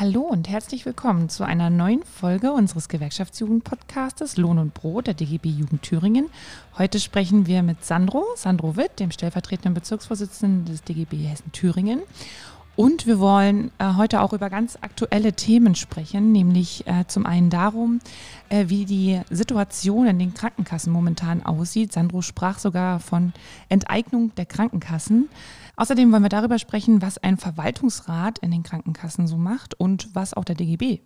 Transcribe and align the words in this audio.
Hallo 0.00 0.20
und 0.20 0.48
herzlich 0.48 0.86
willkommen 0.86 1.28
zu 1.28 1.42
einer 1.42 1.70
neuen 1.70 2.04
Folge 2.04 2.52
unseres 2.52 2.88
Gewerkschaftsjugend-Podcastes 2.88 4.36
Lohn 4.36 4.58
und 4.58 4.72
Brot 4.72 5.08
der 5.08 5.14
DGB 5.14 5.48
Jugend 5.48 5.82
Thüringen. 5.82 6.30
Heute 6.78 7.00
sprechen 7.00 7.48
wir 7.48 7.64
mit 7.64 7.84
Sandro, 7.84 8.24
Sandro 8.36 8.76
Witt, 8.76 9.00
dem 9.00 9.10
stellvertretenden 9.10 9.74
Bezirksvorsitzenden 9.74 10.66
des 10.66 10.84
DGB 10.84 11.16
Hessen 11.16 11.50
Thüringen. 11.50 12.02
Und 12.76 13.08
wir 13.08 13.18
wollen 13.18 13.72
äh, 13.80 13.94
heute 13.96 14.20
auch 14.20 14.32
über 14.32 14.50
ganz 14.50 14.78
aktuelle 14.80 15.32
Themen 15.32 15.74
sprechen, 15.74 16.30
nämlich 16.30 16.86
äh, 16.86 17.04
zum 17.08 17.26
einen 17.26 17.50
darum, 17.50 17.98
äh, 18.50 18.66
wie 18.68 18.84
die 18.84 19.20
Situation 19.30 20.06
in 20.06 20.20
den 20.20 20.32
Krankenkassen 20.32 20.92
momentan 20.92 21.44
aussieht. 21.44 21.92
Sandro 21.92 22.22
sprach 22.22 22.60
sogar 22.60 23.00
von 23.00 23.32
Enteignung 23.68 24.32
der 24.36 24.46
Krankenkassen. 24.46 25.28
Außerdem 25.78 26.10
wollen 26.10 26.24
wir 26.24 26.28
darüber 26.28 26.58
sprechen, 26.58 27.02
was 27.02 27.18
ein 27.18 27.36
Verwaltungsrat 27.36 28.40
in 28.40 28.50
den 28.50 28.64
Krankenkassen 28.64 29.28
so 29.28 29.36
macht 29.36 29.78
und 29.78 30.12
was 30.12 30.34
auch 30.34 30.44
der 30.44 30.56
DGB 30.56 31.02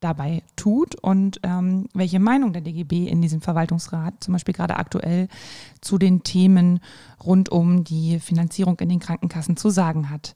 dabei 0.00 0.42
tut 0.56 0.96
und 0.96 1.38
ähm, 1.44 1.88
welche 1.94 2.18
Meinung 2.18 2.52
der 2.52 2.62
DGB 2.62 3.06
in 3.06 3.22
diesem 3.22 3.40
Verwaltungsrat 3.40 4.24
zum 4.24 4.32
Beispiel 4.32 4.54
gerade 4.54 4.76
aktuell 4.76 5.28
zu 5.80 5.98
den 5.98 6.24
Themen 6.24 6.80
rund 7.24 7.48
um 7.48 7.84
die 7.84 8.18
Finanzierung 8.18 8.80
in 8.80 8.88
den 8.88 8.98
Krankenkassen 8.98 9.56
zu 9.56 9.70
sagen 9.70 10.10
hat. 10.10 10.34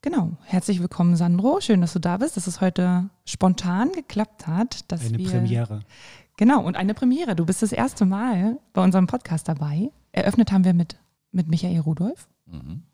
Genau, 0.00 0.38
herzlich 0.44 0.80
willkommen 0.80 1.14
Sandro, 1.14 1.60
schön, 1.60 1.82
dass 1.82 1.92
du 1.92 1.98
da 1.98 2.16
bist, 2.16 2.38
dass 2.38 2.46
es 2.46 2.62
heute 2.62 3.10
spontan 3.26 3.92
geklappt 3.92 4.46
hat. 4.46 4.90
Dass 4.90 5.04
eine 5.04 5.18
wir, 5.18 5.28
Premiere. 5.28 5.80
Genau, 6.38 6.64
und 6.64 6.74
eine 6.74 6.94
Premiere. 6.94 7.36
Du 7.36 7.44
bist 7.44 7.60
das 7.60 7.72
erste 7.72 8.06
Mal 8.06 8.58
bei 8.72 8.82
unserem 8.82 9.06
Podcast 9.06 9.46
dabei. 9.46 9.90
Eröffnet 10.12 10.52
haben 10.52 10.64
wir 10.64 10.72
mit, 10.72 10.96
mit 11.32 11.48
Michael 11.48 11.80
Rudolph. 11.80 12.26
Mhm. 12.46 12.84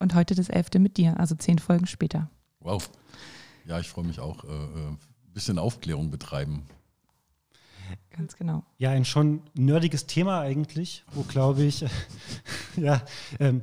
Und 0.00 0.14
heute 0.14 0.34
das 0.34 0.48
elfte 0.48 0.78
mit 0.78 0.96
dir, 0.96 1.20
also 1.20 1.36
zehn 1.36 1.58
Folgen 1.58 1.86
später. 1.86 2.30
Wow. 2.58 2.90
Ja, 3.66 3.78
ich 3.78 3.88
freue 3.88 4.06
mich 4.06 4.18
auch. 4.18 4.42
Äh, 4.44 4.48
ein 4.48 4.94
äh, 4.94 5.32
bisschen 5.34 5.58
Aufklärung 5.58 6.10
betreiben. 6.10 6.64
Ganz 8.10 8.36
genau. 8.36 8.64
Ja, 8.78 8.90
ein 8.90 9.04
schon 9.04 9.42
nerdiges 9.54 10.06
Thema 10.06 10.40
eigentlich, 10.40 11.04
wo 11.12 11.22
glaube 11.22 11.62
ich, 11.62 11.84
ja, 12.76 13.02
ähm, 13.38 13.62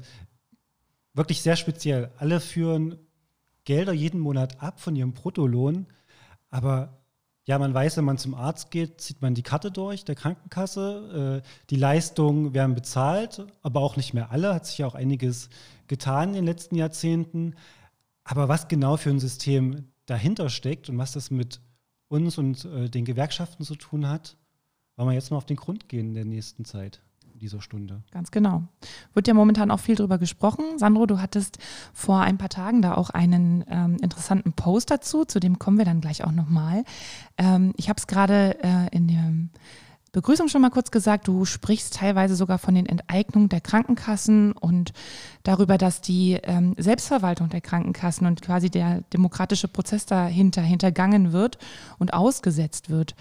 wirklich 1.13 1.41
sehr 1.41 1.55
speziell. 1.55 2.11
Alle 2.17 2.39
führen 2.39 2.97
Gelder 3.65 3.93
jeden 3.93 4.19
Monat 4.19 4.61
ab 4.61 4.79
von 4.79 4.95
ihrem 4.95 5.13
Bruttolohn, 5.13 5.87
aber 6.49 7.01
ja, 7.47 7.57
man 7.57 7.73
weiß, 7.73 7.95
wenn 7.95 8.03
man 8.03 8.17
zum 8.17 8.35
Arzt 8.35 8.71
geht, 8.71 8.99
zieht 8.99 9.21
man 9.21 9.33
die 9.33 9.41
Karte 9.41 9.71
durch 9.71 10.03
der 10.03 10.15
Krankenkasse. 10.15 11.41
Äh, 11.43 11.47
die 11.69 11.77
Leistungen 11.77 12.53
werden 12.53 12.75
bezahlt, 12.75 13.47
aber 13.61 13.79
auch 13.79 13.95
nicht 13.95 14.13
mehr 14.13 14.31
alle. 14.31 14.53
Hat 14.53 14.65
sich 14.65 14.79
ja 14.79 14.85
auch 14.85 14.95
einiges 14.95 15.49
getan 15.87 16.29
in 16.29 16.35
den 16.35 16.45
letzten 16.45 16.75
Jahrzehnten. 16.75 17.55
Aber 18.25 18.49
was 18.49 18.67
genau 18.67 18.97
für 18.97 19.11
ein 19.11 19.21
System 19.21 19.85
dahinter 20.07 20.49
steckt 20.49 20.89
und 20.89 20.97
was 20.97 21.13
das 21.13 21.31
mit 21.31 21.61
uns 22.09 22.37
und 22.37 22.65
äh, 22.65 22.89
den 22.89 23.05
Gewerkschaften 23.05 23.63
zu 23.63 23.75
tun 23.75 24.09
hat, 24.09 24.35
wollen 24.97 25.07
wir 25.09 25.13
jetzt 25.13 25.31
mal 25.31 25.37
auf 25.37 25.45
den 25.45 25.55
Grund 25.57 25.87
gehen 25.87 26.09
in 26.09 26.13
der 26.15 26.25
nächsten 26.25 26.65
Zeit 26.65 27.01
dieser 27.39 27.61
Stunde. 27.61 28.01
Ganz 28.11 28.31
genau. 28.31 28.63
Wird 29.13 29.27
ja 29.27 29.33
momentan 29.33 29.71
auch 29.71 29.79
viel 29.79 29.95
darüber 29.95 30.17
gesprochen. 30.17 30.77
Sandro, 30.77 31.05
du 31.05 31.19
hattest 31.19 31.57
vor 31.93 32.21
ein 32.21 32.37
paar 32.37 32.49
Tagen 32.49 32.81
da 32.81 32.95
auch 32.95 33.09
einen 33.09 33.63
ähm, 33.69 33.97
interessanten 34.01 34.53
Post 34.53 34.91
dazu, 34.91 35.25
zu 35.25 35.39
dem 35.39 35.59
kommen 35.59 35.77
wir 35.77 35.85
dann 35.85 36.01
gleich 36.01 36.23
auch 36.23 36.31
nochmal. 36.31 36.83
Ähm, 37.37 37.73
ich 37.77 37.89
habe 37.89 37.97
es 37.97 38.07
gerade 38.07 38.57
äh, 38.63 38.95
in 38.95 39.07
der 39.07 39.33
Begrüßung 40.17 40.47
schon 40.47 40.61
mal 40.63 40.71
kurz 40.71 40.89
gesagt, 40.89 41.27
du 41.27 41.45
sprichst 41.45 41.95
teilweise 41.95 42.35
sogar 42.35 42.57
von 42.57 42.73
den 42.73 42.87
Enteignungen 42.87 43.49
der 43.49 43.61
Krankenkassen 43.61 44.53
und 44.53 44.93
darüber, 45.43 45.77
dass 45.77 46.01
die 46.01 46.39
ähm, 46.41 46.73
Selbstverwaltung 46.77 47.49
der 47.49 47.61
Krankenkassen 47.61 48.25
und 48.25 48.41
quasi 48.41 48.71
der 48.71 49.01
demokratische 49.13 49.67
Prozess 49.67 50.07
dahinter 50.07 50.63
hintergangen 50.63 51.33
wird 51.33 51.59
und 51.99 52.13
ausgesetzt 52.13 52.89
wird. 52.89 53.15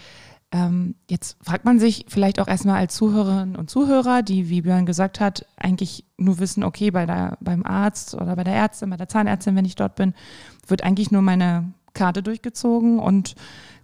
Ähm, 0.53 0.95
jetzt 1.11 1.37
fragt 1.43 1.65
man 1.65 1.79
sich 1.79 2.07
vielleicht 2.09 2.41
auch 2.41 2.47
erstmal 2.47 2.77
als 2.77 2.95
Zuhörerinnen 2.95 3.57
und 3.57 3.69
Zuhörer, 3.69 4.23
die, 4.23 4.49
wie 4.49 4.63
Björn 4.63 4.87
gesagt 4.87 5.19
hat, 5.19 5.45
eigentlich 5.57 6.05
nur 6.19 6.39
wissen, 6.39 6.63
okay, 6.63 6.91
bei 6.93 7.05
der, 7.05 7.37
beim 7.41 7.65
Arzt 7.65 8.15
oder 8.15 8.37
bei 8.37 8.45
der 8.45 8.55
Ärztin, 8.55 8.91
bei 8.91 8.97
der 8.97 9.09
Zahnärztin, 9.09 9.57
wenn 9.57 9.65
ich 9.65 9.75
dort 9.75 9.97
bin, 9.97 10.15
wird 10.69 10.85
eigentlich 10.85 11.11
nur 11.11 11.23
meine 11.23 11.73
Karte 11.95 12.23
durchgezogen 12.23 13.01
und 13.01 13.35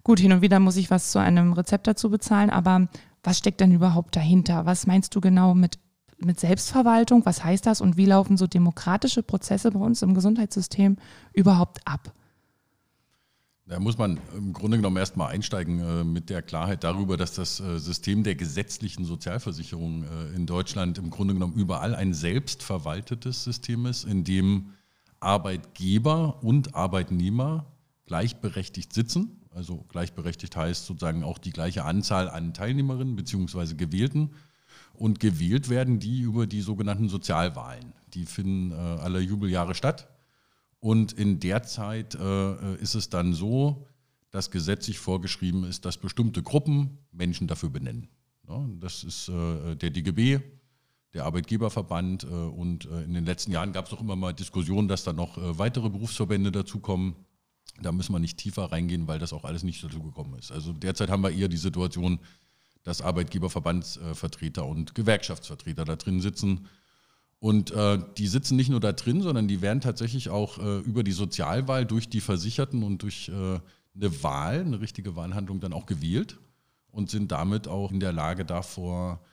gut, 0.04 0.20
hin 0.20 0.32
und 0.32 0.42
wieder 0.42 0.60
muss 0.60 0.76
ich 0.76 0.90
was 0.90 1.10
zu 1.10 1.18
einem 1.18 1.52
Rezept 1.52 1.86
dazu 1.86 2.10
bezahlen, 2.10 2.50
aber 2.50 2.88
was 3.24 3.38
steckt 3.38 3.60
denn 3.60 3.72
überhaupt 3.72 4.14
dahinter? 4.14 4.66
Was 4.66 4.86
meinst 4.86 5.14
du 5.14 5.20
genau 5.20 5.54
mit, 5.54 5.78
mit 6.18 6.38
Selbstverwaltung? 6.38 7.24
Was 7.24 7.44
heißt 7.44 7.66
das 7.66 7.80
und 7.80 7.96
wie 7.96 8.06
laufen 8.06 8.36
so 8.36 8.46
demokratische 8.46 9.22
Prozesse 9.22 9.70
bei 9.72 9.80
uns 9.80 10.02
im 10.02 10.14
Gesundheitssystem 10.14 10.96
überhaupt 11.32 11.80
ab? 11.86 12.12
Da 13.72 13.80
muss 13.80 13.96
man 13.96 14.20
im 14.36 14.52
Grunde 14.52 14.76
genommen 14.76 14.98
erstmal 14.98 15.32
einsteigen 15.32 15.80
äh, 15.80 16.04
mit 16.04 16.28
der 16.28 16.42
Klarheit 16.42 16.84
darüber, 16.84 17.16
dass 17.16 17.32
das 17.32 17.58
äh, 17.58 17.78
System 17.78 18.22
der 18.22 18.34
gesetzlichen 18.34 19.06
Sozialversicherung 19.06 20.04
äh, 20.04 20.36
in 20.36 20.44
Deutschland 20.44 20.98
im 20.98 21.08
Grunde 21.08 21.32
genommen 21.32 21.54
überall 21.54 21.94
ein 21.94 22.12
selbstverwaltetes 22.12 23.44
System 23.44 23.86
ist, 23.86 24.04
in 24.04 24.24
dem 24.24 24.74
Arbeitgeber 25.20 26.42
und 26.42 26.74
Arbeitnehmer 26.74 27.64
gleichberechtigt 28.04 28.92
sitzen. 28.92 29.40
Also 29.54 29.86
gleichberechtigt 29.88 30.54
heißt 30.54 30.84
sozusagen 30.84 31.24
auch 31.24 31.38
die 31.38 31.52
gleiche 31.52 31.86
Anzahl 31.86 32.28
an 32.28 32.52
Teilnehmerinnen 32.52 33.16
bzw. 33.16 33.72
Gewählten. 33.72 34.32
Und 34.92 35.18
gewählt 35.18 35.70
werden 35.70 35.98
die 35.98 36.20
über 36.20 36.46
die 36.46 36.60
sogenannten 36.60 37.08
Sozialwahlen. 37.08 37.94
Die 38.12 38.26
finden 38.26 38.72
alle 38.72 39.20
Jubeljahre 39.20 39.74
statt 39.74 40.11
und 40.82 41.12
in 41.12 41.38
der 41.38 41.62
Zeit 41.62 42.16
äh, 42.16 42.74
ist 42.74 42.96
es 42.96 43.08
dann 43.08 43.34
so, 43.34 43.86
dass 44.32 44.50
gesetzlich 44.50 44.98
vorgeschrieben 44.98 45.62
ist, 45.62 45.84
dass 45.84 45.96
bestimmte 45.96 46.42
Gruppen 46.42 46.98
Menschen 47.12 47.46
dafür 47.46 47.70
benennen. 47.70 48.08
Ja, 48.48 48.66
das 48.80 49.04
ist 49.04 49.28
äh, 49.28 49.76
der 49.76 49.90
DGB, 49.90 50.40
der 51.14 51.24
Arbeitgeberverband. 51.24 52.24
Äh, 52.24 52.26
und 52.26 52.86
äh, 52.86 53.04
in 53.04 53.14
den 53.14 53.24
letzten 53.24 53.52
Jahren 53.52 53.72
gab 53.72 53.86
es 53.86 53.92
auch 53.92 54.00
immer 54.00 54.16
mal 54.16 54.32
Diskussionen, 54.32 54.88
dass 54.88 55.04
da 55.04 55.12
noch 55.12 55.38
äh, 55.38 55.56
weitere 55.56 55.88
Berufsverbände 55.88 56.50
dazukommen. 56.50 57.14
Da 57.80 57.92
müssen 57.92 58.12
wir 58.12 58.18
nicht 58.18 58.38
tiefer 58.38 58.72
reingehen, 58.72 59.06
weil 59.06 59.20
das 59.20 59.32
auch 59.32 59.44
alles 59.44 59.62
nicht 59.62 59.84
dazu 59.84 60.02
gekommen 60.02 60.36
ist. 60.36 60.50
Also 60.50 60.72
derzeit 60.72 61.10
haben 61.10 61.22
wir 61.22 61.30
eher 61.30 61.48
die 61.48 61.56
Situation, 61.56 62.18
dass 62.82 63.02
Arbeitgeberverbandsvertreter 63.02 64.66
und 64.66 64.96
Gewerkschaftsvertreter 64.96 65.84
da 65.84 65.94
drin 65.94 66.20
sitzen 66.20 66.66
und 67.42 67.72
äh, 67.72 67.98
die 68.18 68.28
sitzen 68.28 68.54
nicht 68.54 68.70
nur 68.70 68.78
da 68.78 68.92
drin, 68.92 69.20
sondern 69.20 69.48
die 69.48 69.62
werden 69.62 69.80
tatsächlich 69.80 70.28
auch 70.28 70.58
äh, 70.58 70.78
über 70.78 71.02
die 71.02 71.10
Sozialwahl 71.10 71.84
durch 71.84 72.08
die 72.08 72.20
Versicherten 72.20 72.84
und 72.84 73.02
durch 73.02 73.30
äh, 73.30 73.32
eine 73.32 74.22
Wahl, 74.22 74.60
eine 74.60 74.80
richtige 74.80 75.16
Wahlhandlung 75.16 75.58
dann 75.58 75.72
auch 75.72 75.86
gewählt 75.86 76.38
und 76.92 77.10
sind 77.10 77.32
damit 77.32 77.66
auch 77.66 77.90
in 77.90 77.98
der 77.98 78.12
Lage 78.12 78.44
davor, 78.44 79.24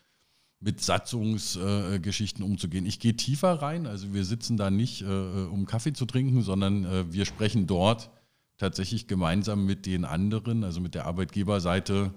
mit 0.59 0.81
Satzungsgeschichten 0.81 2.43
umzugehen. 2.43 2.87
Ich 2.87 2.99
gehe 2.99 3.15
tiefer 3.15 3.61
rein, 3.61 3.85
also 3.85 4.11
wir 4.11 4.25
sitzen 4.25 4.57
da 4.57 4.71
nicht, 4.71 5.03
äh, 5.03 5.05
um 5.05 5.67
Kaffee 5.67 5.93
zu 5.93 6.07
trinken, 6.07 6.41
sondern 6.41 6.85
äh, 6.85 7.13
wir 7.13 7.25
sprechen 7.25 7.67
dort 7.67 8.09
tatsächlich 8.57 9.05
gemeinsam 9.05 9.67
mit 9.67 9.85
den 9.85 10.03
anderen, 10.03 10.63
also 10.63 10.81
mit 10.81 10.95
der 10.95 11.05
Arbeitgeberseite, 11.05 12.11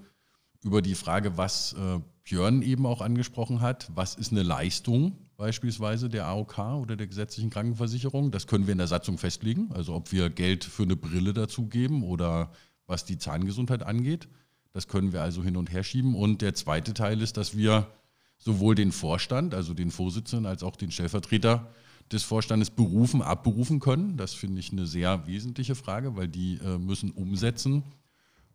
über 0.63 0.81
die 0.81 0.95
Frage, 0.95 1.37
was 1.37 1.75
äh, 1.75 2.01
Björn 2.25 2.63
eben 2.63 2.87
auch 2.87 3.03
angesprochen 3.03 3.61
hat, 3.61 3.91
was 3.95 4.15
ist 4.15 4.33
eine 4.33 4.43
Leistung 4.43 5.19
beispielsweise 5.43 6.09
der 6.09 6.29
AOK 6.29 6.57
oder 6.81 6.95
der 6.95 7.09
gesetzlichen 7.09 7.51
Krankenversicherung. 7.51 8.31
Das 8.31 8.47
können 8.47 8.69
wir 8.69 8.73
in 8.73 8.79
der 8.79 8.87
Satzung 8.87 9.19
festlegen, 9.19 9.73
also 9.73 9.93
ob 9.93 10.13
wir 10.13 10.31
Geld 10.31 10.63
für 10.63 10.85
eine 10.85 10.95
Brille 10.95 11.33
dazugeben 11.33 12.05
oder 12.05 12.53
was 12.87 13.05
die 13.05 13.19
Zahngesundheit 13.19 13.83
angeht. 13.83 14.29
Das 14.73 14.87
können 14.87 15.13
wir 15.13 15.21
also 15.21 15.43
hin 15.43 15.57
und 15.57 15.73
her 15.73 15.83
schieben. 15.83 16.15
Und 16.15 16.43
der 16.43 16.55
zweite 16.55 16.95
Teil 16.95 17.21
ist, 17.21 17.39
dass 17.39 17.57
wir 17.57 17.89
sowohl 18.39 18.77
den 18.77 18.93
Vorstand, 18.93 19.53
also 19.53 19.75
den 19.75 19.91
Vorsitzenden, 19.91 20.47
als 20.47 20.63
auch 20.63 20.77
den 20.77 20.93
Stellvertreter 20.93 21.73
des 22.13 22.23
Vorstandes 22.23 22.71
berufen, 22.71 23.21
abberufen 23.21 23.81
können. 23.81 24.17
Das 24.17 24.35
finde 24.35 24.61
ich 24.61 24.71
eine 24.71 24.87
sehr 24.87 25.27
wesentliche 25.27 25.75
Frage, 25.75 26.15
weil 26.15 26.29
die 26.29 26.61
äh, 26.65 26.79
müssen 26.79 27.11
umsetzen, 27.11 27.83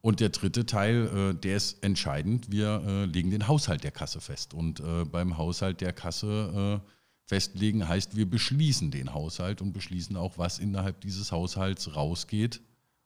und 0.07 0.21
der 0.21 0.30
dritte 0.30 0.65
Teil, 0.65 1.33
äh, 1.33 1.33
der 1.33 1.57
ist 1.57 1.83
entscheidend. 1.83 2.50
Wir 2.50 2.81
äh, 2.88 3.04
legen 3.04 3.30
den 3.30 3.50
Haushalt 3.50 3.83
der 3.83 3.92
Kasse 3.92 4.21
fest. 4.21 4.54
Und 4.54 4.80
äh, 4.80 5.04
beim 5.04 5.38
Haushalt 5.38 5.81
der 5.81 5.92
Kasse 5.92 6.81
festlegen 7.25 7.86
heißt, 7.89 8.15
wir 8.15 8.30
beschließen 8.30 8.89
den 8.89 9.13
Haushalt 9.13 9.62
und 9.62 9.74
beschließen 9.74 10.15
auch, 10.15 10.38
was 10.38 10.59
innerhalb 10.59 11.01
dieses 11.01 11.33
Haushalts 11.33 11.94
rausgeht 11.94 12.62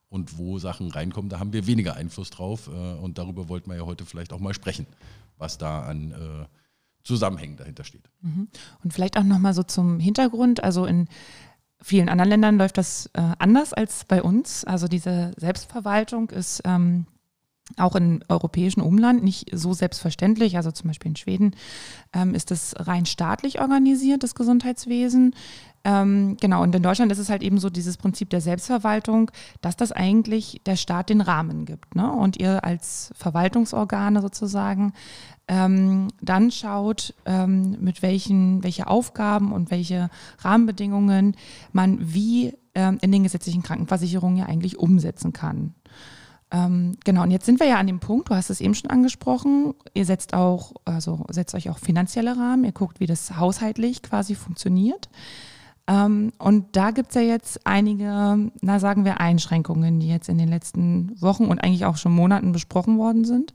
und 0.10 0.38
wo 0.38 0.60
Sachen 0.60 0.92
reinkommen. 0.92 1.30
Da 1.30 1.40
haben 1.40 1.54
wir 1.54 1.66
weniger 1.66 1.96
Einfluss 1.96 2.30
drauf. 2.30 2.68
Und 2.68 3.18
darüber 3.18 3.50
wollten 3.50 3.72
wir 3.72 3.78
ja 3.78 3.86
heute 3.88 4.06
vielleicht 4.06 4.32
auch 4.32 4.40
mal 4.40 4.54
sprechen, 4.54 4.86
was 5.40 5.58
da 5.58 5.82
an 5.82 6.48
Zusammenhängen 7.04 7.58
dahinter 7.58 7.84
steht. 7.84 8.12
Mhm. 8.22 8.48
Und 8.84 8.94
vielleicht 8.94 9.18
auch 9.18 9.24
nochmal 9.24 9.56
so 9.56 9.64
zum 9.64 10.00
Hintergrund. 10.00 10.64
Also 10.64 10.86
in 10.86 11.08
vielen 11.82 12.10
anderen 12.10 12.30
Ländern 12.30 12.58
läuft 12.58 12.78
das 12.78 13.10
äh, 13.14 13.22
anders 13.40 13.74
als 13.74 14.06
bei 14.06 14.22
uns. 14.22 14.64
Also 14.66 14.88
diese 14.88 15.32
Selbstverwaltung 15.38 16.30
ist 16.30 16.62
ähm, 16.66 17.06
auch 17.78 17.96
im 17.96 18.22
europäischen 18.28 18.82
Umland 18.82 19.24
nicht 19.24 19.50
so 19.54 19.74
selbstverständlich. 19.74 20.58
Also 20.58 20.72
zum 20.72 20.90
Beispiel 20.90 21.12
in 21.12 21.16
Schweden 21.16 21.56
ähm, 22.14 22.36
ist 22.36 22.52
das 22.52 22.76
rein 22.78 23.06
staatlich 23.06 23.60
organisiert, 23.62 24.24
das 24.24 24.36
Gesundheitswesen. 24.36 25.36
Ähm, 25.84 26.38
genau, 26.40 26.62
und 26.62 26.76
in 26.76 26.84
Deutschland 26.84 27.12
ist 27.12 27.18
es 27.18 27.30
halt 27.30 27.42
eben 27.42 27.58
so 27.58 27.70
dieses 27.70 27.98
Prinzip 27.98 28.30
der 28.30 28.42
Selbstverwaltung, 28.42 29.32
dass 29.62 29.76
das 29.76 29.92
eigentlich 29.92 30.62
der 30.66 30.76
Staat 30.76 31.10
den 31.10 31.22
Rahmen 31.22 31.66
gibt. 31.66 31.96
Ne? 31.96 32.12
Und 32.12 32.40
ihr 32.40 32.64
als 32.64 33.12
Verwaltungsorgane 33.16 34.22
sozusagen 34.22 34.94
ähm, 35.52 36.08
dann 36.22 36.50
schaut, 36.50 37.14
ähm, 37.26 37.76
mit 37.82 38.02
welchen 38.02 38.64
welche 38.64 38.88
Aufgaben 38.88 39.52
und 39.52 39.70
welche 39.70 40.10
Rahmenbedingungen 40.40 41.36
man 41.74 41.98
wie 42.14 42.54
ähm, 42.74 42.98
in 43.02 43.12
den 43.12 43.24
gesetzlichen 43.24 43.62
Krankenversicherungen 43.62 44.38
ja 44.38 44.46
eigentlich 44.46 44.80
umsetzen 44.80 45.34
kann. 45.34 45.76
Ähm, 46.52 46.94
genau, 47.04 47.24
und 47.24 47.32
jetzt 47.32 47.46
sind 47.46 47.60
wir 47.60 47.68
ja 47.68 47.78
an 47.78 47.88
dem 47.88 48.00
Punkt, 48.00 48.30
du 48.30 48.36
hast 48.36 48.50
es 48.50 48.62
eben 48.62 48.76
schon 48.76 48.90
angesprochen, 48.90 49.74
ihr 49.94 50.06
setzt 50.06 50.34
auch, 50.34 50.72
also 50.86 51.26
setzt 51.30 51.54
euch 51.54 51.70
auch 51.70 51.80
finanzielle 51.80 52.38
Rahmen, 52.38 52.64
ihr 52.64 52.72
guckt, 52.72 53.02
wie 53.02 53.06
das 53.06 53.38
haushaltlich 53.38 54.02
quasi 54.02 54.36
funktioniert. 54.36 55.10
Ähm, 55.88 56.32
und 56.40 56.78
da 56.78 56.92
gibt 56.92 57.10
es 57.10 57.16
ja 57.16 57.22
jetzt 57.22 57.68
einige, 57.68 58.52
na 58.62 58.80
sagen 58.80 59.04
wir, 59.04 59.20
Einschränkungen, 59.20 60.00
die 60.00 60.08
jetzt 60.08 60.30
in 60.30 60.38
den 60.38 60.50
letzten 60.50 61.22
Wochen 61.22 61.46
und 61.46 61.60
eigentlich 61.60 61.86
auch 61.86 61.98
schon 61.98 62.14
Monaten 62.14 62.54
besprochen 62.54 62.98
worden 62.98 63.26
sind. 63.26 63.52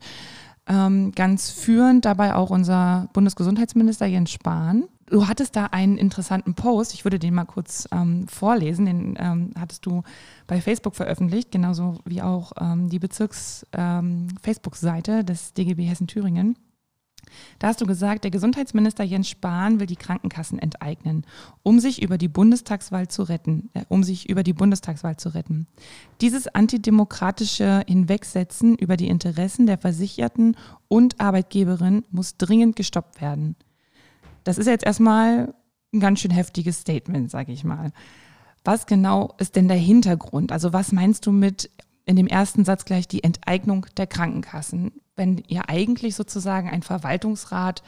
Ähm, 0.69 1.11
ganz 1.13 1.49
führend 1.49 2.05
dabei 2.05 2.35
auch 2.35 2.49
unser 2.49 3.07
Bundesgesundheitsminister 3.13 4.05
Jens 4.05 4.31
Spahn. 4.31 4.83
Du 5.09 5.25
hattest 5.27 5.55
da 5.55 5.67
einen 5.67 5.97
interessanten 5.97 6.55
Post, 6.55 6.93
ich 6.93 7.05
würde 7.05 7.19
den 7.19 7.33
mal 7.33 7.45
kurz 7.45 7.87
ähm, 7.93 8.27
vorlesen, 8.27 8.85
den 8.85 9.15
ähm, 9.17 9.51
hattest 9.57 9.85
du 9.85 10.03
bei 10.45 10.59
Facebook 10.59 10.97
veröffentlicht, 10.97 11.51
genauso 11.51 11.99
wie 12.03 12.21
auch 12.21 12.51
ähm, 12.59 12.89
die 12.89 12.99
Bezirks-Facebook-Seite 12.99 15.11
ähm, 15.11 15.25
des 15.25 15.53
DGB 15.53 15.85
Hessen-Thüringen. 15.85 16.57
Da 17.59 17.67
hast 17.67 17.81
du 17.81 17.85
gesagt, 17.85 18.23
der 18.23 18.31
Gesundheitsminister 18.31 19.03
Jens 19.03 19.29
Spahn 19.29 19.79
will 19.79 19.87
die 19.87 19.95
Krankenkassen 19.95 20.59
enteignen, 20.59 21.25
um 21.63 21.79
sich 21.79 22.01
über 22.01 22.17
die 22.17 22.27
Bundestagswahl 22.27 23.07
zu 23.07 23.23
retten, 23.23 23.69
äh, 23.73 23.83
um 23.89 24.03
sich 24.03 24.29
über 24.29 24.43
die 24.43 24.53
Bundestagswahl 24.53 25.17
zu 25.17 25.29
retten. 25.29 25.67
Dieses 26.21 26.47
antidemokratische 26.47 27.83
Hinwegsetzen 27.87 28.75
über 28.75 28.97
die 28.97 29.07
Interessen 29.07 29.65
der 29.65 29.77
Versicherten 29.77 30.55
und 30.87 31.19
Arbeitgeberin 31.19 32.03
muss 32.11 32.37
dringend 32.37 32.75
gestoppt 32.75 33.21
werden. 33.21 33.55
Das 34.43 34.57
ist 34.57 34.67
jetzt 34.67 34.85
erstmal 34.85 35.53
ein 35.93 35.99
ganz 35.99 36.19
schön 36.19 36.31
heftiges 36.31 36.79
Statement, 36.79 37.29
sage 37.29 37.51
ich 37.51 37.63
mal. 37.63 37.91
Was 38.63 38.85
genau 38.85 39.33
ist 39.37 39.55
denn 39.55 39.67
der 39.67 39.77
Hintergrund? 39.77 40.51
Also 40.51 40.73
was 40.73 40.91
meinst 40.91 41.25
du 41.25 41.31
mit 41.31 41.69
in 42.05 42.15
dem 42.15 42.27
ersten 42.27 42.65
Satz 42.65 42.85
gleich 42.85 43.07
die 43.07 43.23
Enteignung 43.23 43.85
der 43.97 44.07
Krankenkassen, 44.07 44.91
wenn 45.17 45.43
ihr 45.47 45.69
eigentlich 45.69 46.15
sozusagen 46.15 46.69
ein 46.69 46.83
Verwaltungsrat 46.83 47.83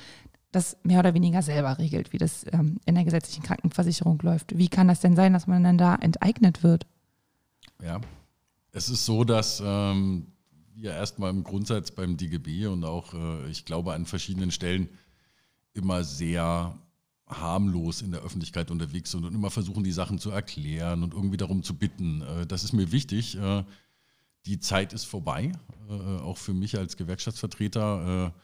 das 0.51 0.77
mehr 0.83 0.99
oder 0.99 1.13
weniger 1.13 1.41
selber 1.41 1.77
regelt, 1.77 2.11
wie 2.11 2.17
das 2.17 2.45
ähm, 2.51 2.79
in 2.85 2.95
der 2.95 3.03
gesetzlichen 3.03 3.43
Krankenversicherung 3.43 4.19
läuft. 4.23 4.57
Wie 4.57 4.67
kann 4.67 4.87
das 4.87 4.99
denn 4.99 5.15
sein, 5.15 5.33
dass 5.33 5.47
man 5.47 5.63
dann 5.63 5.77
da 5.77 5.95
enteignet 5.95 6.63
wird? 6.63 6.87
Ja, 7.83 8.01
es 8.71 8.89
ist 8.89 9.05
so, 9.05 9.23
dass 9.23 9.61
ähm, 9.63 10.27
wir 10.75 10.91
erstmal 10.91 11.29
im 11.29 11.43
Grundsatz 11.43 11.91
beim 11.91 12.17
DGB 12.17 12.65
und 12.67 12.83
auch, 12.83 13.13
äh, 13.13 13.49
ich 13.49 13.65
glaube, 13.65 13.93
an 13.93 14.05
verschiedenen 14.05 14.51
Stellen 14.51 14.89
immer 15.73 16.03
sehr 16.03 16.75
harmlos 17.27 18.01
in 18.01 18.11
der 18.11 18.21
Öffentlichkeit 18.21 18.71
unterwegs 18.71 19.11
sind 19.11 19.23
und 19.23 19.35
immer 19.35 19.51
versuchen, 19.51 19.83
die 19.83 19.91
Sachen 19.91 20.17
zu 20.17 20.31
erklären 20.31 21.03
und 21.03 21.13
irgendwie 21.13 21.37
darum 21.37 21.61
zu 21.61 21.75
bitten. 21.75 22.21
Äh, 22.21 22.47
das 22.47 22.63
ist 22.63 22.73
mir 22.73 22.91
wichtig. 22.91 23.37
Äh, 23.37 23.63
die 24.45 24.59
Zeit 24.59 24.93
ist 24.93 25.05
vorbei, 25.05 25.51
äh, 25.89 25.93
auch 25.93 26.37
für 26.37 26.53
mich 26.53 26.77
als 26.77 26.97
Gewerkschaftsvertreter, 26.97 28.33
äh, 28.33 28.41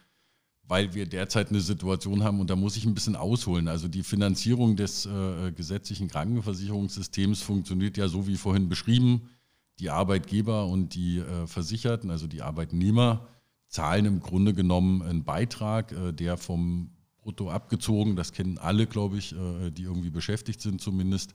weil 0.67 0.93
wir 0.93 1.05
derzeit 1.05 1.49
eine 1.49 1.61
Situation 1.61 2.23
haben 2.23 2.39
und 2.39 2.49
da 2.49 2.55
muss 2.55 2.75
ich 2.75 2.85
ein 2.85 2.95
bisschen 2.95 3.15
ausholen. 3.15 3.67
Also 3.67 3.87
die 3.87 4.03
Finanzierung 4.03 4.75
des 4.75 5.05
äh, 5.05 5.51
gesetzlichen 5.51 6.07
Krankenversicherungssystems 6.07 7.41
funktioniert 7.41 7.97
ja 7.97 8.07
so 8.07 8.27
wie 8.27 8.37
vorhin 8.37 8.67
beschrieben. 8.67 9.29
Die 9.79 9.89
Arbeitgeber 9.89 10.65
und 10.65 10.95
die 10.95 11.19
äh, 11.19 11.47
Versicherten, 11.47 12.09
also 12.09 12.27
die 12.27 12.41
Arbeitnehmer, 12.41 13.27
zahlen 13.67 14.05
im 14.05 14.19
Grunde 14.21 14.53
genommen 14.53 15.01
einen 15.01 15.23
Beitrag, 15.23 15.91
äh, 15.91 16.13
der 16.13 16.37
vom 16.37 16.91
Brutto 17.21 17.49
abgezogen, 17.49 18.15
das 18.15 18.31
kennen 18.31 18.57
alle, 18.57 18.87
glaube 18.87 19.17
ich, 19.17 19.35
äh, 19.35 19.71
die 19.71 19.83
irgendwie 19.83 20.11
beschäftigt 20.11 20.61
sind 20.61 20.81
zumindest, 20.81 21.33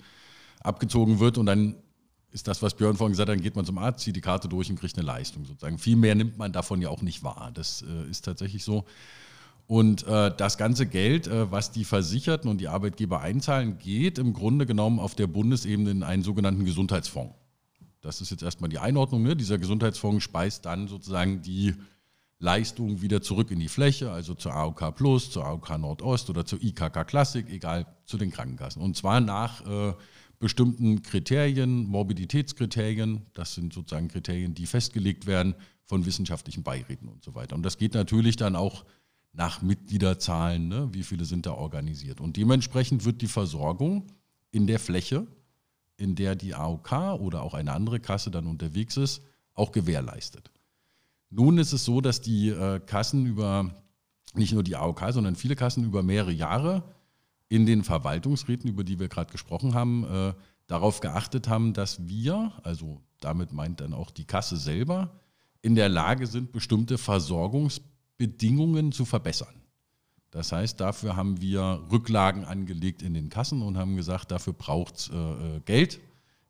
abgezogen 0.60 1.20
wird 1.20 1.38
und 1.38 1.46
dann 1.46 1.76
ist 2.32 2.46
das, 2.46 2.62
was 2.62 2.74
Björn 2.74 2.96
vorhin 2.96 3.12
gesagt 3.12 3.28
hat, 3.28 3.36
dann 3.36 3.42
geht 3.42 3.56
man 3.56 3.64
zum 3.64 3.78
Arzt, 3.78 4.00
zieht 4.00 4.16
die 4.16 4.20
Karte 4.20 4.48
durch 4.48 4.70
und 4.70 4.78
kriegt 4.78 4.96
eine 4.96 5.06
Leistung 5.06 5.44
sozusagen. 5.44 5.78
Viel 5.78 5.96
mehr 5.96 6.14
nimmt 6.14 6.38
man 6.38 6.52
davon 6.52 6.80
ja 6.80 6.88
auch 6.88 7.02
nicht 7.02 7.24
wahr. 7.24 7.50
Das 7.54 7.82
äh, 7.82 8.10
ist 8.10 8.24
tatsächlich 8.24 8.64
so. 8.64 8.84
Und 9.66 10.06
äh, 10.06 10.34
das 10.36 10.58
ganze 10.58 10.86
Geld, 10.86 11.26
äh, 11.28 11.50
was 11.50 11.70
die 11.70 11.84
Versicherten 11.84 12.50
und 12.50 12.58
die 12.58 12.68
Arbeitgeber 12.68 13.20
einzahlen, 13.20 13.78
geht 13.78 14.18
im 14.18 14.32
Grunde 14.32 14.66
genommen 14.66 14.98
auf 14.98 15.14
der 15.14 15.26
Bundesebene 15.26 15.90
in 15.90 16.02
einen 16.02 16.22
sogenannten 16.22 16.64
Gesundheitsfonds. 16.64 17.34
Das 18.00 18.20
ist 18.20 18.30
jetzt 18.30 18.42
erstmal 18.42 18.70
die 18.70 18.78
Einordnung. 18.78 19.22
Ne? 19.22 19.36
Dieser 19.36 19.58
Gesundheitsfonds 19.58 20.24
speist 20.24 20.66
dann 20.66 20.88
sozusagen 20.88 21.42
die 21.42 21.74
Leistungen 22.40 23.02
wieder 23.02 23.20
zurück 23.20 23.50
in 23.50 23.60
die 23.60 23.68
Fläche, 23.68 24.10
also 24.10 24.34
zur 24.34 24.54
AOK 24.54 24.94
Plus, 24.96 25.30
zur 25.30 25.44
AOK 25.44 25.78
Nordost 25.78 26.30
oder 26.30 26.46
zur 26.46 26.62
IKK 26.62 27.04
Classic, 27.06 27.46
egal 27.50 27.86
zu 28.06 28.16
den 28.16 28.30
Krankenkassen. 28.30 28.80
Und 28.80 28.96
zwar 28.96 29.20
nach 29.20 29.64
äh, 29.66 29.92
bestimmten 30.40 31.02
Kriterien, 31.02 31.86
Morbiditätskriterien, 31.86 33.26
das 33.34 33.54
sind 33.54 33.72
sozusagen 33.72 34.08
Kriterien, 34.08 34.54
die 34.54 34.66
festgelegt 34.66 35.26
werden 35.26 35.54
von 35.84 36.06
wissenschaftlichen 36.06 36.62
Beiräten 36.62 37.08
und 37.08 37.22
so 37.22 37.34
weiter. 37.34 37.54
Und 37.54 37.62
das 37.62 37.78
geht 37.78 37.94
natürlich 37.94 38.36
dann 38.36 38.56
auch 38.56 38.84
nach 39.32 39.62
Mitgliederzahlen, 39.62 40.66
ne? 40.66 40.88
wie 40.92 41.04
viele 41.04 41.24
sind 41.24 41.46
da 41.46 41.52
organisiert. 41.52 42.20
Und 42.20 42.36
dementsprechend 42.36 43.04
wird 43.04 43.22
die 43.22 43.28
Versorgung 43.28 44.06
in 44.50 44.66
der 44.66 44.80
Fläche, 44.80 45.26
in 45.96 46.16
der 46.16 46.34
die 46.34 46.54
AOK 46.54 47.20
oder 47.20 47.42
auch 47.42 47.54
eine 47.54 47.72
andere 47.72 48.00
Kasse 48.00 48.30
dann 48.30 48.46
unterwegs 48.46 48.96
ist, 48.96 49.22
auch 49.54 49.72
gewährleistet. 49.72 50.50
Nun 51.28 51.58
ist 51.58 51.72
es 51.72 51.84
so, 51.84 52.00
dass 52.00 52.22
die 52.22 52.48
äh, 52.48 52.80
Kassen 52.80 53.26
über, 53.26 53.84
nicht 54.34 54.54
nur 54.54 54.64
die 54.64 54.74
AOK, 54.74 55.12
sondern 55.12 55.36
viele 55.36 55.54
Kassen 55.54 55.84
über 55.84 56.02
mehrere 56.02 56.32
Jahre 56.32 56.82
in 57.50 57.66
den 57.66 57.84
Verwaltungsräten, 57.84 58.70
über 58.70 58.84
die 58.84 58.98
wir 58.98 59.08
gerade 59.08 59.30
gesprochen 59.30 59.74
haben, 59.74 60.04
äh, 60.04 60.32
darauf 60.68 61.00
geachtet 61.00 61.48
haben, 61.48 61.74
dass 61.74 62.08
wir, 62.08 62.52
also 62.62 63.02
damit 63.20 63.52
meint 63.52 63.80
dann 63.80 63.92
auch 63.92 64.10
die 64.10 64.24
Kasse 64.24 64.56
selber, 64.56 65.10
in 65.60 65.74
der 65.74 65.88
Lage 65.88 66.26
sind, 66.26 66.52
bestimmte 66.52 66.96
Versorgungsbedingungen 66.96 68.92
zu 68.92 69.04
verbessern. 69.04 69.54
Das 70.30 70.52
heißt, 70.52 70.80
dafür 70.80 71.16
haben 71.16 71.40
wir 71.40 71.82
Rücklagen 71.90 72.44
angelegt 72.44 73.02
in 73.02 73.14
den 73.14 73.30
Kassen 73.30 73.62
und 73.62 73.76
haben 73.76 73.96
gesagt, 73.96 74.30
dafür 74.30 74.52
braucht 74.52 74.96
es 74.96 75.10
äh, 75.12 75.16
äh, 75.16 75.60
Geld 75.64 76.00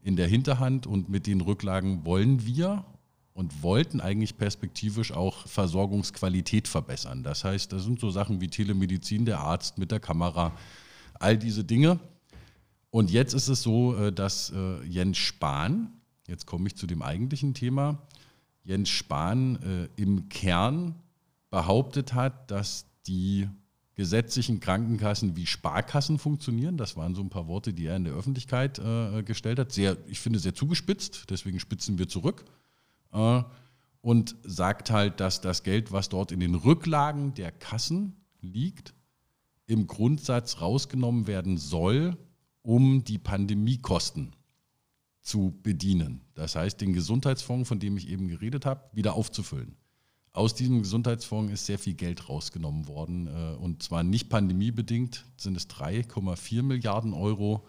in 0.03 0.17
der 0.17 0.29
Hinterhand 0.29 0.87
und 0.87 1.09
mit 1.09 1.27
den 1.27 1.41
Rücklagen 1.41 2.05
wollen 2.05 2.45
wir 2.45 2.85
und 3.33 3.63
wollten 3.63 4.03
eigentlich 4.03 4.37
perspektivisch 4.37 5.13
auch 5.13 5.47
Versorgungsqualität 5.47 6.69
verbessern. 6.69 7.23
Das 7.23 7.43
heißt, 7.45 7.73
das 7.73 7.85
sind 7.85 8.01
so 8.01 8.11
Sachen 8.11 8.43
wie 8.43 8.49
Telemedizin, 8.49 9.25
der 9.25 9.41
Arzt 9.41 9.79
mit 9.79 9.91
der 9.91 10.01
Kamera, 10.01 10.53
all 11.21 11.39
diese 11.39 11.63
Dinge. 11.63 12.01
Und 12.91 13.11
jetzt 13.11 13.35
ist 13.35 13.49
es 13.49 13.63
so, 13.63 13.97
äh, 13.97 14.13
dass 14.13 14.51
äh, 14.51 14.83
Jens 14.85 15.19
Spahn, 15.19 15.93
jetzt 16.27 16.47
komme 16.47 16.67
ich 16.67 16.77
zu 16.77 16.87
dem 16.87 17.03
eigentlichen 17.03 17.55
Thema, 17.55 18.03
Jens 18.65 18.89
Spahn 18.89 19.57
äh, 19.63 19.89
im 20.01 20.29
Kern 20.29 20.97
behauptet 21.51 22.15
hat, 22.15 22.51
dass 22.51 22.87
die 23.07 23.49
gesetzlichen 23.95 24.61
Krankenkassen 24.61 25.37
wie 25.37 25.47
Sparkassen 25.47 26.19
funktionieren. 26.19 26.77
Das 26.77 26.97
waren 26.97 27.15
so 27.15 27.23
ein 27.23 27.31
paar 27.31 27.47
Worte, 27.47 27.73
die 27.73 27.87
er 27.87 27.97
in 27.97 28.05
der 28.05 28.15
Öffentlichkeit 28.15 28.81
gestellt 29.27 29.59
hat. 29.59 29.73
Sehr, 29.73 29.97
ich 30.07 30.21
finde, 30.21 30.39
sehr 30.39 30.55
zugespitzt, 30.55 31.27
deswegen 31.29 31.61
spitzen 31.61 31.99
wir 31.99 32.09
zurück. 32.09 32.45
Und 34.01 34.37
sagt 34.43 34.91
halt, 34.91 35.21
dass 35.21 35.43
das 35.43 35.65
Geld, 35.65 35.93
was 35.93 36.09
dort 36.09 36.33
in 36.33 36.41
den 36.41 36.55
Rücklagen 36.55 37.35
der 37.35 37.53
Kassen 37.53 38.17
liegt, 38.41 38.95
im 39.71 39.87
Grundsatz 39.87 40.61
rausgenommen 40.61 41.29
werden 41.29 41.57
soll, 41.57 42.17
um 42.63 43.05
die 43.05 43.19
Pandemiekosten 43.19 44.35
zu 45.23 45.59
bedienen. 45.63 46.23
Das 46.35 46.57
heißt, 46.57 46.81
den 46.81 46.93
Gesundheitsfonds, 46.93 47.69
von 47.69 47.79
dem 47.79 47.97
ich 47.97 48.09
eben 48.09 48.27
geredet 48.27 48.67
habe, 48.67 48.85
wieder 48.93 49.15
aufzufüllen. 49.15 49.77
Aus 50.33 50.55
diesem 50.55 50.83
Gesundheitsfonds 50.83 51.53
ist 51.53 51.67
sehr 51.67 51.79
viel 51.79 51.95
Geld 51.95 52.29
rausgenommen 52.29 52.89
worden 52.89 53.29
äh, 53.29 53.57
und 53.57 53.83
zwar 53.83 54.03
nicht 54.03 54.29
pandemiebedingt, 54.29 55.25
sind 55.37 55.57
es 55.57 55.69
3,4 55.69 56.63
Milliarden 56.63 57.15
Euro. 57.15 57.67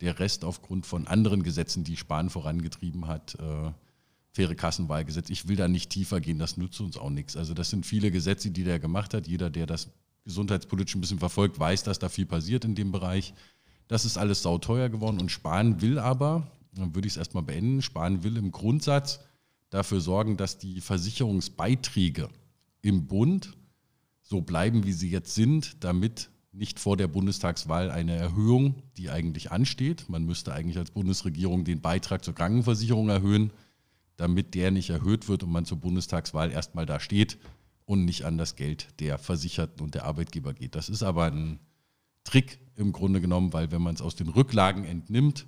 Der 0.00 0.18
Rest 0.18 0.44
aufgrund 0.44 0.86
von 0.86 1.06
anderen 1.06 1.42
Gesetzen, 1.42 1.84
die 1.84 1.96
Spahn 1.96 2.30
vorangetrieben 2.30 3.06
hat, 3.06 3.34
äh, 3.36 3.70
faire 4.32 4.54
Kassenwahlgesetz. 4.54 5.30
Ich 5.30 5.46
will 5.46 5.56
da 5.56 5.68
nicht 5.68 5.90
tiefer 5.90 6.20
gehen, 6.20 6.38
das 6.38 6.56
nützt 6.56 6.80
uns 6.80 6.96
auch 6.96 7.10
nichts. 7.10 7.36
Also 7.36 7.52
das 7.52 7.70
sind 7.70 7.84
viele 7.84 8.10
Gesetze, 8.10 8.50
die 8.50 8.64
der 8.64 8.78
gemacht 8.78 9.12
hat. 9.14 9.28
Jeder, 9.28 9.50
der 9.50 9.66
das 9.66 9.90
gesundheitspolitisch 10.24 10.94
ein 10.94 11.00
bisschen 11.00 11.18
verfolgt, 11.18 11.58
weiß, 11.58 11.82
dass 11.84 11.98
da 11.98 12.08
viel 12.08 12.26
passiert 12.26 12.64
in 12.64 12.74
dem 12.74 12.92
Bereich. 12.92 13.34
Das 13.88 14.04
ist 14.04 14.16
alles 14.16 14.42
sauteuer 14.42 14.88
geworden 14.88 15.20
und 15.20 15.30
Spahn 15.30 15.80
will 15.80 15.98
aber, 15.98 16.50
dann 16.72 16.94
würde 16.94 17.06
ich 17.06 17.14
es 17.14 17.18
erstmal 17.18 17.42
beenden, 17.42 17.82
Spahn 17.82 18.24
will 18.24 18.36
im 18.36 18.50
Grundsatz 18.50 19.20
dafür 19.70 20.00
sorgen, 20.00 20.36
dass 20.36 20.58
die 20.58 20.80
Versicherungsbeiträge 20.80 22.28
im 22.80 23.06
Bund 23.06 23.54
so 24.22 24.40
bleiben, 24.40 24.84
wie 24.84 24.92
sie 24.92 25.10
jetzt 25.10 25.34
sind, 25.34 25.84
damit 25.84 26.30
nicht 26.52 26.78
vor 26.78 26.96
der 26.96 27.08
Bundestagswahl 27.08 27.90
eine 27.90 28.14
Erhöhung, 28.14 28.82
die 28.96 29.10
eigentlich 29.10 29.50
ansteht. 29.50 30.08
Man 30.08 30.24
müsste 30.24 30.52
eigentlich 30.52 30.78
als 30.78 30.92
Bundesregierung 30.92 31.64
den 31.64 31.80
Beitrag 31.80 32.24
zur 32.24 32.34
Krankenversicherung 32.34 33.08
erhöhen, 33.08 33.50
damit 34.16 34.54
der 34.54 34.70
nicht 34.70 34.90
erhöht 34.90 35.28
wird 35.28 35.42
und 35.42 35.50
man 35.50 35.64
zur 35.64 35.78
Bundestagswahl 35.78 36.52
erstmal 36.52 36.86
da 36.86 37.00
steht 37.00 37.38
und 37.86 38.04
nicht 38.04 38.24
an 38.24 38.38
das 38.38 38.56
Geld 38.56 38.88
der 39.00 39.18
Versicherten 39.18 39.82
und 39.82 39.94
der 39.94 40.04
Arbeitgeber 40.04 40.54
geht. 40.54 40.74
Das 40.74 40.88
ist 40.88 41.02
aber 41.02 41.26
ein 41.26 41.60
Trick 42.24 42.58
im 42.76 42.92
Grunde 42.92 43.20
genommen, 43.20 43.52
weil 43.52 43.70
wenn 43.70 43.82
man 43.82 43.94
es 43.94 44.02
aus 44.02 44.16
den 44.16 44.28
Rücklagen 44.28 44.84
entnimmt 44.84 45.46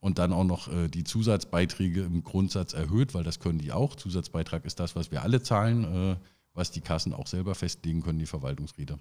und 0.00 0.18
dann 0.18 0.32
auch 0.32 0.44
noch 0.44 0.68
äh, 0.72 0.88
die 0.88 1.04
Zusatzbeiträge 1.04 2.02
im 2.02 2.22
Grundsatz 2.24 2.72
erhöht, 2.72 3.14
weil 3.14 3.24
das 3.24 3.40
können 3.40 3.58
die 3.58 3.72
auch. 3.72 3.94
Zusatzbeitrag 3.94 4.64
ist 4.64 4.80
das, 4.80 4.96
was 4.96 5.10
wir 5.10 5.22
alle 5.22 5.42
zahlen, 5.42 5.84
äh, 5.84 6.16
was 6.54 6.70
die 6.70 6.80
Kassen 6.80 7.12
auch 7.12 7.26
selber 7.26 7.54
festlegen 7.54 8.02
können, 8.02 8.18
die 8.18 8.26
Verwaltungsräte. 8.26 8.98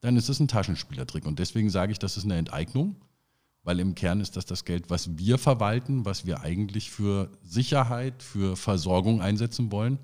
Dann 0.00 0.16
ist 0.16 0.28
es 0.28 0.40
ein 0.40 0.48
Taschenspielertrick. 0.48 1.26
Und 1.26 1.38
deswegen 1.38 1.70
sage 1.70 1.92
ich, 1.92 1.98
das 1.98 2.16
ist 2.16 2.24
eine 2.24 2.36
Enteignung, 2.36 2.96
weil 3.62 3.80
im 3.80 3.94
Kern 3.94 4.20
ist 4.20 4.36
das 4.36 4.46
das 4.46 4.64
Geld, 4.64 4.90
was 4.90 5.18
wir 5.18 5.38
verwalten, 5.38 6.04
was 6.04 6.24
wir 6.24 6.42
eigentlich 6.42 6.90
für 6.90 7.30
Sicherheit, 7.42 8.22
für 8.22 8.56
Versorgung 8.56 9.20
einsetzen 9.20 9.72
wollen. 9.72 9.98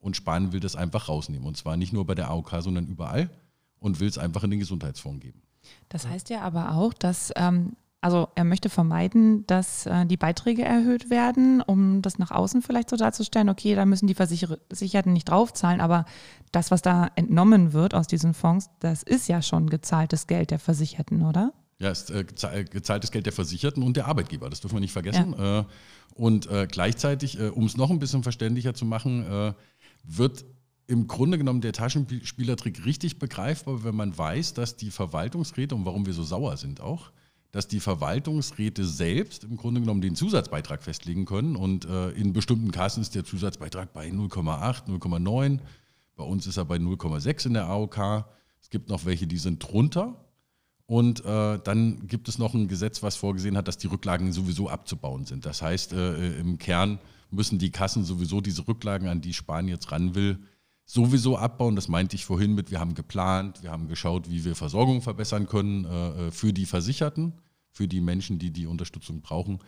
Und 0.00 0.16
Spahn 0.16 0.52
will 0.52 0.60
das 0.60 0.76
einfach 0.76 1.08
rausnehmen. 1.08 1.46
Und 1.46 1.56
zwar 1.56 1.76
nicht 1.76 1.92
nur 1.92 2.06
bei 2.06 2.14
der 2.14 2.30
AOK, 2.30 2.56
sondern 2.60 2.86
überall 2.86 3.30
und 3.78 4.00
will 4.00 4.08
es 4.08 4.18
einfach 4.18 4.44
in 4.44 4.50
den 4.50 4.60
Gesundheitsfonds 4.60 5.20
geben. 5.20 5.42
Das 5.88 6.06
heißt 6.06 6.30
ja 6.30 6.40
aber 6.40 6.74
auch, 6.74 6.94
dass, 6.94 7.32
ähm, 7.36 7.76
also 8.00 8.28
er 8.34 8.44
möchte 8.44 8.70
vermeiden, 8.70 9.46
dass 9.46 9.86
äh, 9.86 10.06
die 10.06 10.16
Beiträge 10.16 10.62
erhöht 10.62 11.10
werden, 11.10 11.60
um 11.60 12.00
das 12.00 12.18
nach 12.18 12.30
außen 12.30 12.62
vielleicht 12.62 12.88
so 12.88 12.96
darzustellen, 12.96 13.48
okay, 13.48 13.74
da 13.74 13.84
müssen 13.84 14.06
die 14.06 14.14
Versicherten 14.14 15.12
nicht 15.12 15.28
draufzahlen, 15.28 15.80
aber 15.80 16.06
das, 16.52 16.70
was 16.70 16.80
da 16.82 17.10
entnommen 17.14 17.72
wird 17.72 17.94
aus 17.94 18.06
diesen 18.06 18.32
Fonds, 18.32 18.70
das 18.80 19.02
ist 19.02 19.28
ja 19.28 19.42
schon 19.42 19.68
gezahltes 19.68 20.26
Geld 20.26 20.50
der 20.50 20.58
Versicherten, 20.58 21.22
oder? 21.22 21.52
Ja, 21.78 21.90
ist 21.90 22.10
äh, 22.10 22.24
gezahltes 22.24 23.10
Geld 23.10 23.26
der 23.26 23.32
Versicherten 23.32 23.82
und 23.82 23.96
der 23.96 24.06
Arbeitgeber, 24.06 24.50
das 24.50 24.60
dürfen 24.60 24.76
wir 24.76 24.80
nicht 24.80 24.92
vergessen. 24.92 25.34
Ja. 25.36 25.60
Äh, 25.60 25.64
und 26.14 26.46
äh, 26.50 26.66
gleichzeitig, 26.70 27.38
äh, 27.40 27.48
um 27.48 27.64
es 27.64 27.76
noch 27.76 27.90
ein 27.90 27.98
bisschen 27.98 28.22
verständlicher 28.22 28.74
zu 28.74 28.84
machen, 28.84 29.24
äh, 29.24 29.52
wird 30.02 30.44
im 30.86 31.06
Grunde 31.06 31.38
genommen 31.38 31.60
der 31.60 31.72
Taschenspielertrick 31.72 32.84
richtig 32.84 33.18
begreifbar, 33.18 33.84
wenn 33.84 33.94
man 33.94 34.16
weiß, 34.16 34.54
dass 34.54 34.76
die 34.76 34.90
Verwaltungsräte, 34.90 35.74
und 35.74 35.84
warum 35.84 36.04
wir 36.04 36.12
so 36.12 36.24
sauer 36.24 36.56
sind 36.56 36.80
auch, 36.80 37.12
dass 37.52 37.68
die 37.68 37.80
Verwaltungsräte 37.80 38.84
selbst 38.84 39.44
im 39.44 39.56
Grunde 39.56 39.80
genommen 39.80 40.00
den 40.00 40.14
Zusatzbeitrag 40.14 40.82
festlegen 40.82 41.24
können. 41.24 41.56
Und 41.56 41.84
äh, 41.84 42.10
in 42.10 42.32
bestimmten 42.32 42.70
Kassen 42.70 43.00
ist 43.00 43.14
der 43.14 43.24
Zusatzbeitrag 43.24 43.92
bei 43.92 44.08
0,8, 44.08 44.86
0,9. 44.86 45.58
Bei 46.16 46.24
uns 46.24 46.46
ist 46.46 46.56
er 46.56 46.64
bei 46.64 46.76
0,6 46.76 47.46
in 47.46 47.54
der 47.54 47.66
AOK. 47.66 48.24
Es 48.60 48.70
gibt 48.70 48.88
noch 48.88 49.04
welche, 49.04 49.26
die 49.26 49.38
sind 49.38 49.58
drunter. 49.58 50.14
Und 50.86 51.24
äh, 51.24 51.58
dann 51.62 52.06
gibt 52.08 52.28
es 52.28 52.38
noch 52.38 52.54
ein 52.54 52.66
Gesetz, 52.66 53.02
was 53.02 53.16
vorgesehen 53.16 53.56
hat, 53.56 53.68
dass 53.68 53.78
die 53.78 53.86
Rücklagen 53.86 54.32
sowieso 54.32 54.68
abzubauen 54.68 55.24
sind. 55.24 55.46
Das 55.46 55.62
heißt, 55.62 55.92
äh, 55.92 56.38
im 56.38 56.58
Kern 56.58 56.98
müssen 57.30 57.58
die 57.58 57.70
Kassen 57.70 58.04
sowieso 58.04 58.40
diese 58.40 58.66
Rücklagen, 58.66 59.08
an 59.08 59.20
die 59.20 59.34
Spahn 59.34 59.68
jetzt 59.68 59.92
ran 59.92 60.14
will, 60.14 60.38
sowieso 60.84 61.36
abbauen. 61.36 61.76
Das 61.76 61.88
meinte 61.88 62.16
ich 62.16 62.24
vorhin 62.24 62.54
mit, 62.54 62.70
wir 62.70 62.80
haben 62.80 62.94
geplant, 62.94 63.62
wir 63.62 63.70
haben 63.70 63.88
geschaut, 63.88 64.28
wie 64.30 64.44
wir 64.44 64.56
Versorgung 64.56 65.02
verbessern 65.02 65.46
können 65.46 65.84
äh, 65.84 66.28
äh, 66.28 66.30
für 66.30 66.52
die 66.52 66.66
Versicherten, 66.66 67.34
für 67.70 67.86
die 67.86 68.00
Menschen, 68.00 68.38
die 68.38 68.50
die 68.50 68.66
Unterstützung 68.66 69.20
brauchen. 69.20 69.60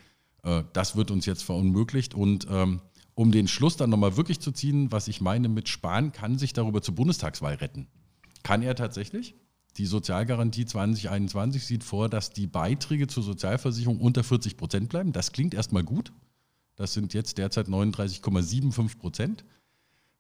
Äh, 0.43 0.65
das 0.73 0.97
wird 0.97 1.11
uns 1.11 1.27
jetzt 1.27 1.43
verunmöglicht. 1.43 2.15
Und 2.15 2.47
ähm, 2.51 2.81
um 3.15 3.31
den 3.31 3.47
Schluss 3.47 3.77
dann 3.77 3.91
nochmal 3.91 4.17
wirklich 4.17 4.41
zu 4.41 4.53
ziehen, 4.53 4.91
was 4.91 5.07
ich 5.07 5.21
meine 5.21 5.49
mit 5.49 5.69
Spahn, 5.69 6.13
kann 6.13 6.39
sich 6.39 6.53
darüber 6.53 6.83
zur 6.83 6.95
Bundestagswahl 6.95 7.55
retten. 7.55 7.87
Kann 8.43 8.63
er 8.63 8.75
tatsächlich? 8.75 9.37
Die 9.79 9.87
Sozialgarantie 9.87 10.67
2021 10.67 11.65
sieht 11.65 11.85
vor, 11.85 12.09
dass 12.09 12.31
die 12.31 12.47
Beiträge 12.47 13.07
zur 13.07 13.23
Sozialversicherung 13.23 14.01
unter 14.01 14.23
40 14.23 14.57
Prozent 14.57 14.89
bleiben. 14.89 15.13
Das 15.13 15.33
klingt 15.33 15.55
erstmal 15.55 15.83
gut. 15.83 16.13
Das 16.83 16.95
sind 16.95 17.15
jetzt 17.15 17.39
derzeit 17.39 17.69
39,75 17.69 18.99
Prozent. 18.99 19.45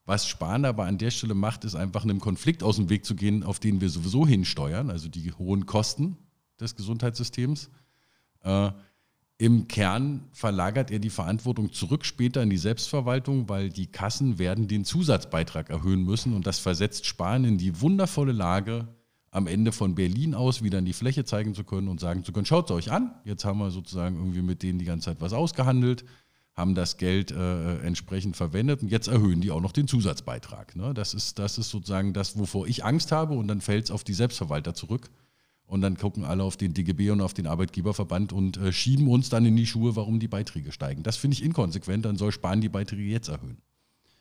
Was 0.04 0.28
Spahn 0.28 0.64
aber 0.64 0.85
an 0.85 0.97
der 0.97 1.11
Stelle 1.11 1.35
macht, 1.35 1.64
ist 1.64 1.75
einfach 1.75 2.04
einem 2.04 2.21
Konflikt 2.21 2.62
aus 2.62 2.76
dem 2.76 2.88
Weg 2.88 3.04
zu 3.04 3.16
gehen, 3.16 3.42
auf 3.42 3.59
den 3.59 3.81
wir 3.81 3.88
sowieso 3.88 4.28
hinsteuern, 4.28 4.88
also 4.88 5.09
die 5.09 5.33
hohen 5.33 5.66
Kosten 5.66 6.16
des 6.61 6.76
Gesundheitssystems. 6.76 7.69
Äh, 8.45 8.71
Im 9.38 9.66
Kern 9.66 10.28
verlagert 10.31 10.92
er 10.92 11.00
die 11.00 11.11
Verantwortung 11.11 11.73
zurück 11.73 12.04
später 12.04 12.45
in 12.45 12.50
die 12.50 12.59
Selbstverwaltung, 12.59 13.49
weil 13.49 13.69
die 13.69 13.88
Kassen 13.88 14.38
werden 14.38 14.69
den 14.69 14.85
Zusatzbeitrag 14.85 15.69
erhöhen 15.69 16.04
müssen 16.04 16.33
und 16.33 16.47
das 16.47 16.61
versetzt 16.61 17.07
Spahn 17.07 17.45
in 17.45 17.59
die 17.59 17.81
wundervolle 17.81 18.31
Lage, 18.31 18.87
am 19.33 19.49
Ende 19.49 19.73
von 19.73 19.97
Berlin 19.97 20.35
aus 20.35 20.62
wieder 20.62 20.78
in 20.78 20.85
die 20.85 20.92
Fläche 20.92 21.25
zeigen 21.25 21.54
zu 21.54 21.64
können 21.64 21.88
und 21.88 21.99
sagen 21.99 22.23
zu 22.23 22.33
können, 22.33 22.47
schaut 22.47 22.71
es 22.71 22.76
euch 22.76 22.92
an, 22.92 23.16
jetzt 23.25 23.45
haben 23.45 23.59
wir 23.59 23.73
sozusagen 23.73 24.14
irgendwie 24.16 24.42
mit 24.42 24.62
denen 24.62 24.78
die 24.78 24.85
ganze 24.85 25.07
Zeit 25.07 25.21
was 25.21 25.33
ausgehandelt 25.33 26.04
haben 26.54 26.75
das 26.75 26.99
Geld 26.99 27.30
äh, 27.30 27.78
entsprechend 27.78 28.37
verwendet 28.37 28.82
und 28.82 28.88
jetzt 28.88 29.09
erhöhen 29.09 29.40
die 29.40 29.50
auch 29.50 29.61
noch 29.61 29.73
den 29.73 29.88
Zusatzbeitrag. 29.88 30.76
Ne? 30.76 30.92
Das, 30.92 31.14
ist, 31.14 31.38
das 31.38 31.56
ist 31.56 31.71
sozusagen 31.71 32.12
das, 32.12 32.38
wovor 32.38 32.66
ich 32.66 32.85
Angst 32.85 33.11
habe 33.11 33.35
und 33.35 33.49
dann 33.49 33.61
fällt 33.61 33.87
es 33.87 33.90
auf 33.90 34.04
die 34.04 34.14
Selbstverwalter 34.14 34.75
zurück. 34.75 35.11
Und 35.64 35.80
dann 35.80 35.97
gucken 35.97 36.25
alle 36.25 36.42
auf 36.42 36.59
den 36.59 36.75
DGB 36.75 37.11
und 37.11 37.23
auf 37.23 37.32
den 37.32 37.47
Arbeitgeberverband 37.47 38.35
und 38.35 38.59
äh, 38.59 38.73
schieben 38.73 39.09
uns 39.09 39.30
dann 39.30 39.47
in 39.47 39.56
die 39.56 39.64
Schuhe, 39.66 39.97
warum 39.97 40.21
die 40.21 40.28
Beiträge 40.28 40.71
steigen. 40.71 41.02
Das 41.02 41.16
finde 41.16 41.35
ich 41.35 41.42
inkonsequent, 41.42 42.04
dann 42.04 42.16
soll 42.16 42.30
Spahn 42.30 42.61
die 42.61 42.68
Beiträge 42.68 43.04
jetzt 43.04 43.28
erhöhen. 43.28 43.56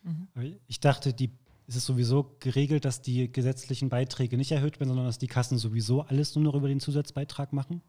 Mhm. 0.03 0.55
Ich 0.67 0.79
dachte, 0.79 1.13
die, 1.13 1.31
ist 1.67 1.75
es 1.75 1.85
sowieso 1.85 2.37
geregelt, 2.39 2.85
dass 2.85 3.01
die 3.01 3.29
gesetzlichen 3.29 3.89
Beiträge 3.89 4.37
nicht 4.37 4.53
erhöht 4.53 4.79
werden, 4.79 4.89
sondern 4.89 5.07
dass 5.07 5.17
die 5.17 5.27
Kassen 5.27 5.57
sowieso 5.57 6.03
alles 6.03 6.35
nur 6.35 6.43
noch 6.45 6.55
über 6.55 6.69
den 6.69 6.79
Zusatzbeitrag 6.79 7.51
machen? 7.51 7.81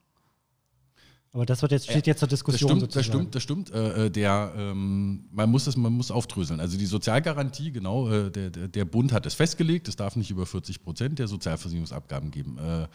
Aber 1.35 1.47
das 1.47 1.63
wird 1.63 1.73
jetzt, 1.73 1.89
steht 1.89 2.07
jetzt 2.07 2.19
zur 2.19 2.29
Diskussion. 2.29 2.79
Das 2.79 2.79
stimmt, 2.79 2.95
das 2.95 3.07
stimmt, 3.07 3.35
das 3.35 3.43
stimmt. 3.43 3.71
Äh, 3.71 4.07
äh, 4.07 4.11
der, 4.11 4.53
ähm, 4.55 5.25
man, 5.33 5.51
muss 5.51 5.65
das, 5.65 5.79
man 5.79 5.93
muss 5.93 6.11
aufdröseln. 6.11 6.61
Also 6.61 6.77
die 6.77 6.85
Sozialgarantie, 6.85 7.73
genau, 7.73 8.11
äh, 8.11 8.31
der, 8.31 8.51
der 8.51 8.85
Bund 8.85 9.13
hat 9.13 9.25
es 9.25 9.33
festgelegt, 9.33 9.89
es 9.89 9.97
darf 9.97 10.15
nicht 10.17 10.31
über 10.31 10.45
40 10.45 10.83
Prozent 10.83 11.19
der 11.19 11.29
Sozialversicherungsabgaben 11.29 12.31
geben. 12.31 12.59
Äh, 12.59 12.87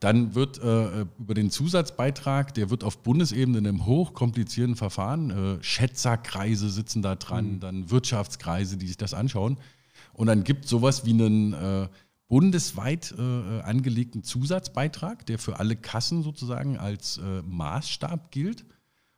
dann 0.00 0.34
wird 0.34 0.58
äh, 0.58 1.06
über 1.18 1.32
den 1.32 1.50
Zusatzbeitrag, 1.50 2.52
der 2.52 2.68
wird 2.68 2.84
auf 2.84 2.98
Bundesebene 2.98 3.58
in 3.58 3.66
einem 3.66 3.86
hochkomplizierten 3.86 4.76
Verfahren, 4.76 5.30
äh, 5.30 5.62
Schätzerkreise 5.62 6.68
sitzen 6.68 7.00
da 7.00 7.14
dran, 7.14 7.54
mhm. 7.54 7.60
dann 7.60 7.90
Wirtschaftskreise, 7.90 8.76
die 8.76 8.86
sich 8.86 8.98
das 8.98 9.14
anschauen. 9.14 9.56
Und 10.12 10.26
dann 10.26 10.44
gibt 10.44 10.64
es 10.64 10.70
sowas 10.70 11.06
wie 11.06 11.12
einen 11.12 11.88
bundesweit 12.28 13.14
äh, 13.18 13.60
angelegten 13.62 14.22
Zusatzbeitrag, 14.22 15.24
der 15.26 15.38
für 15.38 15.58
alle 15.58 15.76
Kassen 15.76 16.22
sozusagen 16.22 16.76
als 16.76 17.18
äh, 17.18 17.42
Maßstab 17.42 18.30
gilt. 18.30 18.66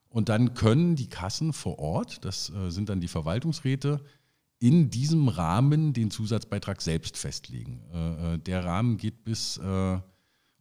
Und 0.09 0.29
dann 0.29 0.55
können 0.55 0.97
die 0.97 1.09
Kassen 1.09 1.52
vor 1.52 1.79
Ort, 1.79 2.25
das 2.25 2.50
äh, 2.50 2.71
sind 2.71 2.88
dann 2.88 3.00
die 3.00 3.09
Verwaltungsräte, 3.09 4.00
in 4.61 4.90
diesem 4.90 5.29
Rahmen 5.29 5.93
den 5.93 6.11
Zusatzbeitrag 6.11 6.83
selbst 6.83 7.17
festlegen. 7.17 7.81
Äh, 7.93 8.35
äh, 8.35 8.38
der 8.38 8.64
Rahmen 8.64 8.99
geht 8.99 9.25
bis, 9.25 9.57
äh, 9.57 9.99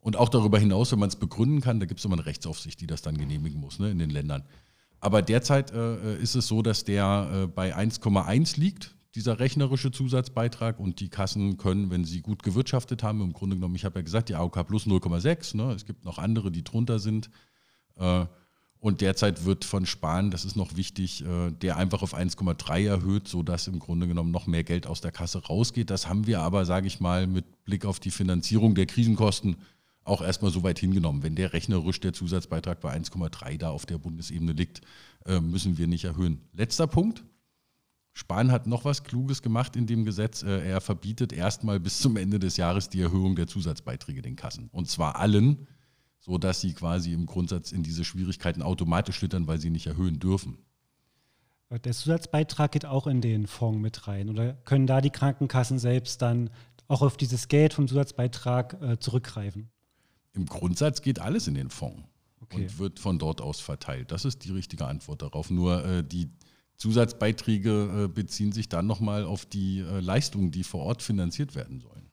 und 0.00 0.16
auch 0.16 0.30
darüber 0.30 0.58
hinaus, 0.58 0.90
wenn 0.90 0.98
man 0.98 1.10
es 1.10 1.16
begründen 1.16 1.60
kann, 1.60 1.78
da 1.78 1.86
gibt 1.86 2.00
es 2.00 2.06
immer 2.06 2.16
eine 2.16 2.26
Rechtsaufsicht, 2.26 2.80
die 2.80 2.86
das 2.86 3.02
dann 3.02 3.18
genehmigen 3.18 3.60
muss 3.60 3.78
ne, 3.78 3.90
in 3.90 3.98
den 3.98 4.10
Ländern. 4.10 4.44
Aber 4.98 5.22
derzeit 5.22 5.70
ist 5.70 6.34
es 6.34 6.46
so, 6.46 6.60
dass 6.60 6.84
der 6.84 7.48
bei 7.54 7.74
1,1 7.74 8.60
liegt 8.60 8.94
dieser 9.14 9.40
rechnerische 9.40 9.90
Zusatzbeitrag 9.90 10.78
und 10.78 11.00
die 11.00 11.08
Kassen 11.08 11.56
können, 11.56 11.90
wenn 11.90 12.04
sie 12.04 12.22
gut 12.22 12.42
gewirtschaftet 12.42 13.02
haben, 13.02 13.20
im 13.20 13.32
Grunde 13.32 13.56
genommen, 13.56 13.74
ich 13.74 13.84
habe 13.84 13.98
ja 13.98 14.02
gesagt, 14.02 14.28
die 14.28 14.36
AOK 14.36 14.66
plus 14.66 14.86
0,6, 14.86 15.56
ne, 15.56 15.72
es 15.72 15.84
gibt 15.84 16.04
noch 16.04 16.18
andere, 16.18 16.50
die 16.50 16.62
drunter 16.62 16.98
sind. 16.98 17.30
Äh, 17.96 18.26
und 18.78 19.02
derzeit 19.02 19.44
wird 19.44 19.66
von 19.66 19.84
Spahn, 19.84 20.30
das 20.30 20.46
ist 20.46 20.56
noch 20.56 20.74
wichtig, 20.76 21.22
äh, 21.22 21.50
der 21.50 21.76
einfach 21.76 22.02
auf 22.02 22.14
1,3 22.14 22.86
erhöht, 22.86 23.28
sodass 23.28 23.66
im 23.66 23.78
Grunde 23.78 24.08
genommen 24.08 24.30
noch 24.30 24.46
mehr 24.46 24.64
Geld 24.64 24.86
aus 24.86 25.02
der 25.02 25.12
Kasse 25.12 25.44
rausgeht. 25.44 25.90
Das 25.90 26.08
haben 26.08 26.26
wir 26.26 26.40
aber, 26.40 26.64
sage 26.64 26.86
ich 26.86 26.98
mal, 26.98 27.26
mit 27.26 27.64
Blick 27.64 27.84
auf 27.84 28.00
die 28.00 28.10
Finanzierung 28.10 28.74
der 28.74 28.86
Krisenkosten 28.86 29.56
auch 30.04 30.22
erstmal 30.22 30.50
so 30.50 30.62
weit 30.62 30.78
hingenommen. 30.78 31.22
Wenn 31.22 31.34
der 31.34 31.52
rechnerisch 31.52 32.00
der 32.00 32.14
Zusatzbeitrag 32.14 32.80
bei 32.80 32.96
1,3 32.96 33.58
da 33.58 33.68
auf 33.68 33.84
der 33.84 33.98
Bundesebene 33.98 34.52
liegt, 34.52 34.80
äh, 35.26 35.40
müssen 35.40 35.76
wir 35.76 35.86
nicht 35.86 36.04
erhöhen. 36.04 36.40
Letzter 36.54 36.86
Punkt, 36.86 37.22
Spahn 38.12 38.50
hat 38.50 38.66
noch 38.66 38.84
was 38.84 39.04
Kluges 39.04 39.42
gemacht 39.42 39.76
in 39.76 39.86
dem 39.86 40.04
Gesetz. 40.04 40.42
Äh, 40.42 40.68
er 40.68 40.80
verbietet 40.80 41.32
erstmal 41.32 41.80
bis 41.80 41.98
zum 41.98 42.16
Ende 42.16 42.38
des 42.38 42.56
Jahres 42.56 42.88
die 42.88 43.00
Erhöhung 43.00 43.36
der 43.36 43.46
Zusatzbeiträge 43.46 44.22
den 44.22 44.36
Kassen. 44.36 44.68
Und 44.72 44.88
zwar 44.88 45.16
allen, 45.16 45.68
sodass 46.18 46.60
sie 46.60 46.74
quasi 46.74 47.12
im 47.12 47.26
Grundsatz 47.26 47.72
in 47.72 47.82
diese 47.82 48.04
Schwierigkeiten 48.04 48.62
automatisch 48.62 49.16
schlittern, 49.16 49.46
weil 49.46 49.60
sie 49.60 49.70
nicht 49.70 49.86
erhöhen 49.86 50.18
dürfen. 50.18 50.58
Der 51.70 51.92
Zusatzbeitrag 51.92 52.72
geht 52.72 52.84
auch 52.84 53.06
in 53.06 53.20
den 53.20 53.46
Fonds 53.46 53.80
mit 53.80 54.08
rein. 54.08 54.28
Oder 54.28 54.54
können 54.54 54.88
da 54.88 55.00
die 55.00 55.10
Krankenkassen 55.10 55.78
selbst 55.78 56.20
dann 56.20 56.50
auch 56.88 57.02
auf 57.02 57.16
dieses 57.16 57.46
Geld 57.46 57.72
vom 57.72 57.86
Zusatzbeitrag 57.86 58.82
äh, 58.82 58.98
zurückgreifen? 58.98 59.70
Im 60.32 60.46
Grundsatz 60.46 61.00
geht 61.00 61.20
alles 61.20 61.46
in 61.46 61.54
den 61.54 61.70
Fonds 61.70 62.02
okay. 62.40 62.62
und 62.62 62.78
wird 62.80 62.98
von 62.98 63.20
dort 63.20 63.40
aus 63.40 63.60
verteilt. 63.60 64.10
Das 64.10 64.24
ist 64.24 64.44
die 64.44 64.50
richtige 64.50 64.86
Antwort 64.86 65.22
darauf. 65.22 65.50
Nur 65.50 65.84
äh, 65.84 66.04
die 66.04 66.28
Zusatzbeiträge 66.80 68.04
äh, 68.04 68.08
beziehen 68.08 68.52
sich 68.52 68.70
dann 68.70 68.86
nochmal 68.86 69.24
auf 69.26 69.44
die 69.44 69.80
äh, 69.80 70.00
Leistungen, 70.00 70.50
die 70.50 70.64
vor 70.64 70.80
Ort 70.80 71.02
finanziert 71.02 71.54
werden 71.54 71.78
sollen. 71.78 72.06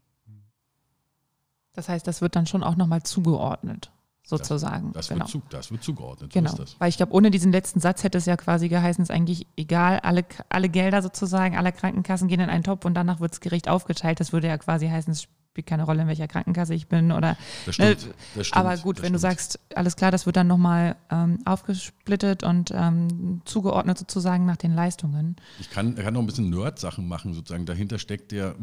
Das 1.72 1.88
heißt, 1.88 2.06
das 2.06 2.22
wird 2.22 2.36
dann 2.36 2.48
schon 2.48 2.64
auch 2.64 2.76
nochmal 2.76 3.02
zugeordnet, 3.04 3.92
sozusagen. 4.24 4.92
Das, 4.92 5.08
das, 5.08 5.10
genau. 5.10 5.20
wird, 5.22 5.30
zu, 5.30 5.42
das 5.50 5.72
wird 5.72 5.84
zugeordnet. 5.84 6.34
Genau. 6.34 6.50
So 6.50 6.64
ist 6.64 6.74
das. 6.74 6.80
Weil 6.82 6.90
ich 6.90 6.98
glaube, 6.98 7.14
ohne 7.14 7.32
diesen 7.32 7.54
letzten 7.54 7.80
Satz 7.80 8.04
hätte 8.04 8.18
es 8.18 8.26
ja 8.26 8.36
quasi 8.36 8.68
geheißen, 8.68 9.04
es 9.04 9.10
ist 9.10 9.16
eigentlich 9.16 9.48
egal, 9.56 10.00
alle, 10.00 10.26
alle 10.50 10.68
Gelder 10.68 11.02
sozusagen, 11.02 11.56
aller 11.56 11.72
Krankenkassen 11.72 12.28
gehen 12.28 12.42
in 12.42 12.50
einen 12.50 12.66
Topf 12.66 12.84
und 12.84 12.94
danach 12.94 13.22
wird 13.22 13.32
es 13.32 13.40
gerecht 13.40 13.70
aufgeteilt. 13.70 14.20
Das 14.20 14.34
würde 14.34 14.48
ja 14.48 14.58
quasi 14.58 14.90
heißen, 14.90 15.14
es 15.14 15.30
spielt 15.58 15.66
keine 15.66 15.86
Rolle, 15.86 16.04
in 16.04 16.08
welcher 16.08 16.28
Krankenkasse 16.28 16.76
ich 16.76 16.88
bin 16.88 17.12
oder. 17.12 17.36
Das 17.66 17.76
stimmt, 17.76 18.06
ne, 18.06 18.14
das 18.36 18.48
stimmt, 18.48 18.64
aber 18.64 18.78
gut, 18.78 19.02
wenn 19.02 19.14
du 19.14 19.18
stimmt. 19.18 19.34
sagst, 19.34 19.60
alles 19.74 19.96
klar, 19.96 20.12
das 20.12 20.28
wird 20.28 20.36
dann 20.36 20.46
nochmal 20.46 20.96
ähm, 21.10 21.40
aufgesplittet 21.46 22.44
und 22.44 22.72
ähm, 22.76 23.42
zugeordnet 23.46 23.98
sozusagen 23.98 24.46
nach 24.46 24.58
den 24.58 24.76
Leistungen. 24.76 25.36
Ich 25.60 25.72
kann, 25.72 25.96
kann 25.96 26.14
noch 26.14 26.22
ein 26.22 26.28
bisschen 26.28 26.52
Nerd-Sachen 26.52 27.08
machen, 27.08 27.34
sozusagen. 27.34 27.66
Dahinter 27.66 27.98
steckt 27.98 28.32
der 28.32 28.56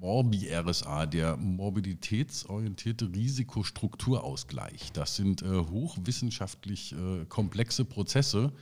Morbi-RSA, 0.00 1.04
der 1.04 1.36
mobilitätsorientierte 1.36 3.12
Risikostrukturausgleich. 3.14 4.92
Das 4.92 5.16
sind 5.16 5.42
äh, 5.42 5.48
hochwissenschaftlich 5.48 6.94
äh, 6.94 7.26
komplexe 7.26 7.84
Prozesse, 7.84 8.54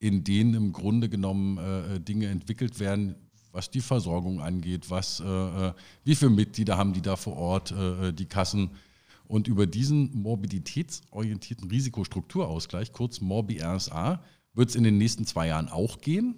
in 0.00 0.24
denen 0.24 0.54
im 0.54 0.72
Grunde 0.72 1.08
genommen 1.08 1.58
äh, 1.58 2.00
Dinge 2.00 2.26
entwickelt 2.26 2.80
werden, 2.80 3.14
was 3.54 3.70
die 3.70 3.80
Versorgung 3.80 4.40
angeht, 4.40 4.90
was, 4.90 5.20
äh, 5.20 5.24
äh, 5.24 5.72
wie 6.02 6.16
viele 6.16 6.32
Mitglieder 6.32 6.76
haben 6.76 6.92
die 6.92 7.02
da 7.02 7.16
vor 7.16 7.36
Ort, 7.36 7.70
äh, 7.70 8.12
die 8.12 8.26
Kassen. 8.26 8.70
Und 9.26 9.48
über 9.48 9.66
diesen 9.66 10.10
mobilitätsorientierten 10.12 11.70
Risikostrukturausgleich, 11.70 12.92
kurz 12.92 13.20
Morbi-RSA, 13.20 14.22
wird 14.54 14.68
es 14.68 14.74
in 14.74 14.82
den 14.82 14.98
nächsten 14.98 15.24
zwei 15.24 15.46
Jahren 15.46 15.68
auch 15.68 16.00
gehen. 16.00 16.36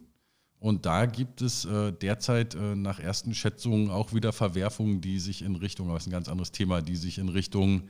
Und 0.58 0.86
da 0.86 1.06
gibt 1.06 1.42
es 1.42 1.64
äh, 1.64 1.92
derzeit 1.92 2.54
äh, 2.54 2.76
nach 2.76 3.00
ersten 3.00 3.34
Schätzungen 3.34 3.90
auch 3.90 4.12
wieder 4.12 4.32
Verwerfungen, 4.32 5.00
die 5.00 5.18
sich 5.18 5.42
in 5.42 5.56
Richtung, 5.56 5.86
aber 5.86 5.96
das 5.96 6.04
ist 6.04 6.08
ein 6.08 6.12
ganz 6.12 6.28
anderes 6.28 6.52
Thema, 6.52 6.82
die 6.82 6.96
sich 6.96 7.18
in 7.18 7.28
Richtung 7.28 7.88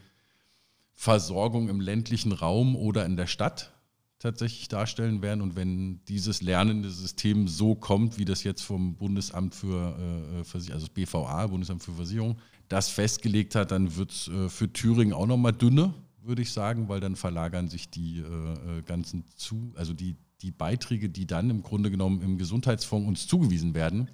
Versorgung 0.95 1.69
im 1.69 1.81
ländlichen 1.81 2.33
Raum 2.33 2.75
oder 2.75 3.05
in 3.05 3.17
der 3.17 3.27
Stadt 3.27 3.76
tatsächlich 4.19 4.69
darstellen 4.69 5.23
werden. 5.23 5.41
Und 5.41 5.57
wenn 5.57 6.05
dieses 6.07 6.43
lernende 6.43 6.91
System 6.91 7.49
so 7.49 7.75
kommt, 7.75 8.19
wie 8.19 8.25
das 8.25 8.45
jetzt 8.45 8.63
vom 8.63 8.97
Bundesamt 8.97 9.55
für 9.55 9.97
äh, 9.99 10.45
Versicherung, 10.45 10.81
also 10.81 10.93
BVA, 10.93 11.47
Bundesamt 11.47 11.83
für 11.83 11.93
Versicherung, 11.93 12.37
das 12.69 12.89
festgelegt 12.89 13.55
hat, 13.55 13.71
dann 13.71 13.97
wird 13.97 14.11
es 14.11 14.29
äh, 14.29 14.49
für 14.49 14.73
Thüringen 14.73 15.13
auch 15.13 15.27
nochmal 15.27 15.53
dünne, 15.53 15.95
würde 16.23 16.43
ich 16.43 16.53
sagen, 16.53 16.89
weil 16.89 17.01
dann 17.01 17.15
verlagern 17.15 17.69
sich 17.69 17.91
die 17.91 18.19
äh, 18.19 18.83
ganzen 18.83 19.25
zu, 19.37 19.73
also 19.77 19.93
die, 19.93 20.17
die 20.43 20.51
Beiträge, 20.51 21.09
die 21.09 21.27
dann 21.27 21.51
im 21.51 21.63
Grunde 21.63 21.91
genommen 21.91 22.23
im 22.23 22.39
Gesundheitsfonds 22.39 23.07
uns 23.07 23.27
zugewiesen 23.27 23.75
werden, 23.75 24.11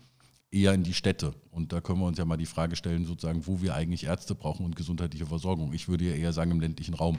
eher 0.51 0.75
in 0.75 0.83
die 0.83 0.93
Städte. 0.93 1.35
Und 1.51 1.73
da 1.73 1.81
können 1.81 2.01
wir 2.01 2.07
uns 2.07 2.19
ja 2.19 2.27
mal 2.27 2.37
die 2.37 2.47
Frage 2.47 2.77
stellen, 2.77 3.07
sozusagen, 3.07 3.47
wo 3.47 3.63
wir 3.63 3.75
eigentlich 3.75 4.05
Ärzte 4.05 4.35
brauchen 4.35 4.67
und 4.67 4.77
gesundheitliche 4.77 5.27
Versorgung. 5.27 5.73
Ich 5.73 5.89
würde 5.89 6.05
ja 6.05 6.15
eher 6.15 6.35
sagen 6.35 6.51
im 6.51 6.61
ländlichen 6.61 6.95
Raum 6.95 7.19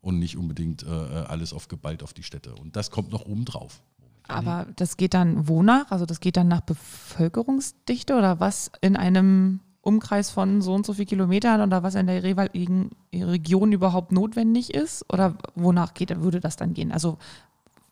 und 0.00 0.18
nicht 0.18 0.36
unbedingt 0.36 0.82
äh, 0.82 0.88
alles 0.88 1.52
aufgeballt 1.52 2.02
auf 2.02 2.12
die 2.12 2.22
Städte. 2.22 2.54
Und 2.54 2.76
das 2.76 2.90
kommt 2.90 3.10
noch 3.12 3.26
oben 3.26 3.44
drauf. 3.44 3.82
Aber 4.28 4.66
das 4.76 4.96
geht 4.96 5.14
dann 5.14 5.48
wonach? 5.48 5.90
Also 5.90 6.06
das 6.06 6.20
geht 6.20 6.36
dann 6.36 6.48
nach 6.48 6.60
Bevölkerungsdichte 6.60 8.16
oder 8.16 8.40
was 8.40 8.70
in 8.80 8.96
einem 8.96 9.60
Umkreis 9.82 10.30
von 10.30 10.62
so 10.62 10.74
und 10.74 10.86
so 10.86 10.92
viel 10.92 11.06
Kilometern 11.06 11.60
oder 11.62 11.82
was 11.82 11.94
in 11.94 12.06
der 12.06 12.20
jeweiligen 12.20 12.90
Region 13.12 13.72
überhaupt 13.72 14.12
notwendig 14.12 14.74
ist? 14.74 15.04
Oder 15.12 15.36
wonach 15.54 15.94
geht, 15.94 16.20
würde 16.20 16.40
das 16.40 16.56
dann 16.56 16.74
gehen? 16.74 16.92
Also 16.92 17.18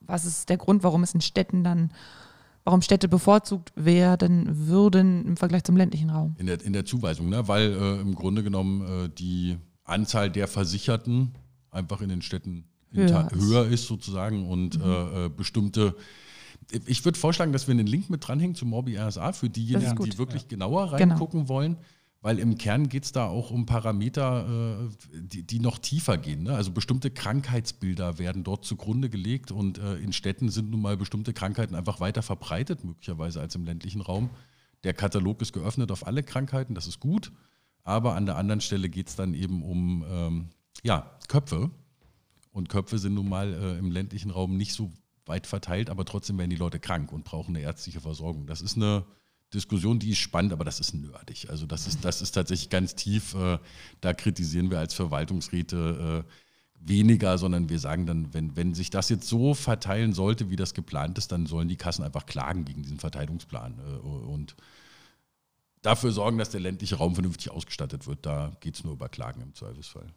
was 0.01 0.25
ist 0.25 0.49
der 0.49 0.57
Grund, 0.57 0.83
warum 0.83 1.03
es 1.03 1.15
in 1.15 1.21
Städten 1.21 1.65
dann, 1.65 1.91
warum 2.65 2.83
Städte 2.83 3.09
bevorzugt 3.09 3.73
werden 3.75 4.67
würden 4.69 5.27
im 5.27 5.37
Vergleich 5.37 5.65
zum 5.65 5.77
ländlichen 5.77 6.11
Raum? 6.11 6.35
In 6.39 6.47
der, 6.47 6.63
in 6.63 6.73
der 6.73 6.85
Zuweisung, 6.85 7.29
ne? 7.29 7.49
weil 7.49 7.73
äh, 7.73 8.01
im 8.01 8.15
Grunde 8.15 8.43
genommen 8.43 9.07
äh, 9.07 9.09
die 9.09 9.59
Anzahl 9.85 10.31
der 10.31 10.49
Versicherten 10.49 11.35
einfach 11.79 12.01
in 12.01 12.09
den 12.09 12.23
Städten 12.23 12.65
Höher 12.93 13.31
höher, 13.33 13.67
ist. 13.67 13.87
sozusagen 13.87 14.47
und 14.49 14.81
äh, 14.81 15.27
äh, 15.27 15.29
bestimmte 15.29 15.95
ich 16.87 17.05
würde 17.05 17.19
vorschlagen, 17.19 17.53
dass 17.53 17.67
wir 17.67 17.73
einen 17.73 17.87
Link 17.87 18.11
mit 18.11 18.27
dranhängen 18.27 18.55
zu 18.55 18.67
Morbi 18.67 18.97
RSA 18.99 19.33
für 19.33 19.49
diejenigen, 19.49 19.97
die 20.05 20.19
wirklich 20.19 20.49
genauer 20.49 20.97
Genau. 20.97 21.13
reingucken 21.15 21.49
wollen, 21.49 21.79
weil 22.21 22.39
im 22.39 22.59
Kern 22.59 22.89
geht 22.89 23.05
es 23.05 23.13
da 23.13 23.27
auch 23.27 23.51
um 23.51 23.65
Parameter, 23.65 24.89
äh, 24.91 25.19
die, 25.21 25.45
die 25.45 25.61
noch 25.61 25.79
tiefer 25.79 26.19
gehen. 26.19 26.43
Ne? 26.43 26.55
Also 26.55 26.73
bestimmte 26.73 27.11
Krankheitsbilder 27.11 28.19
werden 28.19 28.45
dort 28.45 28.65
zugrunde 28.65 29.09
gelegt 29.09 29.51
und 29.51 29.79
äh, 29.79 29.97
in 29.97 30.13
Städten 30.13 30.51
sind 30.51 30.71
nun 30.71 30.83
mal 30.83 30.97
bestimmte 30.97 31.33
Krankheiten 31.33 31.75
einfach 31.75 32.01
weiter 32.01 32.23
verbreitet, 32.23 32.85
möglicherweise 32.85 33.41
als 33.41 33.55
im 33.55 33.65
ländlichen 33.65 34.01
Raum. 34.03 34.31
Der 34.85 34.95
Katalog 34.95 35.41
ist 35.41 35.53
geöffnet 35.53 35.91
auf 35.91 36.07
alle 36.07 36.23
Krankheiten, 36.23 36.75
das 36.75 36.87
ist 36.87 37.01
gut, 37.01 37.33
aber 37.83 38.15
an 38.15 38.27
der 38.27 38.37
anderen 38.37 38.61
Stelle 38.61 38.89
geht 38.89 39.09
es 39.09 39.17
dann 39.17 39.33
eben 39.33 39.63
um 39.63 40.05
ähm, 40.11 40.49
ja, 40.83 41.11
Köpfe. 41.29 41.71
Und 42.53 42.69
Köpfe 42.69 42.99
sind 42.99 43.15
nun 43.15 43.29
mal 43.29 43.53
äh, 43.53 43.79
im 43.79 43.91
ländlichen 43.91 44.31
Raum 44.31 44.57
nicht 44.57 44.73
so 44.73 44.91
weit 45.27 45.47
verteilt, 45.47 45.91
aber 45.91 46.05
trotzdem 46.05 46.39
werden 46.39 46.51
die 46.51 46.57
Leute 46.57 46.81
krank 46.81 47.13
und 47.13 47.25
brauchen 47.25 47.55
eine 47.55 47.65
ärztliche 47.65 48.01
Versorgung. 48.01 48.47
Das 48.47 48.63
ist 48.63 48.77
eine 48.77 49.05
Diskussion, 49.55 49.99
die 49.99 50.11
ist 50.11 50.19
spannend, 50.19 50.53
aber 50.53 50.65
das 50.65 50.81
ist 50.81 50.95
nerdig. 50.95 51.49
Also 51.51 51.67
das 51.67 51.87
ist, 51.87 52.05
das 52.05 52.21
ist 52.21 52.33
tatsächlich 52.33 52.71
ganz 52.71 52.95
tief. 52.95 53.35
Äh, 53.35 53.59
da 54.01 54.13
kritisieren 54.13 54.71
wir 54.71 54.79
als 54.79 54.95
Verwaltungsräte 54.95 56.25
äh, 56.27 56.31
weniger, 56.81 57.39
sondern 57.39 57.69
wir 57.69 57.79
sagen 57.79 58.07
dann, 58.07 58.35
wenn, 58.35 58.57
wenn 58.57 58.75
sich 58.75 58.91
das 58.91 59.09
jetzt 59.09 59.29
so 59.29 59.55
verteilen 59.55 60.13
sollte, 60.13 60.51
wie 60.51 60.57
das 60.57 60.75
geplant 60.75 61.19
ist, 61.19 61.33
dann 61.33 61.47
sollen 61.47 61.69
die 61.69 61.77
Kassen 61.77 62.05
einfach 62.05 62.27
klagen 62.27 62.65
gegen 62.65 62.83
diesen 62.83 62.99
Verteilungsplan 62.99 63.79
äh, 63.79 63.99
und 63.99 64.57
dafür 65.83 66.13
sorgen, 66.13 66.39
dass 66.39 66.51
der 66.51 66.61
ländliche 66.61 66.97
Raum 66.97 67.15
vernünftig 67.15 67.51
ausgestattet 67.51 68.07
wird. 68.07 68.27
Da 68.27 68.53
geht 68.61 68.75
es 68.75 68.85
nur 68.85 68.95
über 68.95 69.09
Klagen 69.09 69.41
im 69.41 69.55
Zweifelsfall. 69.55 70.13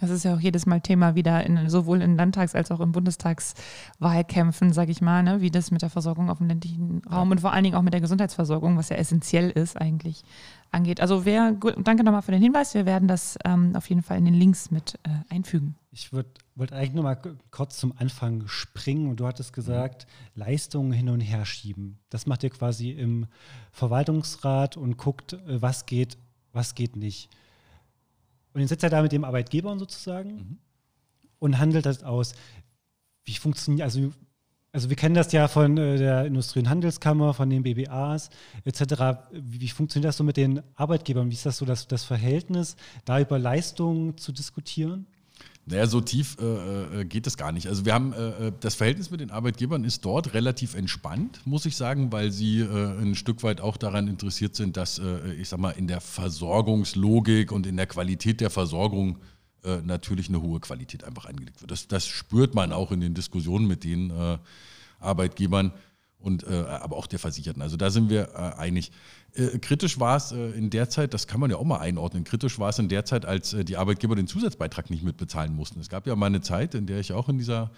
Das 0.00 0.10
ist 0.10 0.24
ja 0.24 0.34
auch 0.34 0.40
jedes 0.40 0.64
Mal 0.66 0.80
Thema 0.80 1.14
wieder, 1.14 1.44
in, 1.44 1.68
sowohl 1.68 2.00
in 2.02 2.16
Landtags- 2.16 2.54
als 2.54 2.70
auch 2.70 2.80
in 2.80 2.92
Bundestagswahlkämpfen, 2.92 4.72
sage 4.72 4.90
ich 4.92 5.00
mal, 5.00 5.22
ne, 5.22 5.40
wie 5.40 5.50
das 5.50 5.70
mit 5.70 5.82
der 5.82 5.90
Versorgung 5.90 6.30
auf 6.30 6.38
dem 6.38 6.48
ländlichen 6.48 7.02
Raum 7.10 7.30
und 7.30 7.40
vor 7.40 7.52
allen 7.52 7.64
Dingen 7.64 7.76
auch 7.76 7.82
mit 7.82 7.92
der 7.92 8.00
Gesundheitsversorgung, 8.00 8.76
was 8.76 8.88
ja 8.88 8.96
essentiell 8.96 9.50
ist 9.50 9.76
eigentlich, 9.80 10.22
angeht. 10.70 11.00
Also 11.00 11.24
wer, 11.24 11.52
gut, 11.52 11.74
danke 11.84 12.02
nochmal 12.04 12.22
für 12.22 12.32
den 12.32 12.42
Hinweis. 12.42 12.74
Wir 12.74 12.86
werden 12.86 13.08
das 13.08 13.36
ähm, 13.44 13.74
auf 13.76 13.88
jeden 13.88 14.02
Fall 14.02 14.18
in 14.18 14.24
den 14.24 14.34
Links 14.34 14.70
mit 14.70 14.94
äh, 15.02 15.10
einfügen. 15.34 15.76
Ich 15.92 16.12
wollte 16.12 16.30
eigentlich 16.76 16.92
nur 16.92 17.02
mal 17.04 17.16
k- 17.16 17.34
kurz 17.50 17.76
zum 17.78 17.92
Anfang 17.98 18.44
springen 18.46 19.08
und 19.08 19.18
du 19.20 19.26
hattest 19.26 19.52
gesagt, 19.52 20.06
Leistungen 20.34 20.92
hin 20.92 21.08
und 21.08 21.20
her 21.20 21.44
schieben. 21.44 21.98
Das 22.10 22.26
macht 22.26 22.42
ihr 22.44 22.50
quasi 22.50 22.90
im 22.90 23.26
Verwaltungsrat 23.72 24.76
und 24.76 24.96
guckt, 24.96 25.32
äh, 25.32 25.60
was 25.60 25.86
geht, 25.86 26.16
was 26.52 26.74
geht 26.74 26.96
nicht. 26.96 27.28
Und 28.52 28.60
jetzt 28.60 28.70
sitzt 28.70 28.84
er 28.84 28.90
da 28.90 29.02
mit 29.02 29.12
dem 29.12 29.24
Arbeitgeber 29.24 29.78
sozusagen 29.78 30.58
und 31.38 31.58
handelt 31.58 31.86
das 31.86 32.02
aus. 32.02 32.34
Wie 33.24 33.34
funktioniert, 33.34 33.82
also, 33.82 34.10
also 34.72 34.88
wir 34.88 34.96
kennen 34.96 35.14
das 35.14 35.32
ja 35.32 35.48
von 35.48 35.76
äh, 35.76 35.98
der 35.98 36.24
Industrie- 36.26 36.60
und 36.60 36.68
Handelskammer, 36.68 37.34
von 37.34 37.50
den 37.50 37.62
BBAs 37.62 38.30
etc. 38.64 39.28
Wie, 39.32 39.60
wie 39.60 39.68
funktioniert 39.68 40.08
das 40.08 40.16
so 40.16 40.24
mit 40.24 40.36
den 40.36 40.62
Arbeitgebern? 40.74 41.30
Wie 41.30 41.34
ist 41.34 41.46
das 41.46 41.58
so 41.58 41.64
das, 41.64 41.86
das 41.86 42.04
Verhältnis, 42.04 42.76
da 43.04 43.20
über 43.20 43.38
Leistungen 43.38 44.16
zu 44.16 44.32
diskutieren? 44.32 45.06
Naja, 45.70 45.86
so 45.86 46.00
tief 46.00 46.36
äh, 46.40 47.00
äh, 47.00 47.04
geht 47.04 47.28
es 47.28 47.36
gar 47.36 47.52
nicht. 47.52 47.68
Also 47.68 47.84
wir 47.84 47.94
haben 47.94 48.12
äh, 48.12 48.48
äh, 48.48 48.52
das 48.58 48.74
Verhältnis 48.74 49.10
mit 49.12 49.20
den 49.20 49.30
Arbeitgebern 49.30 49.84
ist 49.84 50.04
dort 50.04 50.34
relativ 50.34 50.74
entspannt, 50.74 51.40
muss 51.44 51.64
ich 51.64 51.76
sagen, 51.76 52.10
weil 52.10 52.32
sie 52.32 52.60
äh, 52.60 53.00
ein 53.00 53.14
Stück 53.14 53.44
weit 53.44 53.60
auch 53.60 53.76
daran 53.76 54.08
interessiert 54.08 54.56
sind, 54.56 54.76
dass 54.76 54.98
äh, 54.98 55.32
ich 55.34 55.48
sag 55.48 55.60
mal 55.60 55.70
in 55.70 55.86
der 55.86 56.00
Versorgungslogik 56.00 57.52
und 57.52 57.68
in 57.68 57.76
der 57.76 57.86
Qualität 57.86 58.40
der 58.40 58.50
Versorgung 58.50 59.18
äh, 59.62 59.76
natürlich 59.84 60.28
eine 60.28 60.42
hohe 60.42 60.58
Qualität 60.58 61.04
einfach 61.04 61.26
angelegt 61.26 61.60
wird. 61.60 61.70
Das, 61.70 61.86
das 61.86 62.06
spürt 62.06 62.54
man 62.54 62.72
auch 62.72 62.90
in 62.90 63.00
den 63.00 63.14
Diskussionen 63.14 63.68
mit 63.68 63.84
den 63.84 64.10
äh, 64.10 64.38
Arbeitgebern 64.98 65.72
und 66.18 66.42
äh, 66.42 66.64
aber 66.66 66.96
auch 66.96 67.06
der 67.06 67.20
Versicherten. 67.20 67.62
Also 67.62 67.76
da 67.76 67.90
sind 67.90 68.10
wir 68.10 68.30
äh, 68.34 68.58
einig. 68.58 68.90
Äh, 69.34 69.58
kritisch 69.58 70.00
war 70.00 70.16
es 70.16 70.32
äh, 70.32 70.50
in 70.50 70.70
der 70.70 70.88
Zeit, 70.88 71.14
das 71.14 71.26
kann 71.26 71.40
man 71.40 71.50
ja 71.50 71.56
auch 71.56 71.64
mal 71.64 71.78
einordnen, 71.78 72.24
kritisch 72.24 72.58
war 72.58 72.70
es 72.70 72.78
in 72.78 72.88
der 72.88 73.04
Zeit, 73.04 73.24
als 73.24 73.52
äh, 73.52 73.64
die 73.64 73.76
Arbeitgeber 73.76 74.16
den 74.16 74.26
Zusatzbeitrag 74.26 74.90
nicht 74.90 75.04
mitbezahlen 75.04 75.54
mussten. 75.54 75.80
Es 75.80 75.88
gab 75.88 76.06
ja 76.06 76.16
mal 76.16 76.26
eine 76.26 76.40
Zeit, 76.40 76.74
in 76.74 76.86
der 76.86 77.00
ich 77.00 77.12
auch 77.12 77.28
in 77.28 77.38
dieser 77.38 77.70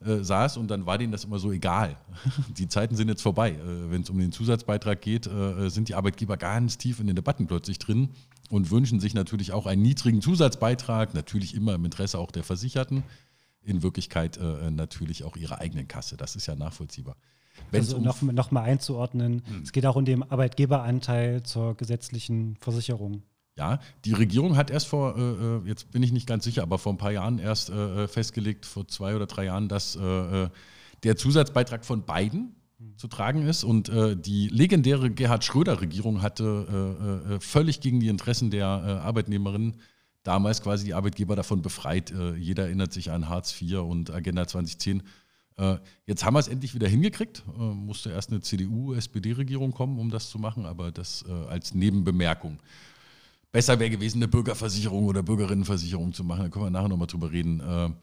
saß 0.00 0.58
und 0.58 0.68
dann 0.68 0.86
war 0.86 0.96
denen 0.96 1.10
das 1.10 1.24
immer 1.24 1.40
so 1.40 1.50
egal. 1.50 1.96
Die 2.56 2.68
Zeiten 2.68 2.94
sind 2.94 3.08
jetzt 3.08 3.20
vorbei. 3.20 3.58
Wenn 3.90 4.02
es 4.02 4.10
um 4.10 4.16
den 4.16 4.30
Zusatzbeitrag 4.30 5.00
geht, 5.00 5.28
sind 5.66 5.88
die 5.88 5.96
Arbeitgeber 5.96 6.36
ganz 6.36 6.78
tief 6.78 7.00
in 7.00 7.08
den 7.08 7.16
Debatten 7.16 7.48
plötzlich 7.48 7.80
drin 7.80 8.10
und 8.48 8.70
wünschen 8.70 9.00
sich 9.00 9.12
natürlich 9.12 9.50
auch 9.50 9.66
einen 9.66 9.82
niedrigen 9.82 10.22
Zusatzbeitrag, 10.22 11.14
natürlich 11.14 11.52
immer 11.52 11.74
im 11.74 11.84
Interesse 11.84 12.20
auch 12.20 12.30
der 12.30 12.44
Versicherten, 12.44 13.02
in 13.64 13.82
Wirklichkeit 13.82 14.38
natürlich 14.70 15.24
auch 15.24 15.36
ihrer 15.36 15.58
eigenen 15.58 15.88
Kasse. 15.88 16.16
Das 16.16 16.36
ist 16.36 16.46
ja 16.46 16.54
nachvollziehbar. 16.54 17.16
Wenn 17.70 17.82
es 17.82 17.88
Also 17.88 17.98
um 17.98 18.04
noch, 18.04 18.22
noch 18.22 18.50
mal 18.50 18.62
einzuordnen, 18.62 19.42
es 19.62 19.72
geht 19.72 19.86
auch 19.86 19.96
um 19.96 20.04
den 20.04 20.22
Arbeitgeberanteil 20.22 21.42
zur 21.42 21.76
gesetzlichen 21.76 22.56
Versicherung. 22.56 23.22
Ja, 23.58 23.80
die 24.04 24.12
Regierung 24.12 24.56
hat 24.56 24.70
erst 24.70 24.86
vor, 24.86 25.16
äh, 25.16 25.20
äh, 25.20 25.60
jetzt 25.66 25.90
bin 25.90 26.02
ich 26.04 26.12
nicht 26.12 26.28
ganz 26.28 26.44
sicher, 26.44 26.62
aber 26.62 26.78
vor 26.78 26.92
ein 26.92 26.96
paar 26.96 27.10
Jahren 27.10 27.40
erst 27.40 27.70
äh, 27.70 28.04
äh, 28.04 28.08
festgelegt, 28.08 28.64
vor 28.64 28.86
zwei 28.86 29.16
oder 29.16 29.26
drei 29.26 29.46
Jahren, 29.46 29.68
dass 29.68 29.96
äh, 29.96 30.00
äh, 30.44 30.48
der 31.02 31.16
Zusatzbeitrag 31.16 31.84
von 31.84 32.04
beiden 32.04 32.54
zu 32.96 33.08
tragen 33.08 33.42
ist. 33.42 33.64
Und 33.64 33.88
die 33.88 34.48
legendäre 34.48 35.10
Gerhard 35.10 35.44
Schröder-Regierung 35.44 36.22
hatte 36.22 37.38
völlig 37.40 37.80
gegen 37.80 37.98
die 37.98 38.06
Interessen 38.06 38.50
der 38.50 38.66
Arbeitnehmerinnen 38.66 39.78
damals 40.22 40.62
quasi 40.62 40.84
die 40.84 40.94
Arbeitgeber 40.94 41.34
davon 41.34 41.60
befreit. 41.60 42.12
Jeder 42.36 42.64
erinnert 42.64 42.92
sich 42.92 43.10
an 43.10 43.28
Hartz 43.28 43.60
IV 43.60 43.78
und 43.78 44.12
Agenda 44.12 44.46
2010. 44.46 45.02
Äh, 45.58 45.78
jetzt 46.06 46.24
haben 46.24 46.34
wir 46.34 46.40
es 46.40 46.48
endlich 46.48 46.74
wieder 46.74 46.88
hingekriegt. 46.88 47.42
Äh, 47.58 47.60
musste 47.60 48.10
erst 48.10 48.30
eine 48.30 48.40
CDU-SPD-Regierung 48.40 49.72
kommen, 49.72 49.98
um 49.98 50.10
das 50.10 50.30
zu 50.30 50.38
machen, 50.38 50.64
aber 50.64 50.92
das 50.92 51.24
äh, 51.28 51.32
als 51.48 51.74
Nebenbemerkung. 51.74 52.58
Besser 53.50 53.78
wäre 53.80 53.90
gewesen, 53.90 54.18
eine 54.18 54.28
Bürgerversicherung 54.28 55.06
oder 55.06 55.22
Bürgerinnenversicherung 55.22 56.12
zu 56.12 56.22
machen. 56.22 56.44
Da 56.44 56.48
können 56.48 56.66
wir 56.66 56.70
nachher 56.70 56.88
nochmal 56.88 57.06
drüber 57.06 57.32
reden. 57.32 57.96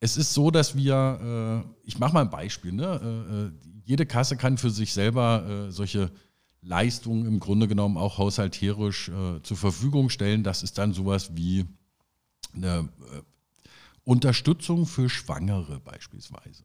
Es 0.00 0.16
ist 0.16 0.32
so, 0.32 0.50
dass 0.50 0.74
wir, 0.74 1.66
ich 1.82 1.98
mache 1.98 2.14
mal 2.14 2.22
ein 2.22 2.30
Beispiel, 2.30 2.72
ne? 2.72 3.52
jede 3.84 4.06
Kasse 4.06 4.38
kann 4.38 4.56
für 4.56 4.70
sich 4.70 4.94
selber 4.94 5.66
solche 5.68 6.10
Leistungen 6.62 7.26
im 7.26 7.40
Grunde 7.40 7.68
genommen 7.68 7.98
auch 7.98 8.16
haushalterisch 8.16 9.10
zur 9.42 9.56
Verfügung 9.58 10.08
stellen. 10.08 10.42
Das 10.42 10.62
ist 10.62 10.78
dann 10.78 10.94
sowas 10.94 11.36
wie 11.36 11.66
eine 12.54 12.88
Unterstützung 14.04 14.86
für 14.86 15.08
Schwangere 15.08 15.80
beispielsweise. 15.80 16.64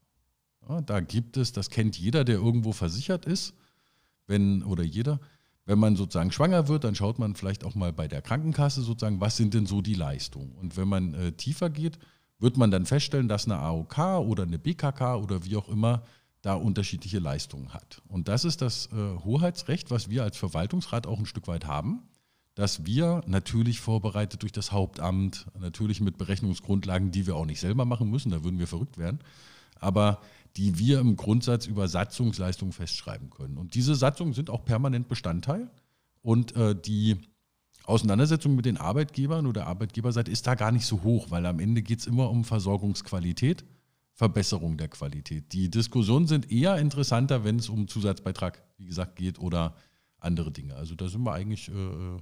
Ja, 0.68 0.82
da 0.82 1.00
gibt 1.00 1.38
es, 1.38 1.52
das 1.52 1.70
kennt 1.70 1.98
jeder, 1.98 2.24
der 2.24 2.36
irgendwo 2.36 2.74
versichert 2.74 3.26
ist, 3.26 3.54
wenn 4.28 4.64
oder 4.64 4.84
jeder. 4.84 5.20
Wenn 5.66 5.80
man 5.80 5.96
sozusagen 5.96 6.32
schwanger 6.32 6.68
wird, 6.68 6.84
dann 6.84 6.96
schaut 6.96 7.20
man 7.20 7.36
vielleicht 7.36 7.64
auch 7.64 7.76
mal 7.76 7.94
bei 7.94 8.08
der 8.08 8.22
Krankenkasse 8.22 8.82
sozusagen, 8.82 9.22
was 9.22 9.38
sind 9.38 9.54
denn 9.54 9.68
so 9.68 9.82
die 9.82 9.94
Leistungen. 9.94 10.56
Und 10.56 10.78
wenn 10.78 10.88
man 10.88 11.14
äh, 11.14 11.32
tiefer 11.32 11.70
geht, 11.70 12.00
wird 12.40 12.58
man 12.58 12.72
dann 12.72 12.86
feststellen, 12.86 13.28
dass 13.28 13.46
eine 13.46 13.58
AOK 13.58 13.98
oder 14.26 14.44
eine 14.44 14.58
BKK 14.58 15.18
oder 15.18 15.46
wie 15.46 15.58
auch 15.58 15.70
immer 15.70 16.04
da 16.42 16.54
unterschiedliche 16.54 17.20
Leistungen 17.20 17.74
hat. 17.74 18.02
Und 18.08 18.28
das 18.28 18.46
ist 18.46 18.62
das 18.62 18.88
äh, 18.88 18.96
Hoheitsrecht, 19.24 19.92
was 19.92 20.10
wir 20.10 20.24
als 20.24 20.38
Verwaltungsrat 20.38 21.06
auch 21.06 21.20
ein 21.20 21.26
Stück 21.26 21.48
weit 21.48 21.66
haben, 21.66 22.04
dass 22.60 22.86
wir 22.86 23.24
natürlich 23.26 23.80
vorbereitet 23.80 24.42
durch 24.42 24.52
das 24.52 24.74
Hauptamt, 24.74 25.46
natürlich 25.58 26.02
mit 26.02 26.18
Berechnungsgrundlagen, 26.18 27.10
die 27.10 27.26
wir 27.26 27.38
auch 27.38 27.46
nicht 27.46 27.62
selber 27.62 27.86
machen 27.86 28.10
müssen, 28.10 28.32
da 28.32 28.44
würden 28.44 28.60
wir 28.60 28.68
verrückt 28.68 28.98
werden, 28.98 29.20
aber 29.80 30.20
die 30.58 30.78
wir 30.78 31.00
im 31.00 31.16
Grundsatz 31.16 31.68
über 31.68 31.88
Satzungsleistungen 31.88 32.74
festschreiben 32.74 33.30
können. 33.30 33.56
Und 33.58 33.76
diese 33.76 33.96
Satzungen 33.96 34.34
sind 34.34 34.50
auch 34.50 34.66
permanent 34.66 35.08
Bestandteil 35.08 35.72
und 36.22 36.54
äh, 36.58 36.76
die 36.76 37.16
Auseinandersetzung 37.86 38.58
mit 38.58 38.66
den 38.66 38.76
Arbeitgebern 38.76 39.48
oder 39.48 39.66
Arbeitgeberseite 39.66 40.30
ist 40.30 40.46
da 40.46 40.56
gar 40.56 40.74
nicht 40.74 40.86
so 40.86 41.02
hoch, 41.04 41.28
weil 41.32 41.46
am 41.46 41.60
Ende 41.60 41.82
geht 41.82 42.00
es 42.00 42.08
immer 42.08 42.30
um 42.30 42.44
Versorgungsqualität 42.44 43.64
Verbesserung 44.16 44.76
der 44.76 44.90
Qualität. 44.90 45.54
Die 45.54 45.70
Diskussionen 45.70 46.28
sind 46.28 46.52
eher 46.52 46.76
interessanter, 46.76 47.46
wenn 47.46 47.56
es 47.56 47.70
um 47.70 47.88
Zusatzbeitrag, 47.88 48.62
wie 48.76 48.86
gesagt, 48.86 49.16
geht 49.16 49.40
oder 49.40 49.76
andere 50.20 50.52
Dinge. 50.52 50.76
Also 50.76 50.96
da 50.96 51.08
sind 51.08 51.24
wir 51.24 51.32
eigentlich 51.32 51.70
äh, 51.70 51.72
äh, 51.72 52.20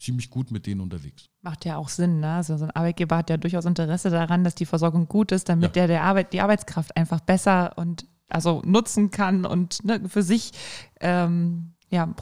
ziemlich 0.00 0.30
gut 0.30 0.50
mit 0.50 0.66
denen 0.66 0.80
unterwegs. 0.80 1.28
Macht 1.42 1.64
ja 1.64 1.76
auch 1.76 1.88
Sinn, 1.88 2.20
ne? 2.20 2.34
Also 2.34 2.56
so 2.56 2.64
ein 2.64 2.70
Arbeitgeber 2.70 3.16
hat 3.16 3.30
ja 3.30 3.36
durchaus 3.36 3.64
Interesse 3.64 4.10
daran, 4.10 4.44
dass 4.44 4.54
die 4.54 4.66
Versorgung 4.66 5.06
gut 5.06 5.32
ist, 5.32 5.48
damit 5.48 5.76
ja. 5.76 5.86
der, 5.86 5.86
der 5.86 6.02
Arbeit, 6.02 6.32
die 6.32 6.40
Arbeitskraft 6.40 6.96
einfach 6.96 7.20
besser 7.20 7.76
und 7.76 8.06
also 8.28 8.62
nutzen 8.64 9.10
kann 9.10 9.44
und 9.44 9.84
ne, 9.84 10.08
für 10.08 10.22
sich 10.22 10.52
ähm, 11.00 11.72
ja, 11.90 12.14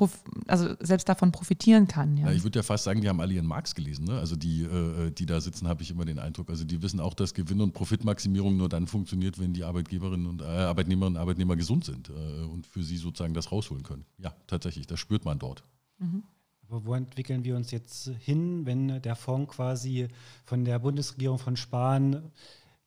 also 0.47 0.75
selbst 0.81 1.09
davon 1.09 1.31
profitieren 1.31 1.87
kann. 1.87 2.17
Ja. 2.17 2.29
ja 2.29 2.33
ich 2.33 2.43
würde 2.43 2.59
ja 2.59 2.63
fast 2.63 2.85
sagen, 2.85 3.03
die 3.03 3.09
haben 3.09 3.21
alle 3.21 3.35
ihren 3.35 3.47
Marx 3.47 3.75
gelesen. 3.75 4.07
Ne? 4.07 4.19
Also 4.19 4.35
die, 4.35 4.63
äh, 4.63 5.11
die 5.11 5.27
da 5.27 5.41
sitzen, 5.43 5.69
habe 5.69 5.83
ich 5.83 5.91
immer 5.91 6.07
den 6.07 6.19
Eindruck. 6.19 6.49
Also 6.49 6.65
die 6.65 6.81
wissen 6.83 7.01
auch, 7.01 7.13
dass 7.13 7.35
Gewinn- 7.35 7.61
und 7.61 7.73
Profitmaximierung 7.73 8.57
nur 8.57 8.71
dann 8.71 8.87
funktioniert, 8.87 9.39
wenn 9.39 9.53
die 9.53 9.65
Arbeitgeberinnen 9.65 10.27
und 10.27 10.41
äh, 10.41 10.47
Arbeitnehmerinnen 10.47 11.17
und 11.17 11.21
Arbeitnehmer 11.21 11.55
gesund 11.55 11.85
sind 11.85 12.09
äh, 12.09 12.45
und 12.45 12.67
für 12.67 12.83
sie 12.83 12.97
sozusagen 12.97 13.35
das 13.35 13.53
rausholen 13.53 13.83
können. 13.83 14.07
Ja, 14.17 14.35
tatsächlich, 14.47 14.87
das 14.87 15.01
spürt 15.01 15.27
man 15.27 15.39
dort. 15.39 15.65
Mhm. 15.99 16.23
Aber 16.69 16.85
wo 16.85 16.95
entwickeln 16.95 17.45
wir 17.45 17.57
uns 17.57 17.71
jetzt 17.71 18.11
hin, 18.21 18.67
wenn 18.67 19.01
der 19.01 19.17
Fonds 19.17 19.55
quasi 19.55 20.09
von 20.45 20.65
der 20.65 20.79
Bundesregierung 20.79 21.39
von 21.39 21.57
Spahn 21.57 22.31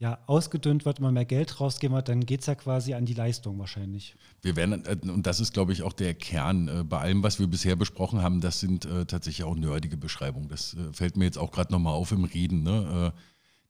ja, 0.01 0.17
ausgedünnt 0.25 0.83
wird, 0.85 0.97
immer 0.97 1.11
mehr 1.11 1.25
Geld 1.25 1.59
rausgeben 1.59 1.95
wird, 1.95 2.09
dann 2.09 2.25
geht 2.25 2.41
es 2.41 2.47
ja 2.47 2.55
quasi 2.55 2.95
an 2.95 3.05
die 3.05 3.13
Leistung 3.13 3.59
wahrscheinlich. 3.59 4.15
Wir 4.41 4.55
werden, 4.55 4.83
äh, 4.85 4.97
und 5.09 5.27
das 5.27 5.39
ist, 5.39 5.53
glaube 5.53 5.73
ich, 5.73 5.83
auch 5.83 5.93
der 5.93 6.15
Kern 6.15 6.67
äh, 6.67 6.83
bei 6.83 6.99
allem, 6.99 7.21
was 7.21 7.39
wir 7.39 7.45
bisher 7.45 7.75
besprochen 7.75 8.23
haben, 8.23 8.41
das 8.41 8.59
sind 8.59 8.85
äh, 8.85 9.05
tatsächlich 9.05 9.43
auch 9.43 9.55
nerdige 9.55 9.97
Beschreibungen. 9.97 10.49
Das 10.49 10.75
fällt 10.91 11.17
mir 11.17 11.25
jetzt 11.25 11.37
auch 11.37 11.51
gerade 11.51 11.71
nochmal 11.71 11.93
auf 11.93 12.11
im 12.11 12.23
Reden. 12.23 12.63
Ne? 12.63 13.13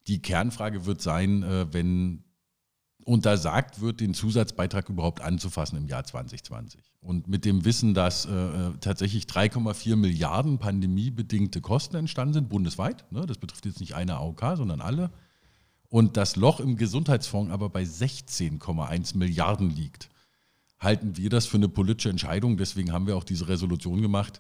Die 0.08 0.22
Kernfrage 0.22 0.86
wird 0.86 1.02
sein, 1.02 1.46
wenn 1.72 2.24
untersagt 3.06 3.82
wird, 3.82 4.00
den 4.00 4.14
Zusatzbeitrag 4.14 4.90
überhaupt 4.90 5.22
anzufassen 5.22 5.78
im 5.78 5.88
Jahr 5.88 6.04
2020. 6.04 6.82
Und 7.02 7.28
mit 7.28 7.46
dem 7.46 7.66
Wissen, 7.66 7.94
dass 7.94 8.28
tatsächlich 8.80 9.26
3,4 9.26 9.96
Milliarden 9.96 10.60
pandemiebedingte 10.60 11.62
Kosten 11.62 11.96
entstanden 11.96 12.34
sind, 12.34 12.50
bundesweit, 12.50 13.12
ne? 13.12 13.26
das 13.26 13.38
betrifft 13.38 13.66
jetzt 13.66 13.80
nicht 13.80 13.96
eine 13.96 14.18
AOK, 14.18 14.56
sondern 14.56 14.82
alle, 14.82 15.12
und 15.92 16.16
das 16.16 16.38
Loch 16.38 16.62
im 16.62 16.78
Gesundheitsfonds 16.78 17.52
aber 17.52 17.70
bei 17.70 17.84
16,1 17.84 19.18
Milliarden 19.18 19.70
liegt, 19.70 20.10
halten 20.80 21.18
wir 21.18 21.30
das 21.30 21.46
für 21.46 21.58
eine 21.58 21.68
politische 21.68 22.10
Entscheidung. 22.10 22.56
Deswegen 22.56 22.94
haben 22.94 23.08
wir 23.08 23.18
auch 23.18 23.26
diese 23.26 23.50
Resolution 23.50 24.02
gemacht. 24.02 24.40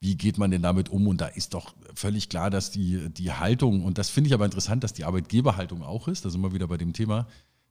Wie 0.00 0.16
geht 0.16 0.36
man 0.36 0.50
denn 0.50 0.62
damit 0.62 0.88
um? 0.88 1.06
Und 1.06 1.20
da 1.20 1.26
ist 1.26 1.54
doch 1.54 1.74
völlig 1.94 2.28
klar, 2.28 2.50
dass 2.50 2.72
die, 2.72 3.08
die 3.08 3.30
Haltung, 3.32 3.84
und 3.84 3.98
das 3.98 4.10
finde 4.10 4.28
ich 4.28 4.34
aber 4.34 4.46
interessant, 4.46 4.82
dass 4.82 4.92
die 4.92 5.04
Arbeitgeberhaltung 5.04 5.84
auch 5.84 6.08
ist, 6.08 6.24
da 6.24 6.30
sind 6.30 6.40
wir 6.40 6.52
wieder 6.52 6.66
bei 6.66 6.76
dem 6.76 6.92
Thema, 6.92 7.28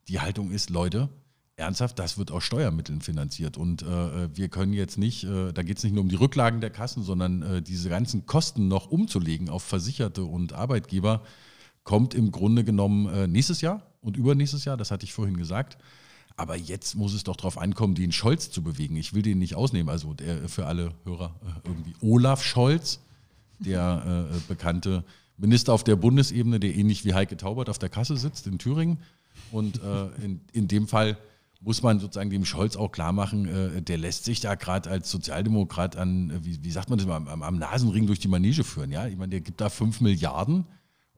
die 0.10 0.20
Haltung 0.20 0.52
ist, 0.52 0.70
Leute, 0.70 1.10
ernsthaft, 1.56 2.00
das 2.00 2.18
wird 2.18 2.32
aus 2.32 2.44
Steuermitteln 2.44 3.02
finanziert. 3.02 3.58
Und 3.58 3.84
äh, 3.84 4.36
wir 4.36 4.50
können 4.50 4.74
jetzt 4.74 4.98
nicht, 4.98 5.24
äh, 5.24 5.54
da 5.54 5.62
geht 5.62 5.78
es 5.78 5.84
nicht 5.84 5.94
nur 5.94 6.04
um 6.04 6.10
die 6.10 6.16
Rücklagen 6.16 6.62
der 6.62 6.70
Kassen, 6.70 7.04
sondern 7.04 7.42
äh, 7.42 7.62
diese 7.62 7.90
ganzen 7.90 8.26
Kosten 8.26 8.68
noch 8.68 8.90
umzulegen 8.90 9.50
auf 9.50 9.64
Versicherte 9.64 10.24
und 10.24 10.54
Arbeitgeber 10.54 11.22
kommt 11.84 12.14
im 12.14 12.32
Grunde 12.32 12.64
genommen 12.64 13.08
äh, 13.08 13.28
nächstes 13.28 13.62
Jahr 13.62 13.84
und 14.02 14.18
übernächstes 14.18 14.66
Jahr, 14.66 14.78
das 14.78 14.92
hatte 14.92 15.06
ich 15.06 15.14
vorhin 15.14 15.38
gesagt. 15.38 15.78
Aber 16.38 16.56
jetzt 16.56 16.96
muss 16.96 17.14
es 17.14 17.26
doch 17.26 17.36
darauf 17.36 17.58
ankommen, 17.58 17.96
den 17.96 18.14
Scholz 18.14 18.50
zu 18.50 18.64
bewegen. 18.64 18.96
Ich 18.96 19.14
will 19.14 19.22
den 19.22 19.40
nicht 19.40 19.56
ausnehmen. 19.56 19.90
Also 19.90 20.14
der, 20.14 20.48
für 20.48 20.66
alle 20.66 20.94
Hörer 21.04 21.36
äh, 21.44 21.68
irgendwie 21.68 21.96
Olaf 22.02 22.44
Scholz, 22.44 23.02
der 23.60 24.30
äh, 24.32 24.40
bekannte 24.48 25.04
Minister 25.38 25.74
auf 25.74 25.84
der 25.84 25.98
Bundesebene, 25.98 26.60
der 26.60 26.76
ähnlich 26.76 27.04
wie 27.04 27.14
Heike 27.14 27.36
Taubert 27.36 27.70
auf 27.70 27.80
der 27.80 27.90
Kasse 27.90 28.16
sitzt 28.16 28.48
in 28.48 28.58
Thüringen. 28.58 29.00
Und 29.52 29.82
äh, 29.82 30.24
in, 30.24 30.42
in 30.52 30.68
dem 30.68 30.88
Fall 30.88 31.18
muss 31.62 31.84
man 31.84 32.00
sozusagen 32.00 32.30
dem 32.30 32.46
Scholz 32.46 32.76
auch 32.76 32.92
klar 32.92 33.12
machen, 33.12 33.46
äh, 33.46 33.82
der 33.82 33.98
lässt 33.98 34.26
sich 34.26 34.40
da 34.40 34.56
gerade 34.56 34.90
als 34.90 35.12
Sozialdemokrat 35.12 35.98
an, 35.98 36.30
äh, 36.30 36.46
wie, 36.46 36.64
wie, 36.64 36.72
sagt 36.72 36.90
man 36.90 36.98
das 36.98 37.08
mal, 37.08 37.18
am, 37.18 37.44
am, 37.44 37.58
Nasenring 37.58 38.08
durch 38.08 38.20
die 38.20 38.28
Manege 38.28 38.64
führen. 38.64 38.92
Ja? 38.92 39.08
Ich 39.08 39.18
meine, 39.18 39.32
der 39.32 39.42
gibt 39.42 39.60
da 39.60 39.70
fünf 39.70 40.00
Milliarden 40.00 40.66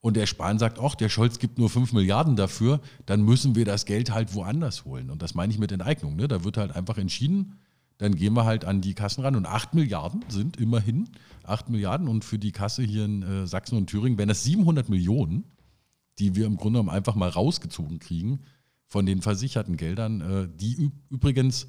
und 0.01 0.17
der 0.17 0.25
Spahn 0.25 0.57
sagt, 0.57 0.79
ach, 0.79 0.95
der 0.95 1.09
Scholz 1.09 1.37
gibt 1.37 1.59
nur 1.59 1.69
5 1.69 1.93
Milliarden 1.93 2.35
dafür, 2.35 2.81
dann 3.05 3.21
müssen 3.21 3.55
wir 3.55 3.65
das 3.65 3.85
Geld 3.85 4.11
halt 4.11 4.33
woanders 4.33 4.83
holen. 4.83 5.11
Und 5.11 5.21
das 5.21 5.35
meine 5.35 5.53
ich 5.53 5.59
mit 5.59 5.71
Enteignung. 5.71 6.15
Ne? 6.15 6.27
Da 6.27 6.43
wird 6.43 6.57
halt 6.57 6.75
einfach 6.75 6.97
entschieden, 6.97 7.59
dann 7.99 8.15
gehen 8.15 8.33
wir 8.33 8.45
halt 8.45 8.65
an 8.65 8.81
die 8.81 8.95
Kassen 8.95 9.21
ran. 9.21 9.35
Und 9.35 9.45
8 9.45 9.75
Milliarden 9.75 10.25
sind 10.27 10.57
immerhin 10.57 11.09
8 11.43 11.69
Milliarden. 11.69 12.07
Und 12.07 12.25
für 12.25 12.39
die 12.39 12.51
Kasse 12.51 12.81
hier 12.81 13.05
in 13.05 13.21
äh, 13.21 13.45
Sachsen 13.45 13.77
und 13.77 13.87
Thüringen 13.87 14.17
wären 14.17 14.29
das 14.29 14.43
700 14.43 14.89
Millionen, 14.89 15.43
die 16.19 16.35
wir 16.35 16.45
im 16.45 16.57
Grunde 16.57 16.79
genommen 16.79 16.95
einfach 16.95 17.15
mal 17.15 17.29
rausgezogen 17.29 17.99
kriegen 17.99 18.41
von 18.87 19.05
den 19.05 19.21
versicherten 19.21 19.77
Geldern, 19.77 20.21
äh, 20.21 20.49
die 20.53 20.91
übrigens 21.09 21.67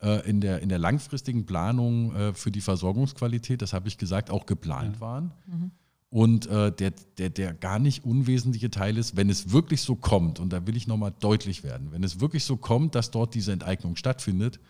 äh, 0.00 0.28
in, 0.28 0.40
der, 0.40 0.60
in 0.60 0.68
der 0.68 0.78
langfristigen 0.78 1.46
Planung 1.46 2.14
äh, 2.14 2.34
für 2.34 2.50
die 2.50 2.60
Versorgungsqualität, 2.60 3.62
das 3.62 3.72
habe 3.72 3.88
ich 3.88 3.98
gesagt, 3.98 4.30
auch 4.30 4.46
geplant 4.46 4.96
ja. 4.96 5.00
waren. 5.00 5.32
Mhm. 5.46 5.70
Und 6.10 6.46
äh, 6.46 6.70
der, 6.70 6.92
der, 7.18 7.30
der 7.30 7.54
gar 7.54 7.78
nicht 7.78 8.04
unwesentliche 8.04 8.70
Teil 8.70 8.98
ist, 8.98 9.16
wenn 9.16 9.28
es 9.28 9.50
wirklich 9.50 9.80
so 9.80 9.96
kommt, 9.96 10.38
und 10.38 10.52
da 10.52 10.66
will 10.66 10.76
ich 10.76 10.86
nochmal 10.86 11.12
deutlich 11.18 11.64
werden, 11.64 11.90
wenn 11.90 12.04
es 12.04 12.20
wirklich 12.20 12.44
so 12.44 12.56
kommt, 12.56 12.94
dass 12.94 13.10
dort 13.10 13.34
diese 13.34 13.50
Enteignung 13.50 13.96
stattfindet, 13.96 14.60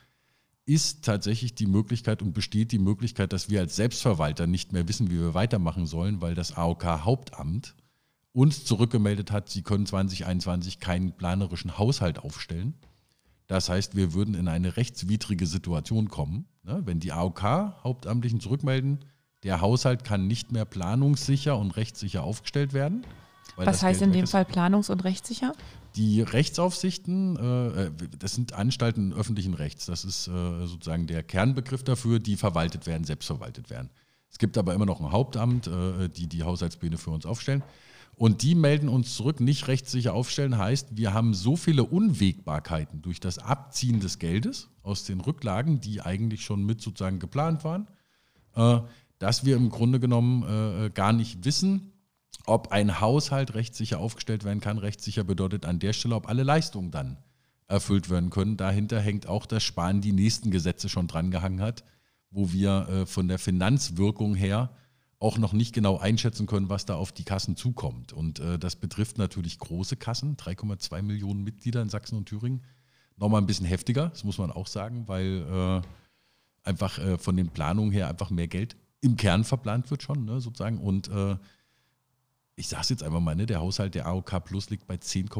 ist 0.66 1.04
tatsächlich 1.04 1.54
die 1.54 1.66
Möglichkeit 1.66 2.22
und 2.22 2.32
besteht 2.32 2.72
die 2.72 2.78
Möglichkeit, 2.78 3.32
dass 3.34 3.50
wir 3.50 3.60
als 3.60 3.76
Selbstverwalter 3.76 4.46
nicht 4.46 4.72
mehr 4.72 4.88
wissen, 4.88 5.10
wie 5.10 5.20
wir 5.20 5.34
weitermachen 5.34 5.86
sollen, 5.86 6.22
weil 6.22 6.34
das 6.34 6.56
AOK-Hauptamt 6.56 7.74
uns 8.34 8.64
zurückgemeldet 8.64 9.30
hat, 9.30 9.48
sie 9.48 9.62
können 9.62 9.86
2021 9.86 10.80
keinen 10.80 11.12
planerischen 11.12 11.78
Haushalt 11.78 12.18
aufstellen. 12.18 12.74
Das 13.46 13.68
heißt, 13.68 13.94
wir 13.94 14.12
würden 14.12 14.34
in 14.34 14.48
eine 14.48 14.76
rechtswidrige 14.76 15.46
Situation 15.46 16.08
kommen, 16.08 16.46
ne? 16.64 16.82
wenn 16.84 16.98
die 16.98 17.12
AOK-Hauptamtlichen 17.12 18.40
zurückmelden, 18.40 19.04
der 19.44 19.60
Haushalt 19.60 20.04
kann 20.04 20.26
nicht 20.26 20.50
mehr 20.50 20.64
planungssicher 20.64 21.56
und 21.56 21.76
rechtssicher 21.76 22.24
aufgestellt 22.24 22.72
werden. 22.72 23.06
Was 23.56 23.82
heißt 23.82 24.00
Geld 24.00 24.12
in 24.12 24.18
dem 24.18 24.26
Fall 24.26 24.44
planungs- 24.44 24.90
und 24.90 25.04
rechtssicher? 25.04 25.52
Die 25.94 26.22
Rechtsaufsichten, 26.22 27.36
äh, 27.36 27.92
das 28.18 28.34
sind 28.34 28.52
Anstalten 28.54 29.12
öffentlichen 29.12 29.54
Rechts. 29.54 29.86
Das 29.86 30.04
ist 30.04 30.26
äh, 30.26 30.66
sozusagen 30.66 31.06
der 31.06 31.22
Kernbegriff 31.22 31.84
dafür, 31.84 32.18
die 32.18 32.36
verwaltet 32.36 32.86
werden, 32.86 33.04
selbstverwaltet 33.04 33.70
werden. 33.70 33.90
Es 34.28 34.38
gibt 34.38 34.58
aber 34.58 34.74
immer 34.74 34.86
noch 34.86 35.00
ein 35.00 35.12
Hauptamt, 35.12 35.68
äh, 35.68 36.08
die 36.08 36.26
die 36.26 36.42
Haushaltspläne 36.42 36.96
für 36.96 37.10
uns 37.10 37.26
aufstellen. 37.26 37.62
Und 38.16 38.42
die 38.42 38.54
melden 38.54 38.88
uns 38.88 39.16
zurück, 39.16 39.40
nicht 39.40 39.66
rechtssicher 39.66 40.14
aufstellen, 40.14 40.56
heißt, 40.56 40.96
wir 40.96 41.12
haben 41.12 41.34
so 41.34 41.56
viele 41.56 41.84
Unwägbarkeiten 41.84 43.02
durch 43.02 43.18
das 43.20 43.38
Abziehen 43.38 44.00
des 44.00 44.18
Geldes 44.18 44.68
aus 44.82 45.04
den 45.04 45.20
Rücklagen, 45.20 45.80
die 45.80 46.00
eigentlich 46.00 46.44
schon 46.44 46.64
mit 46.64 46.80
sozusagen 46.80 47.18
geplant 47.18 47.64
waren, 47.64 47.88
dass 49.18 49.44
wir 49.44 49.56
im 49.56 49.70
Grunde 49.70 49.98
genommen 49.98 50.44
äh, 50.44 50.90
gar 50.90 51.12
nicht 51.12 51.44
wissen, 51.44 51.92
ob 52.46 52.72
ein 52.72 53.00
Haushalt 53.00 53.54
rechtssicher 53.54 53.98
aufgestellt 53.98 54.44
werden 54.44 54.60
kann. 54.60 54.78
Rechtssicher 54.78 55.24
bedeutet 55.24 55.64
an 55.64 55.78
der 55.78 55.92
Stelle, 55.92 56.14
ob 56.14 56.28
alle 56.28 56.42
Leistungen 56.42 56.90
dann 56.90 57.18
erfüllt 57.66 58.10
werden 58.10 58.30
können. 58.30 58.56
Dahinter 58.56 59.00
hängt 59.00 59.26
auch 59.26 59.46
das 59.46 59.62
Sparen 59.62 60.00
die 60.00 60.12
nächsten 60.12 60.50
Gesetze 60.50 60.88
schon 60.88 61.06
drangehangen 61.06 61.60
hat, 61.60 61.84
wo 62.30 62.52
wir 62.52 62.88
äh, 62.88 63.06
von 63.06 63.28
der 63.28 63.38
Finanzwirkung 63.38 64.34
her 64.34 64.70
auch 65.24 65.38
noch 65.38 65.54
nicht 65.54 65.74
genau 65.74 65.96
einschätzen 65.96 66.46
können, 66.46 66.68
was 66.68 66.84
da 66.84 66.96
auf 66.96 67.10
die 67.10 67.24
Kassen 67.24 67.56
zukommt. 67.56 68.12
Und 68.12 68.40
äh, 68.40 68.58
das 68.58 68.76
betrifft 68.76 69.16
natürlich 69.16 69.58
große 69.58 69.96
Kassen, 69.96 70.36
3,2 70.36 71.00
Millionen 71.00 71.42
Mitglieder 71.42 71.80
in 71.80 71.88
Sachsen 71.88 72.18
und 72.18 72.26
Thüringen. 72.26 72.62
Nochmal 73.16 73.40
ein 73.40 73.46
bisschen 73.46 73.64
heftiger, 73.64 74.10
das 74.10 74.24
muss 74.24 74.36
man 74.36 74.52
auch 74.52 74.66
sagen, 74.66 75.08
weil 75.08 75.82
äh, 75.82 76.68
einfach 76.68 76.98
äh, 76.98 77.16
von 77.16 77.36
den 77.36 77.48
Planungen 77.48 77.90
her 77.90 78.08
einfach 78.08 78.28
mehr 78.28 78.48
Geld 78.48 78.76
im 79.00 79.16
Kern 79.16 79.44
verplant 79.44 79.90
wird 79.90 80.02
schon, 80.02 80.26
ne, 80.26 80.42
sozusagen. 80.42 80.78
Und 80.78 81.08
äh, 81.08 81.38
ich 82.56 82.68
sage 82.68 82.82
es 82.82 82.88
jetzt 82.90 83.02
einfach 83.02 83.20
mal, 83.20 83.34
ne, 83.34 83.46
der 83.46 83.60
Haushalt 83.60 83.94
der 83.94 84.06
AOK 84.06 84.44
Plus 84.44 84.68
liegt 84.68 84.86
bei 84.86 84.98
10, 84.98 85.30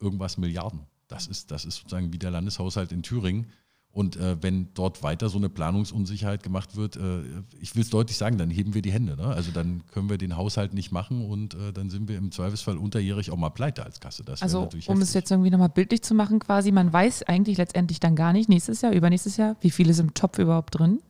irgendwas 0.00 0.38
Milliarden. 0.38 0.86
Das 1.06 1.26
ist, 1.26 1.50
das 1.50 1.66
ist 1.66 1.76
sozusagen 1.76 2.14
wie 2.14 2.18
der 2.18 2.30
Landeshaushalt 2.30 2.92
in 2.92 3.02
Thüringen. 3.02 3.50
Und 3.96 4.16
äh, 4.16 4.36
wenn 4.42 4.68
dort 4.74 5.02
weiter 5.02 5.30
so 5.30 5.38
eine 5.38 5.48
Planungsunsicherheit 5.48 6.42
gemacht 6.42 6.76
wird, 6.76 6.96
äh, 6.96 7.22
ich 7.62 7.74
will 7.76 7.82
es 7.82 7.88
deutlich 7.88 8.18
sagen, 8.18 8.36
dann 8.36 8.50
heben 8.50 8.74
wir 8.74 8.82
die 8.82 8.92
Hände. 8.92 9.16
Ne? 9.16 9.24
Also 9.24 9.52
dann 9.52 9.84
können 9.90 10.10
wir 10.10 10.18
den 10.18 10.36
Haushalt 10.36 10.74
nicht 10.74 10.92
machen 10.92 11.24
und 11.24 11.54
äh, 11.54 11.72
dann 11.72 11.88
sind 11.88 12.06
wir 12.06 12.18
im 12.18 12.30
Zweifelsfall 12.30 12.76
unterjährig 12.76 13.30
auch 13.30 13.38
mal 13.38 13.48
pleite 13.48 13.86
als 13.86 13.98
Kasse. 13.98 14.22
Das 14.22 14.42
also 14.42 14.58
um 14.58 14.64
heftig. 14.64 14.86
es 15.00 15.14
jetzt 15.14 15.30
irgendwie 15.30 15.48
nochmal 15.48 15.70
bildlich 15.70 16.02
zu 16.02 16.12
machen, 16.12 16.40
quasi, 16.40 16.72
man 16.72 16.92
weiß 16.92 17.22
eigentlich 17.22 17.56
letztendlich 17.56 17.98
dann 17.98 18.16
gar 18.16 18.34
nicht 18.34 18.50
nächstes 18.50 18.82
Jahr, 18.82 18.92
übernächstes 18.92 19.38
Jahr, 19.38 19.56
wie 19.62 19.70
viel 19.70 19.88
ist 19.88 19.98
im 19.98 20.12
Topf 20.12 20.38
überhaupt 20.40 20.78
drin 20.78 21.00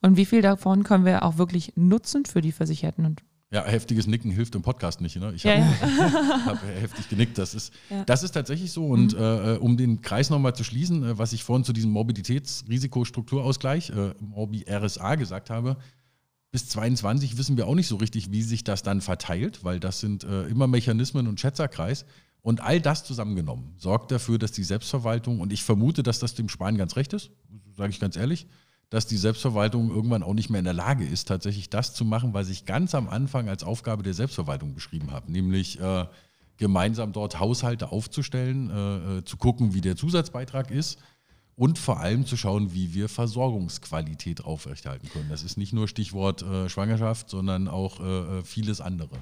und 0.00 0.16
wie 0.16 0.24
viel 0.24 0.40
davon 0.40 0.82
können 0.82 1.04
wir 1.04 1.26
auch 1.26 1.36
wirklich 1.36 1.74
nutzen 1.76 2.24
für 2.24 2.40
die 2.40 2.52
Versicherten 2.52 3.04
und 3.04 3.22
ja, 3.52 3.64
heftiges 3.64 4.06
Nicken 4.06 4.30
hilft 4.30 4.54
im 4.54 4.62
Podcast 4.62 5.00
nicht. 5.00 5.16
Ne? 5.16 5.32
Ich 5.34 5.44
habe 5.44 5.58
ja. 5.58 5.66
hab 6.46 6.62
heftig 6.62 7.08
genickt. 7.08 7.36
Das 7.36 7.52
ist, 7.54 7.72
ja. 7.88 8.04
das 8.04 8.22
ist 8.22 8.30
tatsächlich 8.32 8.70
so. 8.70 8.86
Und 8.86 9.14
mhm. 9.14 9.18
äh, 9.18 9.56
um 9.56 9.76
den 9.76 10.02
Kreis 10.02 10.30
nochmal 10.30 10.54
zu 10.54 10.62
schließen, 10.62 11.02
äh, 11.02 11.18
was 11.18 11.32
ich 11.32 11.42
vorhin 11.42 11.64
zu 11.64 11.72
diesem 11.72 11.90
Mobilitätsrisikostrukturausgleich, 11.90 13.90
äh, 13.90 14.14
Morbi 14.20 14.64
RSA, 14.70 15.16
gesagt 15.16 15.50
habe, 15.50 15.78
bis 16.52 16.68
22 16.68 17.38
wissen 17.38 17.56
wir 17.56 17.66
auch 17.66 17.74
nicht 17.74 17.88
so 17.88 17.96
richtig, 17.96 18.30
wie 18.30 18.42
sich 18.42 18.62
das 18.62 18.84
dann 18.84 19.00
verteilt, 19.00 19.64
weil 19.64 19.80
das 19.80 19.98
sind 20.00 20.22
äh, 20.24 20.42
immer 20.44 20.68
Mechanismen 20.68 21.26
und 21.26 21.40
Schätzerkreis. 21.40 22.04
Und 22.42 22.60
all 22.60 22.80
das 22.80 23.04
zusammengenommen 23.04 23.74
sorgt 23.76 24.12
dafür, 24.12 24.38
dass 24.38 24.52
die 24.52 24.64
Selbstverwaltung, 24.64 25.40
und 25.40 25.52
ich 25.52 25.64
vermute, 25.64 26.02
dass 26.02 26.20
das 26.20 26.34
dem 26.34 26.48
Spahn 26.48 26.78
ganz 26.78 26.96
recht 26.96 27.12
ist, 27.12 27.30
sage 27.76 27.90
ich 27.90 28.00
ganz 28.00 28.16
ehrlich, 28.16 28.46
dass 28.90 29.06
die 29.06 29.16
Selbstverwaltung 29.16 29.90
irgendwann 29.90 30.22
auch 30.24 30.34
nicht 30.34 30.50
mehr 30.50 30.58
in 30.58 30.64
der 30.64 30.74
Lage 30.74 31.06
ist, 31.06 31.28
tatsächlich 31.28 31.70
das 31.70 31.94
zu 31.94 32.04
machen, 32.04 32.34
was 32.34 32.48
ich 32.48 32.66
ganz 32.66 32.94
am 32.94 33.08
Anfang 33.08 33.48
als 33.48 33.62
Aufgabe 33.62 34.02
der 34.02 34.14
Selbstverwaltung 34.14 34.74
beschrieben 34.74 35.12
habe, 35.12 35.30
nämlich 35.30 35.80
äh, 35.80 36.06
gemeinsam 36.56 37.12
dort 37.12 37.38
Haushalte 37.38 37.92
aufzustellen, 37.92 38.70
äh, 38.70 39.18
äh, 39.18 39.24
zu 39.24 39.36
gucken, 39.36 39.74
wie 39.74 39.80
der 39.80 39.96
Zusatzbeitrag 39.96 40.70
ist 40.70 40.98
und 41.54 41.78
vor 41.78 42.00
allem 42.00 42.26
zu 42.26 42.36
schauen, 42.36 42.74
wie 42.74 42.92
wir 42.92 43.08
Versorgungsqualität 43.08 44.44
aufrechterhalten 44.44 45.08
können. 45.08 45.28
Das 45.30 45.42
ist 45.42 45.56
nicht 45.56 45.72
nur 45.72 45.88
Stichwort 45.88 46.42
äh, 46.42 46.68
Schwangerschaft, 46.68 47.30
sondern 47.30 47.68
auch 47.68 48.00
äh, 48.00 48.38
äh, 48.38 48.42
vieles 48.42 48.80
andere. 48.80 49.16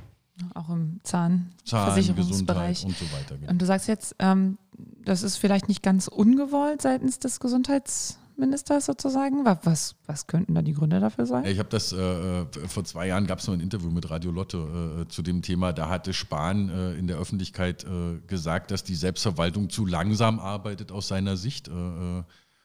Auch 0.54 0.68
im 0.68 1.00
Zahnversicherungsbereich 1.02 2.81
Zahn, 2.81 2.90
und 2.90 2.96
so 2.96 3.04
weiter. 3.12 3.37
Genau. 3.37 3.50
Und 3.50 3.61
du 3.61 3.66
sagst 3.66 3.88
jetzt, 3.88 4.14
ähm, 4.20 4.57
das 5.04 5.22
ist 5.22 5.37
vielleicht 5.37 5.68
nicht 5.68 5.83
ganz 5.83 6.09
ungewollt 6.09 6.81
seitens 6.81 7.18
des 7.18 7.40
Gesundheits 7.40 8.18
Ministers 8.38 8.87
sozusagen? 8.87 9.44
Was, 9.44 9.96
was 10.07 10.27
könnten 10.27 10.55
da 10.55 10.62
die 10.62 10.72
Gründe 10.72 11.01
dafür 11.01 11.27
sein? 11.27 11.44
Ich 11.44 11.59
habe 11.59 11.68
das, 11.68 11.92
äh, 11.92 12.46
vor 12.68 12.85
zwei 12.85 13.09
Jahren 13.09 13.27
gab 13.27 13.40
es 13.40 13.46
noch 13.46 13.55
ein 13.55 13.61
Interview 13.61 13.90
mit 13.90 14.09
Radio 14.09 14.31
Lotte 14.31 15.05
äh, 15.07 15.09
zu 15.09 15.22
dem 15.22 15.42
Thema. 15.42 15.72
Da 15.72 15.88
hatte 15.88 16.12
Spahn 16.12 16.68
äh, 16.68 16.94
in 16.94 17.07
der 17.07 17.18
Öffentlichkeit 17.18 17.85
äh, 17.85 18.20
gesagt, 18.27 18.70
dass 18.70 18.85
die 18.85 18.94
Selbstverwaltung 18.94 19.70
zu 19.70 19.85
langsam 19.85 20.38
arbeitet 20.38 20.92
aus 20.92 21.09
seiner 21.09 21.37
Sicht 21.37 21.68
äh, 21.68 21.72
äh, 21.72 22.22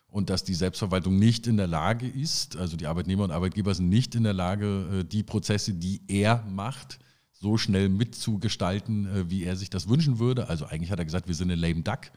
und 0.08 0.30
dass 0.30 0.44
die 0.44 0.54
Selbstverwaltung 0.54 1.18
nicht 1.18 1.48
in 1.48 1.58
der 1.58 1.68
Lage 1.68 2.08
ist, 2.08 2.56
also 2.56 2.78
die 2.78 2.86
Arbeitnehmer 2.86 3.24
und 3.24 3.32
Arbeitgeber 3.32 3.74
sind 3.74 3.90
nicht 3.90 4.14
in 4.14 4.24
der 4.24 4.34
Lage, 4.34 5.04
die 5.06 5.24
Prozesse, 5.24 5.74
die 5.74 6.02
er 6.08 6.44
macht, 6.48 7.00
so 7.32 7.58
schnell 7.58 7.90
mitzugestalten, 7.90 9.28
wie 9.32 9.44
er 9.44 9.56
sich 9.56 9.72
das 9.72 9.90
wünschen 9.90 10.20
würde. 10.20 10.50
Also 10.50 10.68
eigentlich 10.68 10.92
hat 10.92 11.00
er 11.00 11.06
gesagt, 11.06 11.28
wir 11.28 11.34
sind 11.34 11.50
eine 11.50 11.60
lame 11.60 11.82
duck. 11.82 12.12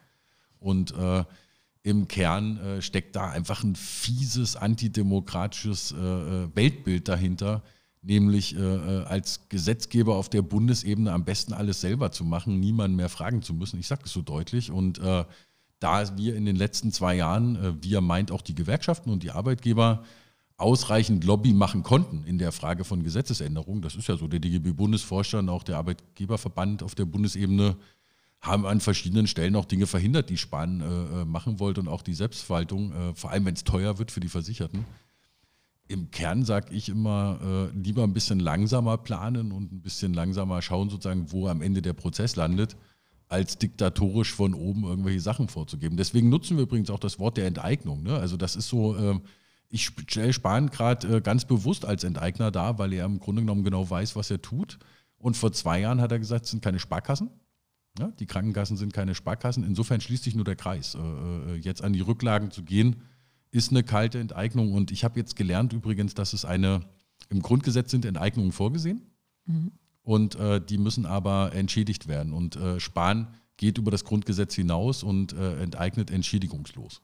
Und 0.59 0.91
äh, 0.91 1.23
im 1.87 2.09
Kern 2.09 2.57
äh, 2.57 2.81
steckt 2.81 3.15
da 3.15 3.29
einfach 3.29 3.63
ein 3.63 3.75
fieses 3.75 4.57
antidemokratisches 4.57 5.93
äh, 5.93 5.95
äh 5.95 6.49
Weltbild 6.53 7.07
dahinter, 7.07 7.63
nämlich 8.01 8.57
äh, 8.57 8.59
äh, 8.59 9.03
als 9.05 9.47
Gesetzgeber 9.47 10.15
auf 10.15 10.27
der 10.27 10.41
Bundesebene 10.41 11.13
am 11.13 11.23
besten 11.23 11.53
alles 11.53 11.79
selber 11.79 12.11
zu 12.11 12.25
machen, 12.25 12.59
niemanden 12.59 12.97
mehr 12.97 13.07
fragen 13.07 13.41
zu 13.41 13.53
müssen. 13.53 13.79
Ich 13.79 13.87
sage 13.87 14.03
das 14.03 14.11
so 14.11 14.21
deutlich. 14.21 14.69
Und 14.69 14.99
äh, 14.99 15.23
da 15.79 16.17
wir 16.17 16.35
in 16.35 16.45
den 16.45 16.57
letzten 16.57 16.91
zwei 16.91 17.15
Jahren, 17.15 17.77
wir 17.83 18.01
meint 18.01 18.31
auch 18.31 18.41
die 18.41 18.55
Gewerkschaften 18.55 19.11
und 19.11 19.21
die 19.21 19.29
Arbeitgeber, 19.29 20.03
ausreichend 20.57 21.23
Lobby 21.23 21.53
machen 21.53 21.83
konnten 21.83 22.23
in 22.25 22.39
der 22.39 22.51
Frage 22.51 22.83
von 22.83 23.03
Gesetzesänderungen, 23.03 23.83
das 23.83 23.93
ist 23.93 24.07
ja 24.07 24.17
so, 24.17 24.27
der 24.27 24.39
DGB-Bundesvorstand, 24.39 25.51
auch 25.51 25.61
der 25.61 25.77
Arbeitgeberverband 25.77 26.81
auf 26.81 26.95
der 26.95 27.05
Bundesebene, 27.05 27.77
haben 28.41 28.65
an 28.65 28.79
verschiedenen 28.79 29.27
Stellen 29.27 29.55
auch 29.55 29.65
Dinge 29.65 29.87
verhindert, 29.87 30.29
die 30.29 30.37
Spahn 30.37 30.81
äh, 30.81 30.85
äh, 31.21 31.25
machen 31.25 31.59
wollte 31.59 31.81
und 31.81 31.87
auch 31.87 32.01
die 32.01 32.13
Selbstverwaltung, 32.13 32.91
äh, 32.91 33.15
vor 33.15 33.31
allem 33.31 33.45
wenn 33.45 33.55
es 33.55 33.63
teuer 33.63 33.97
wird 33.97 34.11
für 34.11 34.19
die 34.19 34.29
Versicherten. 34.29 34.85
Im 35.87 36.11
Kern 36.11 36.43
sage 36.43 36.73
ich 36.73 36.89
immer, 36.89 37.39
äh, 37.73 37.77
lieber 37.77 38.03
ein 38.03 38.13
bisschen 38.13 38.39
langsamer 38.39 38.97
planen 38.97 39.51
und 39.51 39.71
ein 39.71 39.81
bisschen 39.81 40.13
langsamer 40.13 40.61
schauen, 40.61 40.89
sozusagen, 40.89 41.31
wo 41.31 41.47
am 41.47 41.61
Ende 41.61 41.81
der 41.81 41.93
Prozess 41.93 42.35
landet, 42.35 42.75
als 43.29 43.57
diktatorisch 43.57 44.33
von 44.33 44.53
oben 44.53 44.83
irgendwelche 44.83 45.19
Sachen 45.19 45.47
vorzugeben. 45.47 45.97
Deswegen 45.97 46.29
nutzen 46.29 46.57
wir 46.57 46.63
übrigens 46.63 46.89
auch 46.89 46.99
das 46.99 47.19
Wort 47.19 47.37
der 47.37 47.47
Enteignung. 47.47 48.03
Ne? 48.03 48.17
Also 48.17 48.37
das 48.37 48.55
ist 48.55 48.69
so, 48.69 48.95
äh, 48.95 49.19
ich 49.69 49.85
stelle 49.85 50.31
Spahn 50.33 50.69
gerade 50.69 51.17
äh, 51.17 51.21
ganz 51.21 51.45
bewusst 51.45 51.85
als 51.85 52.03
Enteigner 52.03 52.51
dar, 52.51 52.79
weil 52.79 52.93
er 52.93 53.05
im 53.05 53.19
Grunde 53.19 53.41
genommen 53.41 53.63
genau 53.63 53.89
weiß, 53.89 54.15
was 54.15 54.31
er 54.31 54.41
tut. 54.41 54.79
Und 55.17 55.35
vor 55.35 55.51
zwei 55.51 55.79
Jahren 55.79 55.99
hat 55.99 56.11
er 56.11 56.19
gesagt, 56.19 56.45
es 56.45 56.51
sind 56.51 56.63
keine 56.63 56.79
Sparkassen, 56.79 57.29
ja, 57.99 58.11
die 58.19 58.25
Krankenkassen 58.25 58.77
sind 58.77 58.93
keine 58.93 59.15
Sparkassen. 59.15 59.63
Insofern 59.63 60.01
schließt 60.01 60.23
sich 60.23 60.35
nur 60.35 60.45
der 60.45 60.55
Kreis. 60.55 60.95
Äh, 60.95 60.99
äh, 60.99 61.55
jetzt 61.55 61.83
an 61.83 61.93
die 61.93 62.01
Rücklagen 62.01 62.51
zu 62.51 62.63
gehen, 62.63 62.97
ist 63.51 63.71
eine 63.71 63.83
kalte 63.83 64.19
Enteignung. 64.19 64.73
Und 64.73 64.91
ich 64.91 65.03
habe 65.03 65.19
jetzt 65.19 65.35
gelernt 65.35 65.73
übrigens, 65.73 66.13
dass 66.13 66.33
es 66.33 66.45
eine, 66.45 66.81
im 67.29 67.41
Grundgesetz 67.41 67.91
sind 67.91 68.05
Enteignungen 68.05 68.51
vorgesehen. 68.51 69.01
Mhm. 69.45 69.71
Und 70.03 70.35
äh, 70.35 70.61
die 70.61 70.77
müssen 70.77 71.05
aber 71.05 71.53
entschädigt 71.53 72.07
werden. 72.07 72.33
Und 72.33 72.55
äh, 72.55 72.79
Spahn 72.79 73.27
geht 73.57 73.77
über 73.77 73.91
das 73.91 74.05
Grundgesetz 74.05 74.55
hinaus 74.55 75.03
und 75.03 75.33
äh, 75.33 75.61
enteignet 75.61 76.11
entschädigungslos. 76.11 77.01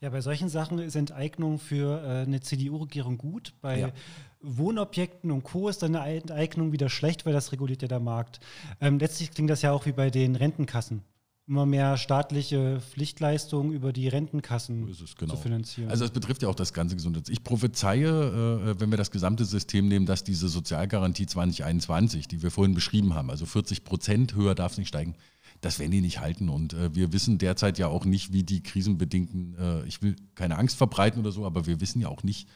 Ja, 0.00 0.10
bei 0.10 0.20
solchen 0.20 0.48
Sachen 0.48 0.78
ist 0.78 0.94
Enteignung 0.94 1.58
für 1.58 2.02
äh, 2.02 2.22
eine 2.22 2.40
CDU-Regierung 2.40 3.18
gut. 3.18 3.54
Bei 3.60 3.80
ja. 3.80 3.92
Wohnobjekten 4.40 5.30
und 5.30 5.42
Co. 5.42 5.68
ist 5.68 5.82
dann 5.82 5.96
eine 5.96 6.16
Enteignung 6.16 6.72
wieder 6.72 6.88
schlecht, 6.88 7.26
weil 7.26 7.32
das 7.32 7.52
reguliert 7.52 7.82
ja 7.82 7.88
der 7.88 8.00
Markt. 8.00 8.40
Ähm, 8.80 8.98
letztlich 8.98 9.30
klingt 9.30 9.50
das 9.50 9.62
ja 9.62 9.72
auch 9.72 9.86
wie 9.86 9.92
bei 9.92 10.10
den 10.10 10.36
Rentenkassen. 10.36 11.02
Immer 11.48 11.64
mehr 11.64 11.96
staatliche 11.96 12.78
Pflichtleistungen 12.80 13.72
über 13.72 13.94
die 13.94 14.06
Rentenkassen 14.06 14.86
es, 14.86 15.16
genau. 15.16 15.34
zu 15.34 15.40
finanzieren. 15.40 15.90
Also 15.90 16.04
es 16.04 16.10
betrifft 16.10 16.42
ja 16.42 16.48
auch 16.50 16.54
das 16.54 16.74
ganze 16.74 16.94
Gesundheits. 16.94 17.30
Ich 17.30 17.42
prophezeie, 17.42 18.06
äh, 18.06 18.80
wenn 18.80 18.90
wir 18.90 18.98
das 18.98 19.10
gesamte 19.10 19.46
System 19.46 19.88
nehmen, 19.88 20.04
dass 20.04 20.24
diese 20.24 20.48
Sozialgarantie 20.48 21.24
2021, 21.24 22.28
die 22.28 22.42
wir 22.42 22.50
vorhin 22.50 22.74
beschrieben 22.74 23.14
haben, 23.14 23.30
also 23.30 23.46
40 23.46 23.84
Prozent 23.84 24.34
höher 24.34 24.54
darf 24.54 24.72
es 24.72 24.78
nicht 24.78 24.88
steigen, 24.88 25.14
das 25.62 25.78
werden 25.78 25.90
die 25.90 26.02
nicht 26.02 26.20
halten. 26.20 26.50
Und 26.50 26.74
äh, 26.74 26.94
wir 26.94 27.14
wissen 27.14 27.38
derzeit 27.38 27.78
ja 27.78 27.88
auch 27.88 28.04
nicht, 28.04 28.30
wie 28.32 28.42
die 28.42 28.62
krisenbedingten, 28.62 29.56
äh, 29.58 29.86
ich 29.86 30.02
will 30.02 30.16
keine 30.34 30.58
Angst 30.58 30.76
verbreiten 30.76 31.20
oder 31.20 31.32
so, 31.32 31.46
aber 31.46 31.66
wir 31.66 31.80
wissen 31.80 32.02
ja 32.02 32.08
auch 32.08 32.22
nicht, 32.22 32.46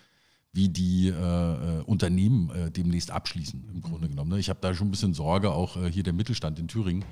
wie 0.52 0.68
die 0.68 1.08
äh, 1.08 1.12
äh 1.12 1.82
Unternehmen 1.84 2.50
äh, 2.50 2.70
demnächst 2.70 3.10
abschließen, 3.10 3.70
im 3.72 3.80
Grunde 3.80 4.08
genommen. 4.08 4.30
Ne? 4.30 4.38
Ich 4.38 4.50
habe 4.50 4.60
da 4.60 4.74
schon 4.74 4.88
ein 4.88 4.90
bisschen 4.90 5.14
Sorge, 5.14 5.52
auch 5.52 5.76
äh, 5.76 5.90
hier 5.90 6.02
der 6.02 6.12
Mittelstand 6.12 6.58
in 6.58 6.68
Thüringen, 6.68 7.04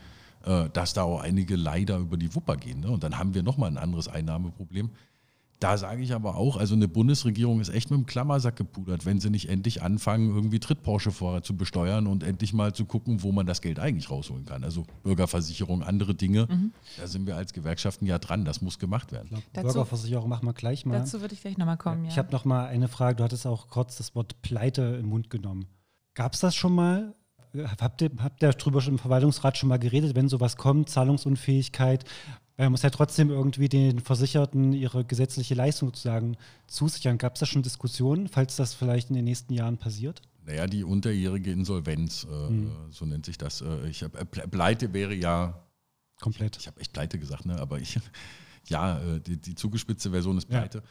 dass 0.73 0.95
da 0.95 1.03
auch 1.03 1.21
einige 1.21 1.55
leider 1.55 1.99
über 1.99 2.17
die 2.17 2.35
Wupper 2.35 2.57
gehen. 2.57 2.81
Ne? 2.81 2.91
Und 2.91 3.05
dann 3.05 3.19
haben 3.19 3.35
wir 3.35 3.43
nochmal 3.43 3.71
ein 3.71 3.77
anderes 3.77 4.09
Einnahmeproblem. 4.09 4.89
Da 5.61 5.77
sage 5.77 6.03
ich 6.03 6.15
aber 6.15 6.37
auch, 6.37 6.57
also 6.57 6.75
eine 6.75 6.89
Bundesregierung 6.89 7.61
ist 7.61 7.69
echt 7.69 7.91
mit 7.91 8.01
dem 8.01 8.07
Klammersack 8.07 8.57
gepudert, 8.57 9.05
wenn 9.05 9.21
sie 9.21 9.29
nicht 9.29 9.51
endlich 9.51 9.83
anfangen, 9.83 10.35
irgendwie 10.35 10.59
Tritt-Porsche-Fahrer 10.59 11.43
zu 11.43 11.55
besteuern 11.55 12.07
und 12.07 12.23
endlich 12.23 12.55
mal 12.55 12.73
zu 12.73 12.87
gucken, 12.87 13.23
wo 13.23 13.31
man 13.31 13.47
das 13.47 13.61
Geld 13.61 13.79
eigentlich 13.79 14.11
rausholen 14.11 14.47
kann. 14.47 14.65
Also 14.65 14.87
Bürgerversicherung, 15.03 15.83
andere 15.83 16.15
Dinge. 16.15 16.49
Mhm. 16.51 16.73
Da 16.97 17.07
sind 17.07 17.27
wir 17.27 17.37
als 17.37 17.53
Gewerkschaften 17.53 18.07
ja 18.07 18.19
dran. 18.19 18.47
Das 18.47 18.63
muss 18.63 18.79
gemacht 18.79 19.13
werden. 19.13 19.29
Glaub, 19.53 19.67
Bürgerversicherung 19.67 20.31
machen 20.31 20.47
wir 20.47 20.55
gleich 20.55 20.87
mal. 20.87 20.99
Dazu 20.99 21.21
würde 21.21 21.35
ich 21.35 21.43
gleich 21.43 21.59
nochmal 21.59 21.77
kommen. 21.77 22.05
Ja. 22.07 22.11
Ich 22.11 22.19
habe 22.19 22.33
noch 22.33 22.47
mal 22.47 22.67
eine 22.67 22.89
Frage. 22.89 23.17
Du 23.17 23.25
hattest 23.25 23.47
auch 23.47 23.69
kurz 23.69 23.99
das 23.99 24.15
Wort 24.15 24.41
Pleite 24.41 24.99
im 24.99 25.11
Mund 25.11 25.29
genommen. 25.29 25.67
Gab 26.15 26.33
es 26.33 26.41
das 26.41 26.57
schon 26.57 26.75
mal? 26.75 27.15
Habt 27.81 28.01
ihr, 28.01 28.11
habt 28.19 28.43
ihr 28.43 28.51
darüber 28.53 28.81
schon 28.81 28.95
im 28.95 28.99
Verwaltungsrat 28.99 29.59
schon 29.59 29.69
mal 29.69 29.79
geredet, 29.79 30.15
wenn 30.15 30.29
sowas 30.29 30.57
kommt, 30.57 30.89
Zahlungsunfähigkeit? 30.89 32.05
Man 32.61 32.73
muss 32.73 32.83
ja 32.83 32.91
trotzdem 32.91 33.31
irgendwie 33.31 33.71
den 33.71 34.01
Versicherten 34.01 34.75
ihre 34.75 35.03
gesetzliche 35.03 35.55
Leistung 35.55 35.89
sozusagen 35.89 36.37
zusichern. 36.67 37.17
Gab 37.17 37.35
es 37.35 37.41
da 37.41 37.47
schon 37.47 37.63
Diskussionen, 37.63 38.29
falls 38.29 38.57
das 38.57 38.75
vielleicht 38.75 39.09
in 39.09 39.17
den 39.17 39.25
nächsten 39.25 39.55
Jahren 39.55 39.79
passiert? 39.79 40.21
Naja, 40.45 40.67
die 40.67 40.85
unterjährige 40.85 41.53
Insolvenz, 41.53 42.27
äh, 42.31 42.51
mhm. 42.51 42.71
so 42.91 43.07
nennt 43.07 43.25
sich 43.25 43.39
das. 43.39 43.63
Äh, 43.63 43.89
ich 43.89 44.03
hab, 44.03 44.15
äh, 44.15 44.27
Pleite 44.27 44.93
wäre 44.93 45.15
ja. 45.15 45.67
Komplett. 46.21 46.57
Ich, 46.57 46.63
ich 46.63 46.67
habe 46.67 46.81
echt 46.81 46.93
Pleite 46.93 47.19
gesagt, 47.19 47.47
ne? 47.47 47.59
aber 47.59 47.79
ich, 47.79 47.99
ja, 48.69 48.99
äh, 49.01 49.21
die, 49.21 49.39
die 49.39 49.55
zugespitzte 49.55 50.11
Version 50.11 50.37
ist 50.37 50.47
Pleite. 50.47 50.79
Ja. 50.79 50.85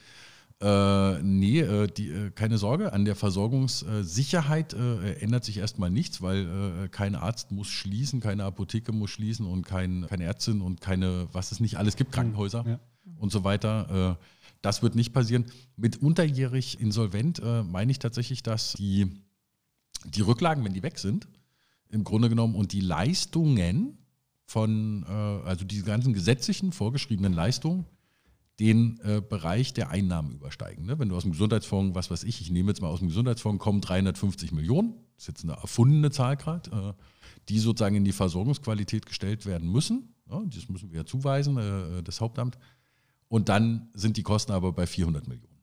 Äh, 0.61 1.23
nee, 1.23 1.61
äh, 1.61 1.87
die, 1.87 2.09
äh, 2.09 2.31
keine 2.31 2.57
Sorge, 2.57 2.91
an 2.91 3.05
der 3.05 3.15
Versorgungssicherheit 3.15 4.73
äh, 4.73 5.13
ändert 5.21 5.45
sich 5.45 5.57
erstmal 5.57 5.89
nichts, 5.89 6.21
weil 6.21 6.83
äh, 6.83 6.89
kein 6.89 7.15
Arzt 7.15 7.51
muss 7.51 7.69
schließen, 7.69 8.19
keine 8.19 8.43
Apotheke 8.43 8.91
muss 8.91 9.09
schließen 9.09 9.45
und 9.45 9.65
kein, 9.65 10.05
keine 10.07 10.25
Ärztin 10.25 10.59
und 10.59 10.81
keine, 10.81 11.29
was 11.31 11.53
es 11.53 11.61
nicht 11.61 11.77
alles 11.77 11.95
gibt, 11.95 12.11
Krankenhäuser 12.11 12.65
ja. 12.67 12.79
und 13.19 13.31
so 13.31 13.45
weiter. 13.45 14.17
Äh, 14.19 14.25
das 14.61 14.83
wird 14.83 14.95
nicht 14.95 15.13
passieren. 15.13 15.45
Mit 15.77 16.01
unterjährig 16.01 16.81
insolvent 16.81 17.41
meine 17.71 17.93
ich 17.93 17.99
tatsächlich, 17.99 18.43
dass 18.43 18.73
die, 18.73 19.07
die 20.03 20.19
Rücklagen, 20.19 20.65
wenn 20.65 20.73
die 20.73 20.83
weg 20.83 20.99
sind, 20.99 21.29
im 21.87 22.03
Grunde 22.03 22.27
genommen 22.27 22.55
und 22.55 22.73
die 22.73 22.81
Leistungen 22.81 23.97
von, 24.45 25.05
also 25.05 25.63
diese 25.63 25.85
ganzen 25.85 26.11
gesetzlichen 26.11 26.73
vorgeschriebenen 26.73 27.31
Leistungen, 27.31 27.85
den 28.59 28.99
äh, 29.03 29.21
Bereich 29.21 29.73
der 29.73 29.89
Einnahmen 29.89 30.31
übersteigen. 30.31 30.85
Ne? 30.85 30.99
Wenn 30.99 31.09
du 31.09 31.15
aus 31.15 31.23
dem 31.23 31.31
Gesundheitsfonds, 31.31 31.95
was 31.95 32.11
weiß 32.11 32.23
ich, 32.23 32.41
ich 32.41 32.51
nehme 32.51 32.69
jetzt 32.69 32.81
mal 32.81 32.89
aus 32.89 32.99
dem 32.99 33.07
Gesundheitsfonds, 33.07 33.63
kommen 33.63 33.79
350 33.79 34.51
Millionen, 34.51 34.95
das 35.15 35.23
ist 35.23 35.27
jetzt 35.27 35.43
eine 35.43 35.53
erfundene 35.53 36.11
Zahl 36.11 36.35
gerade, 36.35 36.69
äh, 36.71 37.03
die 37.47 37.59
sozusagen 37.59 37.95
in 37.95 38.03
die 38.03 38.11
Versorgungsqualität 38.11 39.05
gestellt 39.05 39.45
werden 39.45 39.71
müssen. 39.71 40.13
Ja, 40.29 40.41
das 40.45 40.67
müssen 40.69 40.91
wir 40.91 40.99
ja 40.99 41.05
zuweisen, 41.05 41.57
äh, 41.57 42.03
das 42.03 42.19
Hauptamt. 42.19 42.57
Und 43.29 43.47
dann 43.47 43.89
sind 43.93 44.17
die 44.17 44.23
Kosten 44.23 44.51
aber 44.51 44.73
bei 44.73 44.85
400 44.85 45.27
Millionen. 45.27 45.61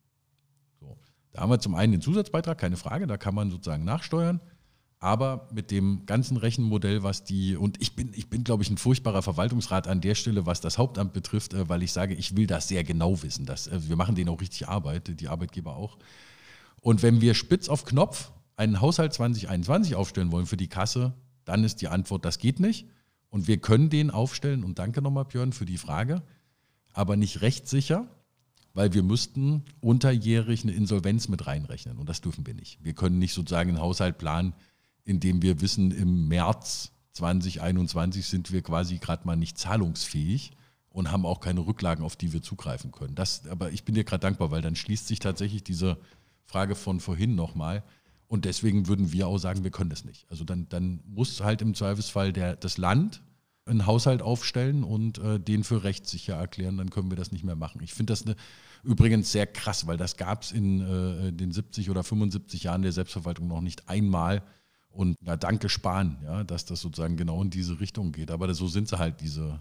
So. 0.80 0.96
Da 1.32 1.42
haben 1.42 1.50
wir 1.50 1.58
zum 1.58 1.74
einen 1.74 1.92
den 1.92 2.00
Zusatzbeitrag, 2.00 2.56
keine 2.56 2.76
Frage, 2.76 3.06
da 3.06 3.18
kann 3.18 3.34
man 3.34 3.50
sozusagen 3.50 3.84
nachsteuern. 3.84 4.40
Aber 5.06 5.46
mit 5.52 5.70
dem 5.70 6.04
ganzen 6.04 6.36
Rechenmodell, 6.36 7.04
was 7.04 7.22
die, 7.22 7.54
und 7.54 7.80
ich 7.80 7.94
bin, 7.94 8.10
ich 8.12 8.28
bin, 8.28 8.42
glaube 8.42 8.64
ich, 8.64 8.70
ein 8.70 8.76
furchtbarer 8.76 9.22
Verwaltungsrat 9.22 9.86
an 9.86 10.00
der 10.00 10.16
Stelle, 10.16 10.46
was 10.46 10.60
das 10.60 10.78
Hauptamt 10.78 11.12
betrifft, 11.12 11.54
äh, 11.54 11.68
weil 11.68 11.84
ich 11.84 11.92
sage, 11.92 12.12
ich 12.14 12.36
will 12.36 12.48
das 12.48 12.66
sehr 12.66 12.82
genau 12.82 13.22
wissen. 13.22 13.46
Dass, 13.46 13.68
äh, 13.68 13.88
wir 13.88 13.94
machen 13.94 14.16
denen 14.16 14.30
auch 14.30 14.40
richtig 14.40 14.66
Arbeit, 14.66 15.20
die 15.20 15.28
Arbeitgeber 15.28 15.76
auch. 15.76 15.96
Und 16.80 17.04
wenn 17.04 17.20
wir 17.20 17.34
spitz 17.34 17.68
auf 17.68 17.84
Knopf 17.84 18.32
einen 18.56 18.80
Haushalt 18.80 19.14
2021 19.14 19.94
aufstellen 19.94 20.32
wollen 20.32 20.46
für 20.46 20.56
die 20.56 20.66
Kasse, 20.66 21.14
dann 21.44 21.62
ist 21.62 21.82
die 21.82 21.86
Antwort, 21.86 22.24
das 22.24 22.38
geht 22.38 22.58
nicht. 22.58 22.88
Und 23.30 23.46
wir 23.46 23.58
können 23.58 23.90
den 23.90 24.10
aufstellen, 24.10 24.64
und 24.64 24.80
danke 24.80 25.02
nochmal, 25.02 25.26
Björn, 25.26 25.52
für 25.52 25.66
die 25.66 25.78
Frage, 25.78 26.24
aber 26.94 27.14
nicht 27.14 27.42
rechtssicher, 27.42 28.08
weil 28.74 28.92
wir 28.92 29.04
müssten 29.04 29.66
unterjährig 29.80 30.64
eine 30.64 30.72
Insolvenz 30.72 31.28
mit 31.28 31.46
reinrechnen. 31.46 31.96
Und 31.96 32.08
das 32.08 32.22
dürfen 32.22 32.44
wir 32.44 32.54
nicht. 32.54 32.82
Wir 32.82 32.94
können 32.94 33.20
nicht 33.20 33.34
sozusagen 33.34 33.70
einen 33.70 33.80
Haushalt 33.80 34.18
planen, 34.18 34.52
indem 35.06 35.40
wir 35.40 35.60
wissen, 35.62 35.90
im 35.90 36.28
März 36.28 36.92
2021 37.12 38.26
sind 38.26 38.52
wir 38.52 38.60
quasi 38.60 38.98
gerade 38.98 39.26
mal 39.26 39.36
nicht 39.36 39.56
zahlungsfähig 39.56 40.50
und 40.90 41.10
haben 41.10 41.24
auch 41.24 41.40
keine 41.40 41.66
Rücklagen, 41.66 42.04
auf 42.04 42.16
die 42.16 42.32
wir 42.32 42.42
zugreifen 42.42 42.92
können. 42.92 43.14
Das, 43.14 43.46
aber 43.48 43.70
ich 43.72 43.84
bin 43.84 43.94
dir 43.94 44.04
gerade 44.04 44.20
dankbar, 44.20 44.50
weil 44.50 44.62
dann 44.62 44.76
schließt 44.76 45.06
sich 45.06 45.18
tatsächlich 45.18 45.64
diese 45.64 45.98
Frage 46.44 46.74
von 46.74 47.00
vorhin 47.00 47.34
nochmal. 47.34 47.82
Und 48.28 48.44
deswegen 48.44 48.88
würden 48.88 49.12
wir 49.12 49.28
auch 49.28 49.38
sagen, 49.38 49.62
wir 49.62 49.70
können 49.70 49.90
das 49.90 50.04
nicht. 50.04 50.26
Also 50.28 50.44
dann, 50.44 50.68
dann 50.68 51.00
muss 51.06 51.40
halt 51.40 51.62
im 51.62 51.74
Zweifelsfall 51.74 52.32
der, 52.32 52.56
das 52.56 52.76
Land 52.76 53.22
einen 53.66 53.86
Haushalt 53.86 54.22
aufstellen 54.22 54.84
und 54.84 55.18
äh, 55.18 55.40
den 55.40 55.64
für 55.64 55.84
rechtssicher 55.84 56.34
erklären, 56.34 56.76
dann 56.76 56.90
können 56.90 57.10
wir 57.10 57.16
das 57.16 57.32
nicht 57.32 57.44
mehr 57.44 57.56
machen. 57.56 57.80
Ich 57.82 57.94
finde 57.94 58.12
das 58.12 58.22
eine, 58.22 58.36
übrigens 58.82 59.32
sehr 59.32 59.46
krass, 59.46 59.86
weil 59.86 59.96
das 59.96 60.16
gab 60.16 60.42
es 60.42 60.52
in 60.52 60.80
äh, 60.80 61.32
den 61.32 61.52
70 61.52 61.90
oder 61.90 62.04
75 62.04 62.64
Jahren 62.64 62.82
der 62.82 62.92
Selbstverwaltung 62.92 63.48
noch 63.48 63.60
nicht 63.60 63.88
einmal, 63.88 64.42
und 64.96 65.16
ja, 65.20 65.36
danke 65.36 65.68
Spahn, 65.68 66.18
ja, 66.24 66.44
dass 66.44 66.64
das 66.64 66.80
sozusagen 66.80 67.16
genau 67.16 67.42
in 67.42 67.50
diese 67.50 67.80
Richtung 67.80 68.12
geht. 68.12 68.30
Aber 68.30 68.52
so 68.54 68.66
sind 68.66 68.88
sie 68.88 68.98
halt, 68.98 69.20
diese 69.20 69.60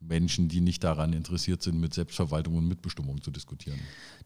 Menschen, 0.00 0.48
die 0.48 0.60
nicht 0.60 0.82
daran 0.82 1.12
interessiert 1.12 1.62
sind, 1.62 1.80
mit 1.80 1.94
Selbstverwaltung 1.94 2.56
und 2.56 2.66
Mitbestimmung 2.66 3.22
zu 3.22 3.30
diskutieren. 3.30 3.78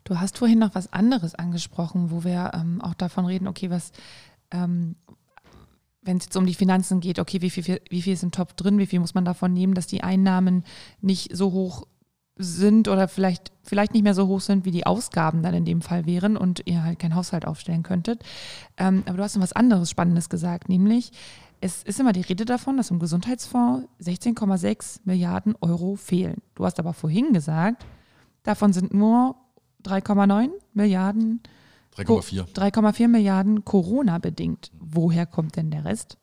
Du 0.04 0.18
hast 0.18 0.38
vorhin 0.38 0.58
noch 0.58 0.74
was 0.74 0.92
anderes 0.92 1.34
angesprochen, 1.34 2.10
wo 2.10 2.24
wir 2.24 2.52
ähm, 2.54 2.80
auch 2.80 2.94
davon 2.94 3.26
reden, 3.26 3.46
okay, 3.46 3.70
was, 3.70 3.92
ähm, 4.50 4.96
wenn 6.00 6.16
es 6.16 6.24
jetzt 6.24 6.36
um 6.36 6.46
die 6.46 6.54
Finanzen 6.54 7.00
geht, 7.00 7.18
okay, 7.18 7.42
wie 7.42 7.50
viel, 7.50 7.80
wie 7.90 8.02
viel 8.02 8.14
ist 8.14 8.22
im 8.22 8.30
Topf 8.30 8.54
drin, 8.54 8.78
wie 8.78 8.86
viel 8.86 9.00
muss 9.00 9.14
man 9.14 9.24
davon 9.24 9.52
nehmen, 9.52 9.74
dass 9.74 9.86
die 9.86 10.02
Einnahmen 10.02 10.64
nicht 11.00 11.36
so 11.36 11.52
hoch 11.52 11.86
sind 12.36 12.88
oder 12.88 13.08
vielleicht, 13.08 13.50
vielleicht 13.62 13.94
nicht 13.94 14.02
mehr 14.02 14.14
so 14.14 14.26
hoch 14.26 14.40
sind, 14.40 14.64
wie 14.64 14.70
die 14.70 14.86
Ausgaben 14.86 15.42
dann 15.42 15.54
in 15.54 15.64
dem 15.64 15.80
Fall 15.80 16.04
wären 16.06 16.36
und 16.36 16.62
ihr 16.66 16.82
halt 16.82 16.98
keinen 16.98 17.14
Haushalt 17.14 17.46
aufstellen 17.46 17.82
könntet. 17.82 18.22
Ähm, 18.76 19.02
aber 19.06 19.16
du 19.16 19.22
hast 19.22 19.36
noch 19.36 19.42
was 19.42 19.54
anderes 19.54 19.90
Spannendes 19.90 20.28
gesagt, 20.28 20.68
nämlich 20.68 21.12
es 21.60 21.82
ist 21.82 21.98
immer 21.98 22.12
die 22.12 22.20
Rede 22.20 22.44
davon, 22.44 22.76
dass 22.76 22.90
im 22.90 22.98
Gesundheitsfonds 22.98 23.88
16,6 24.02 25.00
Milliarden 25.04 25.54
Euro 25.60 25.96
fehlen. 25.96 26.42
Du 26.54 26.66
hast 26.66 26.78
aber 26.78 26.92
vorhin 26.92 27.32
gesagt, 27.32 27.86
davon 28.42 28.74
sind 28.74 28.92
nur 28.92 29.36
3,9 29.84 30.50
Milliarden 30.74 31.40
3,4 31.96 32.52
3,4 32.52 33.08
Milliarden 33.08 33.64
Corona 33.64 34.18
bedingt. 34.18 34.70
Woher 34.78 35.24
kommt 35.24 35.56
denn 35.56 35.70
der 35.70 35.86
Rest? 35.86 36.18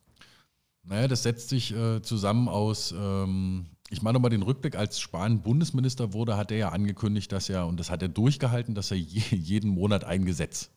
Naja, 0.84 1.08
das 1.08 1.24
setzt 1.24 1.50
sich 1.50 1.74
äh, 1.76 2.02
zusammen 2.04 2.48
aus 2.48 2.94
ähm, 2.96 3.66
ich 3.94 4.02
mache 4.02 4.16
nochmal 4.16 4.32
den 4.32 4.42
Rückblick, 4.42 4.76
als 4.76 5.00
Spahn 5.00 5.44
Bundesminister 5.44 6.14
wurde, 6.14 6.36
hat 6.36 6.50
er 6.50 6.58
ja 6.58 6.70
angekündigt, 6.70 7.32
dass 7.32 7.48
er, 7.48 7.68
und 7.68 7.80
das 7.80 7.92
hat 7.92 8.02
er 8.02 8.08
durchgehalten, 8.08 8.74
dass 8.74 8.90
er 8.90 8.98
je, 8.98 9.22
jeden 9.36 9.70
Monat 9.70 10.04
ein 10.04 10.26
Gesetz 10.26 10.72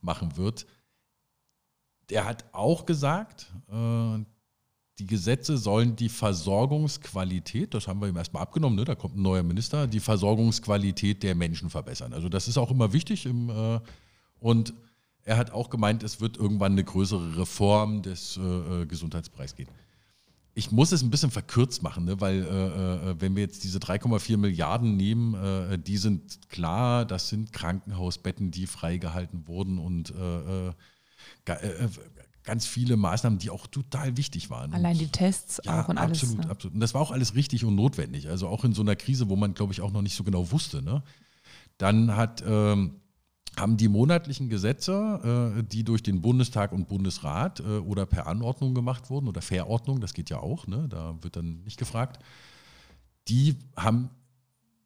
machen 0.00 0.36
wird. 0.36 0.64
Der 2.10 2.24
hat 2.24 2.44
auch 2.52 2.86
gesagt, 2.86 3.52
äh, 3.68 4.24
die 5.00 5.06
Gesetze 5.06 5.58
sollen 5.58 5.96
die 5.96 6.08
Versorgungsqualität, 6.08 7.74
das 7.74 7.88
haben 7.88 8.00
wir 8.00 8.08
ihm 8.08 8.16
erstmal 8.16 8.42
abgenommen, 8.42 8.76
ne, 8.76 8.84
da 8.84 8.94
kommt 8.94 9.16
ein 9.16 9.22
neuer 9.22 9.42
Minister, 9.42 9.88
die 9.88 10.00
Versorgungsqualität 10.00 11.24
der 11.24 11.34
Menschen 11.34 11.70
verbessern. 11.70 12.12
Also 12.12 12.28
das 12.28 12.46
ist 12.46 12.56
auch 12.56 12.70
immer 12.70 12.92
wichtig. 12.92 13.26
Im, 13.26 13.50
äh, 13.50 13.80
und 14.38 14.74
er 15.24 15.36
hat 15.36 15.50
auch 15.50 15.70
gemeint, 15.70 16.04
es 16.04 16.20
wird 16.20 16.36
irgendwann 16.36 16.72
eine 16.72 16.84
größere 16.84 17.36
Reform 17.36 18.02
des 18.02 18.36
äh 18.36 18.86
Gesundheitsbereichs 18.86 19.56
geben 19.56 19.72
ich 20.58 20.72
muss 20.72 20.90
es 20.90 21.02
ein 21.02 21.10
bisschen 21.10 21.30
verkürzt 21.30 21.84
machen, 21.84 22.04
ne? 22.04 22.20
weil 22.20 22.42
äh, 22.42 23.10
äh 23.10 23.20
wenn 23.20 23.36
wir 23.36 23.42
jetzt 23.44 23.62
diese 23.62 23.78
3,4 23.78 24.36
Milliarden 24.36 24.96
nehmen, 24.96 25.34
äh, 25.34 25.78
die 25.78 25.96
sind 25.96 26.48
klar, 26.48 27.04
das 27.04 27.28
sind 27.28 27.52
Krankenhausbetten, 27.52 28.50
die 28.50 28.66
freigehalten 28.66 29.46
wurden 29.46 29.78
und 29.78 30.10
äh, 30.10 30.68
äh, 30.68 30.72
äh 31.46 31.88
ganz 32.42 32.66
viele 32.66 32.96
Maßnahmen, 32.96 33.38
die 33.38 33.50
auch 33.50 33.66
total 33.66 34.16
wichtig 34.16 34.48
waren. 34.48 34.72
Allein 34.72 34.96
die 34.96 35.08
Tests 35.08 35.60
ja, 35.64 35.82
auch 35.82 35.88
und 35.88 35.98
alles. 35.98 36.22
Absolut, 36.22 36.44
ne? 36.46 36.50
absolut. 36.50 36.74
Und 36.74 36.80
das 36.80 36.94
war 36.94 37.02
auch 37.02 37.10
alles 37.10 37.34
richtig 37.34 37.64
und 37.64 37.74
notwendig. 37.74 38.30
Also 38.30 38.48
auch 38.48 38.64
in 38.64 38.72
so 38.72 38.80
einer 38.80 38.96
Krise, 38.96 39.28
wo 39.28 39.36
man, 39.36 39.52
glaube 39.52 39.74
ich, 39.74 39.82
auch 39.82 39.92
noch 39.92 40.00
nicht 40.00 40.16
so 40.16 40.24
genau 40.24 40.50
wusste. 40.50 40.80
Ne? 40.80 41.02
Dann 41.76 42.16
hat 42.16 42.42
ähm, 42.46 43.02
haben 43.60 43.76
die 43.76 43.88
monatlichen 43.88 44.48
Gesetze, 44.48 45.54
äh, 45.58 45.62
die 45.62 45.84
durch 45.84 46.02
den 46.02 46.20
Bundestag 46.20 46.72
und 46.72 46.88
Bundesrat 46.88 47.60
äh, 47.60 47.78
oder 47.78 48.06
per 48.06 48.26
Anordnung 48.26 48.74
gemacht 48.74 49.10
wurden 49.10 49.28
oder 49.28 49.42
Verordnung, 49.42 50.00
das 50.00 50.14
geht 50.14 50.30
ja 50.30 50.38
auch, 50.38 50.66
ne, 50.66 50.86
da 50.88 51.16
wird 51.22 51.36
dann 51.36 51.62
nicht 51.64 51.78
gefragt, 51.78 52.22
die 53.28 53.56
haben 53.76 54.10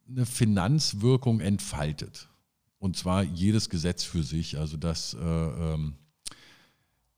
eine 0.09 0.27
Finanzwirkung 0.27 1.41
entfaltet. 1.41 2.29
Und 2.79 2.97
zwar 2.97 3.23
jedes 3.23 3.71
Gesetz 3.71 4.03
für 4.03 4.25
sich. 4.25 4.59
Also 4.59 4.77
das, 4.77 5.15
äh, 5.15 5.19
ähm, 5.25 5.95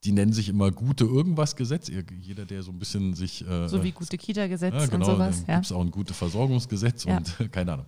die 0.03 0.11
nennen 0.11 0.33
sich 0.33 0.49
immer 0.49 0.69
gute 0.69 1.05
irgendwas 1.05 1.55
Gesetz. 1.55 1.89
Jeder, 2.19 2.45
der 2.45 2.61
so 2.61 2.71
ein 2.71 2.77
bisschen 2.77 3.15
sich. 3.15 3.43
So 3.65 3.83
wie 3.83 3.91
gute 3.91 4.19
Kita-Gesetz 4.19 4.73
ja, 4.75 4.85
genau, 4.85 4.97
und 4.97 5.11
sowas. 5.13 5.43
Ja. 5.47 5.55
Gibt 5.55 5.65
es 5.65 5.71
auch 5.71 5.81
ein 5.81 5.89
gute 5.89 6.13
Versorgungsgesetz 6.13 7.05
ja. 7.05 7.17
und 7.17 7.51
keine 7.51 7.73
Ahnung. 7.73 7.87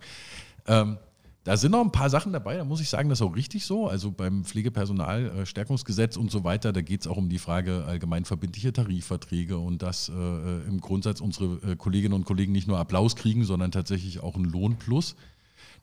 Da 1.44 1.56
sind 1.56 1.72
noch 1.72 1.80
ein 1.80 1.92
paar 1.92 2.10
Sachen 2.10 2.32
dabei, 2.32 2.56
da 2.56 2.64
muss 2.64 2.80
ich 2.80 2.90
sagen, 2.90 3.08
das 3.08 3.20
ist 3.20 3.26
auch 3.26 3.34
richtig 3.34 3.64
so. 3.64 3.88
Also 3.88 4.10
beim 4.10 4.44
Pflegepersonalstärkungsgesetz 4.44 6.16
und 6.16 6.30
so 6.30 6.44
weiter, 6.44 6.72
da 6.72 6.82
geht 6.82 7.02
es 7.02 7.06
auch 7.06 7.16
um 7.16 7.28
die 7.28 7.38
Frage 7.38 7.84
allgemein 7.86 8.24
verbindliche 8.24 8.72
Tarifverträge 8.72 9.56
und 9.56 9.80
dass 9.80 10.08
äh, 10.10 10.12
im 10.12 10.80
Grundsatz 10.80 11.20
unsere 11.20 11.72
äh, 11.72 11.76
Kolleginnen 11.76 12.14
und 12.14 12.24
Kollegen 12.24 12.52
nicht 12.52 12.68
nur 12.68 12.78
Applaus 12.78 13.16
kriegen, 13.16 13.44
sondern 13.44 13.70
tatsächlich 13.70 14.20
auch 14.20 14.34
einen 14.34 14.44
Lohnplus. 14.44 15.16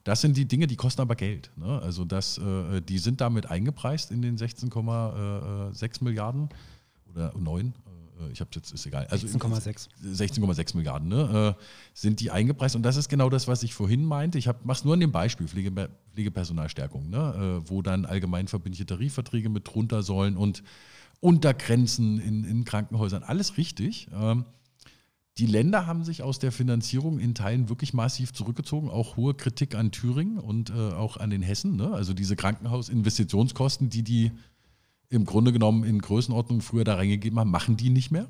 Das 0.04 0.20
sind 0.20 0.36
die 0.36 0.46
Dinge, 0.46 0.68
die 0.68 0.76
kosten 0.76 1.00
aber 1.00 1.16
Geld. 1.16 1.50
Ne? 1.56 1.80
Also 1.82 2.04
das, 2.04 2.38
äh, 2.38 2.80
die 2.80 2.98
sind 2.98 3.20
damit 3.20 3.50
eingepreist 3.50 4.12
in 4.12 4.22
den 4.22 4.38
16,6 4.38 6.04
Milliarden 6.04 6.48
oder 7.12 7.32
9, 7.36 7.66
äh, 7.66 7.85
ich 8.32 8.40
habe 8.40 8.50
jetzt, 8.54 8.72
ist 8.72 8.86
egal. 8.86 9.06
Also 9.08 9.26
16,6. 9.26 9.88
16,6 10.04 10.76
Milliarden 10.76 11.08
ne, 11.08 11.56
äh, 11.56 11.62
sind 11.94 12.20
die 12.20 12.30
eingepreist. 12.30 12.76
Und 12.76 12.82
das 12.82 12.96
ist 12.96 13.08
genau 13.08 13.30
das, 13.30 13.48
was 13.48 13.62
ich 13.62 13.74
vorhin 13.74 14.04
meinte. 14.04 14.38
Ich 14.38 14.46
mache 14.46 14.78
es 14.78 14.84
nur 14.84 14.94
an 14.94 15.00
dem 15.00 15.12
Beispiel 15.12 15.48
Pflege, 15.48 15.72
Pflegepersonalstärkung, 16.12 17.10
ne, 17.10 17.62
äh, 17.64 17.70
wo 17.70 17.82
dann 17.82 18.04
allgemein 18.04 18.48
verbindliche 18.48 18.86
Tarifverträge 18.86 19.48
mit 19.48 19.68
drunter 19.68 20.02
sollen 20.02 20.36
und 20.36 20.62
Untergrenzen 21.20 22.18
in, 22.18 22.44
in 22.44 22.64
Krankenhäusern. 22.64 23.22
Alles 23.22 23.56
richtig. 23.56 24.08
Ähm, 24.12 24.44
die 25.38 25.46
Länder 25.46 25.86
haben 25.86 26.02
sich 26.02 26.22
aus 26.22 26.38
der 26.38 26.50
Finanzierung 26.50 27.18
in 27.18 27.34
Teilen 27.34 27.68
wirklich 27.68 27.92
massiv 27.92 28.32
zurückgezogen, 28.32 28.88
auch 28.88 29.16
hohe 29.16 29.34
Kritik 29.34 29.74
an 29.74 29.90
Thüringen 29.90 30.38
und 30.38 30.70
äh, 30.70 30.72
auch 30.72 31.18
an 31.18 31.28
den 31.28 31.42
Hessen. 31.42 31.76
Ne? 31.76 31.92
Also 31.92 32.14
diese 32.14 32.36
Krankenhausinvestitionskosten, 32.36 33.90
die 33.90 34.02
die 34.02 34.32
im 35.08 35.24
Grunde 35.24 35.52
genommen 35.52 35.84
in 35.84 36.00
Größenordnung 36.00 36.60
früher 36.60 36.84
da 36.84 36.94
reingegeben 36.94 37.38
haben, 37.38 37.50
machen 37.50 37.76
die 37.76 37.90
nicht 37.90 38.10
mehr. 38.10 38.28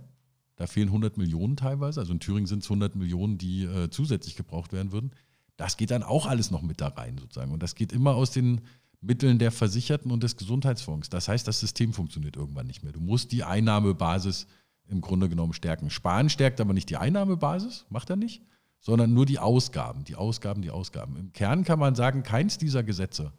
Da 0.56 0.66
fehlen 0.66 0.88
100 0.88 1.16
Millionen 1.18 1.56
teilweise. 1.56 2.00
Also 2.00 2.12
in 2.12 2.20
Thüringen 2.20 2.46
sind 2.46 2.62
es 2.62 2.66
100 2.66 2.96
Millionen, 2.96 3.38
die 3.38 3.64
äh, 3.64 3.90
zusätzlich 3.90 4.36
gebraucht 4.36 4.72
werden 4.72 4.92
würden. 4.92 5.12
Das 5.56 5.76
geht 5.76 5.90
dann 5.90 6.02
auch 6.02 6.26
alles 6.26 6.50
noch 6.50 6.62
mit 6.62 6.80
da 6.80 6.88
rein 6.88 7.18
sozusagen. 7.18 7.52
Und 7.52 7.62
das 7.62 7.74
geht 7.74 7.92
immer 7.92 8.14
aus 8.14 8.30
den 8.30 8.62
Mitteln 9.00 9.38
der 9.38 9.52
Versicherten 9.52 10.10
und 10.10 10.22
des 10.22 10.36
Gesundheitsfonds. 10.36 11.10
Das 11.10 11.28
heißt, 11.28 11.46
das 11.46 11.60
System 11.60 11.92
funktioniert 11.92 12.36
irgendwann 12.36 12.66
nicht 12.66 12.82
mehr. 12.82 12.92
Du 12.92 13.00
musst 13.00 13.32
die 13.32 13.44
Einnahmebasis 13.44 14.46
im 14.88 15.00
Grunde 15.00 15.28
genommen 15.28 15.52
stärken. 15.52 15.90
Sparen 15.90 16.30
stärkt 16.30 16.60
aber 16.60 16.72
nicht 16.72 16.90
die 16.90 16.96
Einnahmebasis, 16.96 17.86
macht 17.90 18.10
er 18.10 18.16
nicht, 18.16 18.42
sondern 18.80 19.12
nur 19.12 19.26
die 19.26 19.38
Ausgaben, 19.38 20.04
die 20.04 20.14
Ausgaben, 20.14 20.62
die 20.62 20.70
Ausgaben. 20.70 21.16
Im 21.16 21.32
Kern 21.32 21.64
kann 21.64 21.78
man 21.78 21.94
sagen, 21.94 22.22
keins 22.22 22.56
dieser 22.58 22.82
Gesetze 22.82 23.32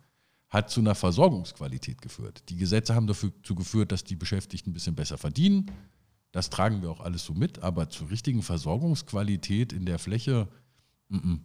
hat 0.49 0.69
zu 0.69 0.79
einer 0.79 0.95
Versorgungsqualität 0.95 2.01
geführt. 2.01 2.43
Die 2.49 2.57
Gesetze 2.57 2.95
haben 2.95 3.07
dazu 3.07 3.31
geführt, 3.43 3.91
dass 3.91 4.03
die 4.03 4.15
Beschäftigten 4.15 4.71
ein 4.71 4.73
bisschen 4.73 4.95
besser 4.95 5.17
verdienen. 5.17 5.71
Das 6.31 6.49
tragen 6.49 6.81
wir 6.81 6.89
auch 6.89 7.01
alles 7.01 7.25
so 7.25 7.33
mit, 7.33 7.59
aber 7.59 7.89
zur 7.89 8.09
richtigen 8.09 8.41
Versorgungsqualität 8.41 9.73
in 9.73 9.85
der 9.85 9.99
Fläche 9.99 10.47
m 11.09 11.19
-m, 11.19 11.39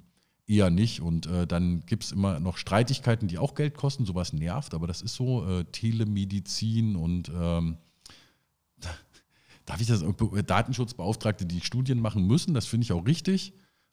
eher 0.47 0.71
nicht. 0.71 1.01
Und 1.01 1.27
äh, 1.27 1.47
dann 1.47 1.85
gibt 1.87 2.05
es 2.05 2.13
immer 2.13 2.39
noch 2.39 2.57
Streitigkeiten, 2.57 3.27
die 3.27 3.39
auch 3.39 3.55
Geld 3.55 3.75
kosten. 3.75 4.05
Sowas 4.05 4.33
nervt, 4.33 4.75
aber 4.75 4.87
das 4.87 5.03
ist 5.03 5.15
so 5.15 5.49
äh, 5.49 5.65
Telemedizin 5.65 6.95
und 6.95 7.31
ähm, 7.35 7.79
darf 9.67 9.81
ich 9.81 9.89
das, 9.89 10.05
Datenschutzbeauftragte, 10.47 11.47
die 11.47 11.61
Studien 11.61 12.01
machen 12.01 12.27
müssen, 12.27 12.55
das 12.55 12.67
finde 12.67 12.85
ich 12.85 12.93
auch 12.93 13.07
richtig 13.07 13.53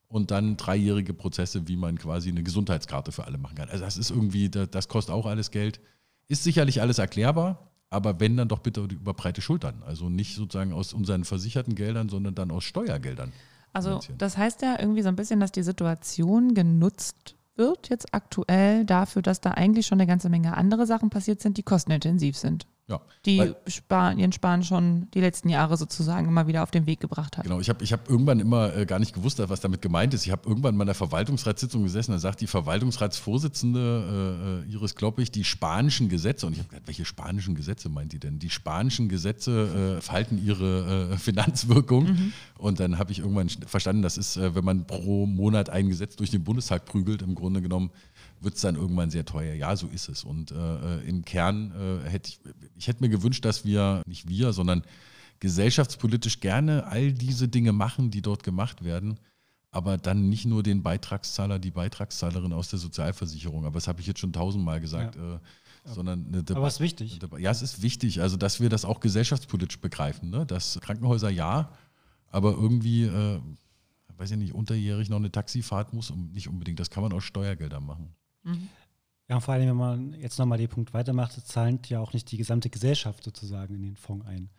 und 0.10 0.32
dann 0.32 0.58
dreijährige 0.58 1.14
Prozesse, 1.14 1.68
wie 1.68 1.78
man 1.78 1.98
quasi 1.98 2.30
eine 2.30 2.44
Gesundheitskarte 2.44 3.12
für 3.12 3.26
alle 3.26 3.38
machen 3.38 3.56
kann. 3.56 3.70
Also 3.70 3.86
das 3.86 3.98
ist 3.98 4.10
irgendwie, 4.10 4.50
das 4.50 4.88
kostet 4.88 5.16
auch 5.16 5.26
alles 5.26 5.52
Geld. 5.52 5.80
Ist 6.28 6.44
sicherlich 6.44 6.82
alles 6.82 6.98
erklärbar, 6.98 7.72
aber 7.90 8.20
wenn, 8.20 8.36
dann 8.36 8.48
doch 8.48 8.60
bitte 8.60 8.82
über 8.82 9.14
breite 9.14 9.42
Schultern. 9.42 9.84
Also 9.86 10.10
nicht 10.10 10.36
sozusagen 10.36 10.74
aus 10.74 10.94
unseren 10.94 11.24
versicherten 11.24 11.76
Geldern, 11.76 12.10
sondern 12.10 12.36
dann 12.36 12.52
aus 12.52 12.64
Steuergeldern. 12.64 13.32
Also 13.72 14.00
das 14.18 14.36
heißt 14.36 14.64
ja 14.64 14.78
irgendwie 14.80 15.04
so 15.04 15.10
ein 15.10 15.16
bisschen, 15.16 15.40
dass 15.40 15.52
die 15.52 15.64
Situation 15.64 16.56
genutzt 16.56 17.36
wird 17.56 17.90
jetzt 17.90 18.14
aktuell 18.14 18.86
dafür, 18.86 19.22
dass 19.22 19.42
da 19.42 19.52
eigentlich 19.52 19.86
schon 19.86 20.00
eine 20.00 20.08
ganze 20.08 20.30
Menge 20.30 20.58
andere 20.58 20.88
Sachen 20.88 21.12
passiert 21.12 21.42
sind, 21.42 21.58
die 21.58 21.64
kostenintensiv 21.64 22.36
sind. 22.36 22.66
Ja, 22.90 23.00
die 23.26 23.54
Spar 23.68 24.18
ihren 24.18 24.32
Sparen 24.32 24.64
schon 24.64 25.12
die 25.12 25.22
letzten 25.22 25.50
Jahre 25.50 25.78
sozusagen 25.78 26.28
immer 26.28 26.48
wieder 26.48 26.64
auf 26.64 26.72
den 26.72 26.88
Weg 26.88 27.00
gebracht 27.00 27.38
hat. 27.38 27.44
Genau, 27.44 27.60
ich 27.60 27.70
habe 27.70 27.84
ich 27.84 27.94
hab 27.94 28.10
irgendwann 28.10 28.40
immer 28.40 28.76
äh, 28.76 28.88
gar 28.88 28.98
nicht 28.98 29.14
gewusst, 29.14 29.40
was 29.48 29.60
damit 29.60 29.84
gemeint 29.84 30.16
ist. 30.16 30.26
Ich 30.26 30.32
habe 30.32 30.50
irgendwann 30.50 30.76
mal 30.76 30.82
in 30.84 30.90
einer 30.90 30.96
Verwaltungsratssitzung 30.96 31.84
gesessen, 31.84 32.14
da 32.14 32.20
sagt 32.20 32.42
die 32.42 32.48
Verwaltungsratsvorsitzende 32.48 34.66
äh, 34.68 34.72
Iris 34.72 34.96
Kloppich, 34.96 35.32
die 35.32 35.44
spanischen 35.44 36.10
Gesetze, 36.10 36.48
und 36.48 36.54
ich 36.54 36.60
habe 36.60 36.70
gedacht, 36.70 36.88
welche 36.88 37.06
spanischen 37.06 37.54
Gesetze 37.54 37.90
meint 37.90 38.12
die 38.12 38.20
denn? 38.20 38.40
Die 38.40 38.50
spanischen 38.50 39.08
Gesetze 39.08 39.98
äh, 39.98 40.02
falten 40.02 40.44
ihre 40.44 41.12
äh, 41.14 41.18
Finanzwirkung. 41.18 42.06
Mhm. 42.06 42.34
Und 42.58 42.80
dann 42.80 42.98
habe 42.98 43.12
ich 43.12 43.20
irgendwann 43.20 43.50
verstanden, 43.50 44.02
das 44.02 44.18
ist, 44.18 44.38
äh, 44.38 44.56
wenn 44.56 44.66
man 44.66 44.88
pro 44.88 45.28
Monat 45.28 45.70
ein 45.70 45.90
Gesetz 45.90 46.16
durch 46.16 46.32
den 46.32 46.44
Bundestag 46.44 46.86
prügelt, 46.86 47.22
im 47.22 47.36
Grunde 47.36 47.62
genommen 47.62 47.92
wird 48.42 48.56
es 48.56 48.62
dann 48.62 48.76
irgendwann 48.76 49.10
sehr 49.10 49.26
teuer. 49.26 49.54
Ja, 49.54 49.76
so 49.76 49.88
ist 49.88 50.10
es. 50.10 50.24
Und 50.24 50.52
äh, 50.52 51.02
im 51.02 51.26
Kern 51.26 51.72
äh, 51.72 52.10
hätte 52.10 52.30
ich, 52.30 52.40
ich 52.76 52.88
hätte 52.88 53.02
mir 53.02 53.10
gewünscht, 53.10 53.46
dass 53.46 53.66
wir, 53.66 54.02
nicht 54.06 54.28
wir, 54.28 54.54
sondern 54.54 54.84
gesellschaftspolitisch 55.40 56.40
gerne 56.40 56.86
all 56.88 57.14
diese 57.14 57.48
Dinge 57.48 57.72
machen, 57.72 58.12
die 58.12 58.22
dort 58.22 58.44
gemacht 58.44 58.84
werden, 58.84 59.20
aber 59.72 59.98
dann 59.98 60.30
nicht 60.30 60.46
nur 60.46 60.64
den 60.64 60.84
Beitragszahler, 60.84 61.60
die 61.60 61.72
Beitragszahlerin 61.72 62.54
aus 62.54 62.70
der 62.70 62.80
Sozialversicherung, 62.80 63.66
aber 63.66 63.76
das 63.76 63.88
habe 63.88 64.02
ich 64.02 64.08
jetzt 64.08 64.20
schon 64.20 64.34
tausendmal 64.34 64.82
gesagt, 64.82 65.16
ja. 65.16 65.36
äh, 65.36 65.40
sondern 65.86 66.26
eine 66.28 66.44
Debatte. 66.44 66.58
Aber 66.58 66.68
es 66.68 66.76
ist 66.76 66.80
wichtig. 66.82 67.20
Ja, 67.38 67.52
es 67.52 67.62
ist 67.62 67.82
wichtig, 67.82 68.22
also 68.22 68.38
dass 68.38 68.60
wir 68.60 68.70
das 68.70 68.86
auch 68.86 69.00
gesellschaftspolitisch 69.00 69.80
begreifen, 69.80 70.30
ne? 70.30 70.46
dass 70.46 70.80
Krankenhäuser 70.82 71.30
ja, 71.30 71.72
aber 72.32 72.52
irgendwie, 72.52 73.04
äh, 73.04 73.40
weiß 74.18 74.32
ich 74.32 74.38
nicht, 74.38 74.54
unterjährig 74.54 75.10
noch 75.10 75.18
eine 75.18 75.32
Taxifahrt 75.32 75.94
muss, 75.94 76.12
und 76.12 76.34
nicht 76.34 76.50
unbedingt, 76.50 76.80
das 76.80 76.90
kann 76.90 77.04
man 77.04 77.14
aus 77.14 77.24
Steuergeldern 77.24 77.86
machen. 77.86 78.14
Mhm. 78.44 78.70
Ja, 79.28 79.40
vor 79.40 79.54
allem, 79.54 79.70
wenn 79.70 79.76
man 79.76 80.14
jetzt 80.14 80.40
nochmal 80.40 80.58
den 80.58 80.70
Punkt 80.70 80.94
weitermacht, 80.94 81.34
zahlt 81.48 81.88
ja 81.90 82.00
auch 82.00 82.14
nicht 82.14 82.32
die 82.32 82.38
gesamte 82.38 82.70
Gesellschaft 82.70 83.24
sozusagen 83.24 83.76
in 83.76 83.84
den 83.84 83.96
Fonds 83.96 84.26
ein, 84.26 84.50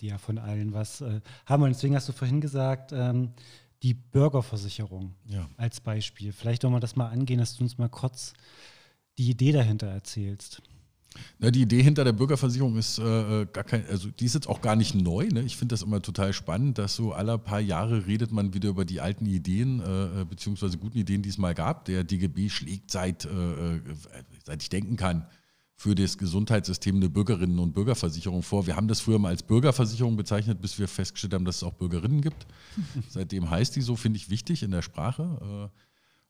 die 0.00 0.08
ja 0.08 0.18
von 0.18 0.38
allen 0.38 0.72
was 0.72 1.00
äh, 1.00 1.20
haben. 1.46 1.62
Und 1.62 1.70
deswegen 1.70 1.94
hast 1.94 2.08
du 2.08 2.12
vorhin 2.12 2.40
gesagt, 2.40 2.90
ähm, 2.92 3.32
die 3.82 3.94
Bürgerversicherung 3.94 5.14
ja. 5.26 5.48
als 5.56 5.80
Beispiel. 5.80 6.32
Vielleicht 6.32 6.64
wollen 6.64 6.74
wir 6.74 6.80
das 6.80 6.96
mal 6.96 7.10
angehen, 7.10 7.38
dass 7.38 7.56
du 7.56 7.62
uns 7.62 7.78
mal 7.78 7.88
kurz 7.88 8.32
die 9.18 9.30
Idee 9.30 9.52
dahinter 9.52 9.88
erzählst. 9.88 10.62
Na, 11.38 11.50
die 11.50 11.62
Idee 11.62 11.82
hinter 11.82 12.04
der 12.04 12.12
Bürgerversicherung 12.12 12.76
ist 12.76 12.98
äh, 12.98 13.46
gar 13.52 13.64
kein, 13.64 13.86
also 13.88 14.08
die 14.10 14.24
ist 14.24 14.34
jetzt 14.34 14.48
auch 14.48 14.60
gar 14.60 14.76
nicht 14.76 14.94
neu. 14.94 15.28
Ne? 15.28 15.42
Ich 15.42 15.56
finde 15.56 15.72
das 15.72 15.82
immer 15.82 16.00
total 16.00 16.32
spannend, 16.32 16.78
dass 16.78 16.96
so 16.96 17.12
alle 17.12 17.38
paar 17.38 17.60
Jahre 17.60 18.06
redet 18.06 18.32
man 18.32 18.54
wieder 18.54 18.70
über 18.70 18.84
die 18.84 19.00
alten 19.00 19.26
Ideen, 19.26 19.80
äh, 19.80 20.20
äh 20.20 20.24
beziehungsweise 20.24 20.78
guten 20.78 20.98
Ideen, 20.98 21.22
die 21.22 21.28
es 21.28 21.38
mal 21.38 21.54
gab. 21.54 21.84
Der 21.86 22.04
DGB 22.04 22.48
schlägt 22.48 22.90
seit, 22.90 23.24
äh, 23.24 23.76
äh, 23.76 23.80
seit 24.44 24.62
ich 24.62 24.68
denken 24.68 24.96
kann, 24.96 25.26
für 25.76 25.94
das 25.94 26.16
Gesundheitssystem 26.16 26.96
eine 26.96 27.08
Bürgerinnen- 27.08 27.58
und 27.58 27.72
Bürgerversicherung 27.72 28.42
vor. 28.42 28.66
Wir 28.66 28.76
haben 28.76 28.86
das 28.86 29.00
früher 29.00 29.18
mal 29.18 29.30
als 29.30 29.42
Bürgerversicherung 29.42 30.16
bezeichnet, 30.16 30.60
bis 30.60 30.78
wir 30.78 30.86
festgestellt 30.86 31.34
haben, 31.34 31.44
dass 31.44 31.56
es 31.56 31.62
auch 31.64 31.72
Bürgerinnen 31.72 32.20
gibt. 32.20 32.46
Seitdem 33.08 33.50
heißt 33.50 33.74
die 33.74 33.80
so, 33.80 33.96
finde 33.96 34.18
ich 34.18 34.30
wichtig 34.30 34.62
in 34.62 34.70
der 34.70 34.82
Sprache. 34.82 35.70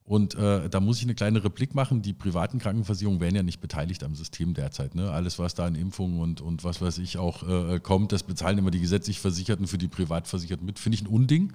Äh, 0.05 0.09
und 0.09 0.35
äh, 0.35 0.69
da 0.69 0.79
muss 0.79 0.97
ich 0.97 1.03
eine 1.03 1.15
kleine 1.15 1.43
Replik 1.43 1.75
machen. 1.75 2.01
Die 2.01 2.13
privaten 2.13 2.59
Krankenversicherungen 2.59 3.21
werden 3.21 3.35
ja 3.35 3.43
nicht 3.43 3.61
beteiligt 3.61 4.03
am 4.03 4.15
System 4.15 4.53
derzeit. 4.53 4.95
Ne? 4.95 5.11
Alles, 5.11 5.39
was 5.39 5.55
da 5.55 5.65
an 5.65 5.75
Impfungen 5.75 6.19
und, 6.19 6.41
und 6.41 6.63
was 6.63 6.81
weiß 6.81 6.97
ich 6.99 7.17
auch 7.17 7.47
äh, 7.47 7.79
kommt, 7.79 8.11
das 8.11 8.23
bezahlen 8.23 8.57
immer 8.57 8.71
die 8.71 8.81
gesetzlich 8.81 9.19
Versicherten 9.19 9.67
für 9.67 9.77
die 9.77 9.87
Privatversicherten 9.87 10.65
mit. 10.65 10.79
Finde 10.79 10.95
ich 10.97 11.03
ein 11.03 11.07
Unding. 11.07 11.53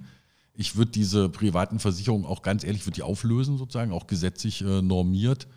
Ich 0.53 0.75
würde 0.75 0.91
diese 0.91 1.29
privaten 1.29 1.79
Versicherungen 1.79 2.25
auch 2.25 2.41
ganz 2.41 2.63
ehrlich, 2.63 2.85
würde 2.85 2.95
die 2.95 3.03
auflösen 3.03 3.57
sozusagen, 3.57 3.91
auch 3.91 4.07
gesetzlich 4.07 4.61
äh, 4.61 4.81
normiert 4.81 5.47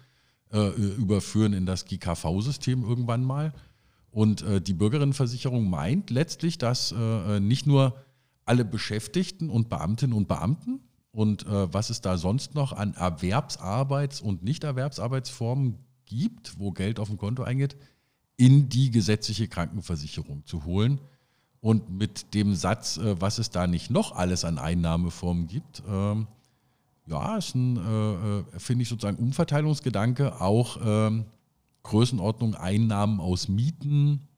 äh, 0.52 0.68
überführen 0.68 1.54
in 1.54 1.66
das 1.66 1.86
GKV-System 1.86 2.84
irgendwann 2.84 3.24
mal. 3.24 3.52
Und 4.10 4.42
äh, 4.42 4.60
die 4.60 4.74
Bürgerinnenversicherung 4.74 5.68
meint 5.68 6.10
letztlich, 6.10 6.58
dass 6.58 6.92
äh, 6.92 7.40
nicht 7.40 7.66
nur 7.66 7.96
alle 8.44 8.64
Beschäftigten 8.64 9.48
und 9.48 9.70
Beamtinnen 9.70 10.14
und 10.14 10.28
Beamten, 10.28 10.80
und 11.12 11.46
äh, 11.46 11.72
was 11.72 11.90
es 11.90 12.00
da 12.00 12.16
sonst 12.16 12.54
noch 12.54 12.72
an 12.72 12.94
Erwerbsarbeits- 12.94 14.22
und 14.22 14.42
Nichterwerbsarbeitsformen 14.42 15.78
gibt, 16.06 16.58
wo 16.58 16.72
Geld 16.72 16.98
auf 16.98 17.08
dem 17.08 17.18
Konto 17.18 17.42
eingeht, 17.42 17.76
in 18.36 18.68
die 18.68 18.90
gesetzliche 18.90 19.46
Krankenversicherung 19.46 20.44
zu 20.46 20.64
holen. 20.64 21.00
Und 21.60 21.90
mit 21.90 22.34
dem 22.34 22.54
Satz, 22.54 22.96
äh, 22.96 23.20
was 23.20 23.38
es 23.38 23.50
da 23.50 23.66
nicht 23.66 23.90
noch 23.90 24.12
alles 24.16 24.44
an 24.44 24.58
Einnahmeformen 24.58 25.46
gibt, 25.46 25.82
ähm, 25.86 26.26
ja, 27.06 27.36
ist 27.36 27.54
ein, 27.54 27.76
äh, 27.76 28.38
äh 28.40 28.44
finde 28.58 28.82
ich 28.82 28.88
sozusagen 28.88 29.18
Umverteilungsgedanke, 29.18 30.40
auch 30.40 30.78
ähm, 30.82 31.26
Größenordnung 31.82 32.54
Einnahmen 32.54 33.20
aus 33.20 33.48
Mieten, 33.48 34.28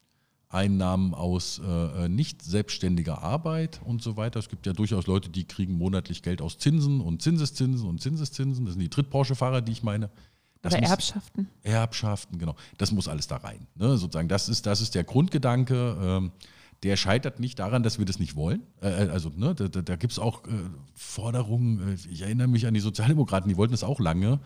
Einnahmen 0.55 1.15
aus 1.15 1.61
äh, 1.65 2.05
äh, 2.05 2.09
nicht 2.09 2.43
selbstständiger 2.43 3.23
Arbeit 3.23 3.81
und 3.85 4.03
so 4.03 4.17
weiter. 4.17 4.39
Es 4.39 4.49
gibt 4.49 4.67
ja 4.67 4.73
durchaus 4.73 5.07
Leute, 5.07 5.29
die 5.29 5.45
kriegen 5.45 5.75
monatlich 5.75 6.23
Geld 6.23 6.41
aus 6.41 6.59
Zinsen 6.59 7.01
und 7.01 7.21
Zinseszinsen 7.21 7.89
und 7.89 8.01
Zinseszinsen. 8.01 8.65
Das 8.65 8.75
sind 8.75 8.83
die 8.83 8.89
Trittbranche-Fahrer, 8.89 9.61
die 9.61 9.73
ich 9.73 9.83
meine. 9.83 10.11
Das 10.63 10.73
Oder 10.73 10.83
muss, 10.83 10.91
Erbschaften. 10.91 11.49
Erbschaften, 11.63 12.39
genau. 12.39 12.55
Das 12.79 12.93
muss 12.93 13.09
alles 13.09 13.27
da 13.27 13.37
rein. 13.37 13.67
Ne? 13.75 13.99
Sozusagen, 13.99 14.29
das 14.29 14.49
ist, 14.49 14.65
das 14.65 14.81
ist 14.81 14.95
der 14.95 15.05
Grundgedanke. 15.05 15.97
Ähm, 16.01 16.33
der 16.83 16.97
scheitert 16.97 17.41
nicht 17.41 17.59
daran, 17.59 17.83
dass 17.83 17.99
wir 17.99 18.07
das 18.07 18.19
nicht 18.19 18.37
wollen. 18.37 18.63
Äh, 18.81 19.07
äh 19.07 19.09
also 19.11 19.31
ne, 19.35 19.55
da, 19.55 19.69
da 19.69 19.97
gibt 19.97 20.13
es 20.13 20.19
auch 20.19 20.45
äh, 20.45 20.51
Forderungen. 20.95 21.99
Ich 22.11 22.23
erinnere 22.23 22.49
mich 22.49 22.67
an 22.67 22.75
die 22.75 22.81
Sozialdemokraten, 22.81 23.49
die 23.49 23.57
wollten 23.57 23.73
das 23.73 23.85
auch 23.85 24.01
lange 24.01 24.41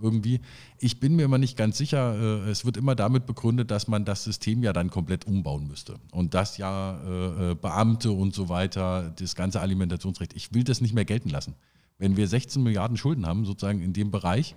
irgendwie. 0.00 0.40
Ich 0.78 1.00
bin 1.00 1.16
mir 1.16 1.24
immer 1.24 1.38
nicht 1.38 1.56
ganz 1.56 1.78
sicher. 1.78 2.14
Äh, 2.46 2.50
es 2.50 2.64
wird 2.64 2.76
immer 2.76 2.94
damit 2.94 3.26
begründet, 3.26 3.70
dass 3.70 3.88
man 3.88 4.04
das 4.04 4.24
System 4.24 4.62
ja 4.62 4.72
dann 4.72 4.90
komplett 4.90 5.26
umbauen 5.26 5.66
müsste. 5.66 5.98
Und 6.10 6.34
das 6.34 6.58
ja 6.58 7.00
äh, 7.04 7.50
äh, 7.50 7.54
Beamte 7.54 8.10
und 8.10 8.34
so 8.34 8.48
weiter, 8.48 9.12
das 9.18 9.34
ganze 9.34 9.60
Alimentationsrecht. 9.60 10.34
Ich 10.34 10.52
will 10.52 10.64
das 10.64 10.80
nicht 10.80 10.94
mehr 10.94 11.04
gelten 11.04 11.30
lassen. 11.30 11.54
Wenn 11.98 12.16
wir 12.16 12.26
16 12.26 12.62
Milliarden 12.62 12.96
Schulden 12.96 13.26
haben, 13.26 13.44
sozusagen 13.44 13.80
in 13.80 13.92
dem 13.92 14.10
Bereich, 14.10 14.56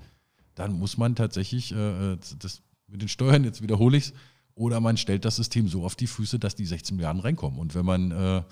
dann 0.56 0.74
muss 0.74 0.98
man 0.98 1.14
tatsächlich, 1.14 1.70
das 1.70 2.64
mit 2.88 3.04
den 3.04 3.10
Steuern, 3.10 3.44
jetzt 3.44 3.62
wiederhole 3.62 3.96
ich 3.96 4.06
es, 4.06 4.14
oder 4.56 4.80
man 4.80 4.98
stellt 4.98 5.24
das 5.24 5.36
System 5.36 5.68
so 5.68 5.86
auf 5.86 5.96
die 5.96 6.08
Füße, 6.08 6.40
dass 6.40 6.56
die 6.56 6.66
16 6.66 6.96
Milliarden 6.96 7.22
reinkommen. 7.22 7.60
Und 7.60 7.76
wenn 7.76 7.86
man 7.86 8.44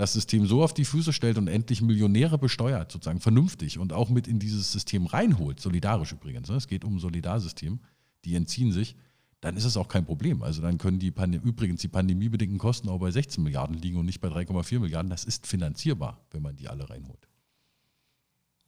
das 0.00 0.14
System 0.14 0.46
so 0.46 0.64
auf 0.64 0.72
die 0.72 0.86
Füße 0.86 1.12
stellt 1.12 1.36
und 1.36 1.46
endlich 1.46 1.82
Millionäre 1.82 2.38
besteuert, 2.38 2.90
sozusagen 2.90 3.20
vernünftig 3.20 3.78
und 3.78 3.92
auch 3.92 4.08
mit 4.08 4.26
in 4.26 4.38
dieses 4.38 4.72
System 4.72 5.04
reinholt, 5.04 5.60
solidarisch 5.60 6.12
übrigens, 6.12 6.48
ne? 6.48 6.56
es 6.56 6.68
geht 6.68 6.86
um 6.86 6.96
ein 6.96 6.98
Solidarsystem, 7.00 7.80
die 8.24 8.34
entziehen 8.34 8.72
sich, 8.72 8.96
dann 9.42 9.58
ist 9.58 9.64
es 9.64 9.76
auch 9.76 9.88
kein 9.88 10.06
Problem. 10.06 10.42
Also 10.42 10.62
dann 10.62 10.78
können 10.78 10.98
die 10.98 11.10
Pandem 11.10 11.42
übrigens 11.42 11.82
die 11.82 11.88
pandemiebedingten 11.88 12.58
Kosten 12.58 12.88
auch 12.88 12.98
bei 12.98 13.10
16 13.10 13.44
Milliarden 13.44 13.76
liegen 13.76 13.98
und 13.98 14.06
nicht 14.06 14.22
bei 14.22 14.28
3,4 14.28 14.80
Milliarden. 14.80 15.10
Das 15.10 15.24
ist 15.24 15.46
finanzierbar, 15.46 16.24
wenn 16.30 16.40
man 16.40 16.56
die 16.56 16.68
alle 16.68 16.88
reinholt. 16.88 17.28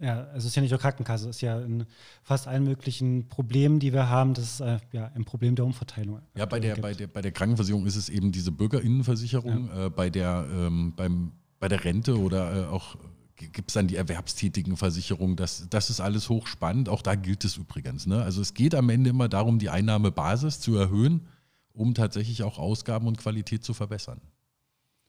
Ja, 0.02 0.24
also 0.24 0.38
es 0.38 0.46
ist 0.46 0.56
ja 0.56 0.62
nicht 0.62 0.72
nur 0.72 0.80
Krankenkasse, 0.80 1.28
es 1.28 1.36
ist 1.36 1.42
ja 1.42 1.60
in 1.60 1.86
fast 2.24 2.48
allen 2.48 2.64
möglichen 2.64 3.28
Problemen, 3.28 3.78
die 3.78 3.92
wir 3.92 4.08
haben, 4.08 4.34
das 4.34 4.54
ist 4.54 4.60
äh, 4.60 4.78
ja 4.90 5.12
ein 5.14 5.24
Problem 5.24 5.54
der 5.54 5.64
Umverteilung. 5.64 6.20
Ja, 6.34 6.44
bei 6.44 6.58
der, 6.58 6.74
bei, 6.74 6.92
der, 6.92 7.06
bei 7.06 7.22
der 7.22 7.30
Krankenversicherung 7.30 7.86
ist 7.86 7.94
es 7.94 8.08
eben 8.08 8.32
diese 8.32 8.50
Bürgerinnenversicherung, 8.50 9.68
ja. 9.68 9.86
äh, 9.86 9.90
bei, 9.90 10.10
der, 10.10 10.44
ähm, 10.52 10.92
beim, 10.96 11.30
bei 11.60 11.68
der 11.68 11.84
Rente 11.84 12.18
oder 12.18 12.64
äh, 12.64 12.66
auch 12.66 12.96
gibt 13.36 13.70
es 13.70 13.74
dann 13.74 13.86
die 13.86 13.94
erwerbstätigen 13.94 14.76
Versicherung, 14.76 15.36
das, 15.36 15.68
das 15.70 15.88
ist 15.88 16.00
alles 16.00 16.28
hochspannend, 16.28 16.88
auch 16.88 17.02
da 17.02 17.14
gilt 17.14 17.44
es 17.44 17.56
übrigens. 17.56 18.06
Ne? 18.06 18.22
Also 18.22 18.40
es 18.40 18.54
geht 18.54 18.74
am 18.74 18.88
Ende 18.88 19.10
immer 19.10 19.28
darum, 19.28 19.60
die 19.60 19.70
Einnahmebasis 19.70 20.58
zu 20.58 20.76
erhöhen, 20.76 21.28
um 21.72 21.94
tatsächlich 21.94 22.42
auch 22.42 22.58
Ausgaben 22.58 23.06
und 23.06 23.18
Qualität 23.18 23.64
zu 23.64 23.72
verbessern. 23.72 24.20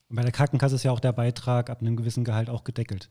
Und 0.09 0.17
bei 0.17 0.21
der 0.21 0.31
Krankenkasse 0.31 0.75
ist 0.75 0.83
ja 0.83 0.91
auch 0.91 0.99
der 0.99 1.13
Beitrag 1.13 1.71
ab 1.71 1.81
einem 1.81 1.95
gewissen 1.95 2.23
Gehalt 2.23 2.49
auch 2.49 2.63
gedeckelt 2.63 3.09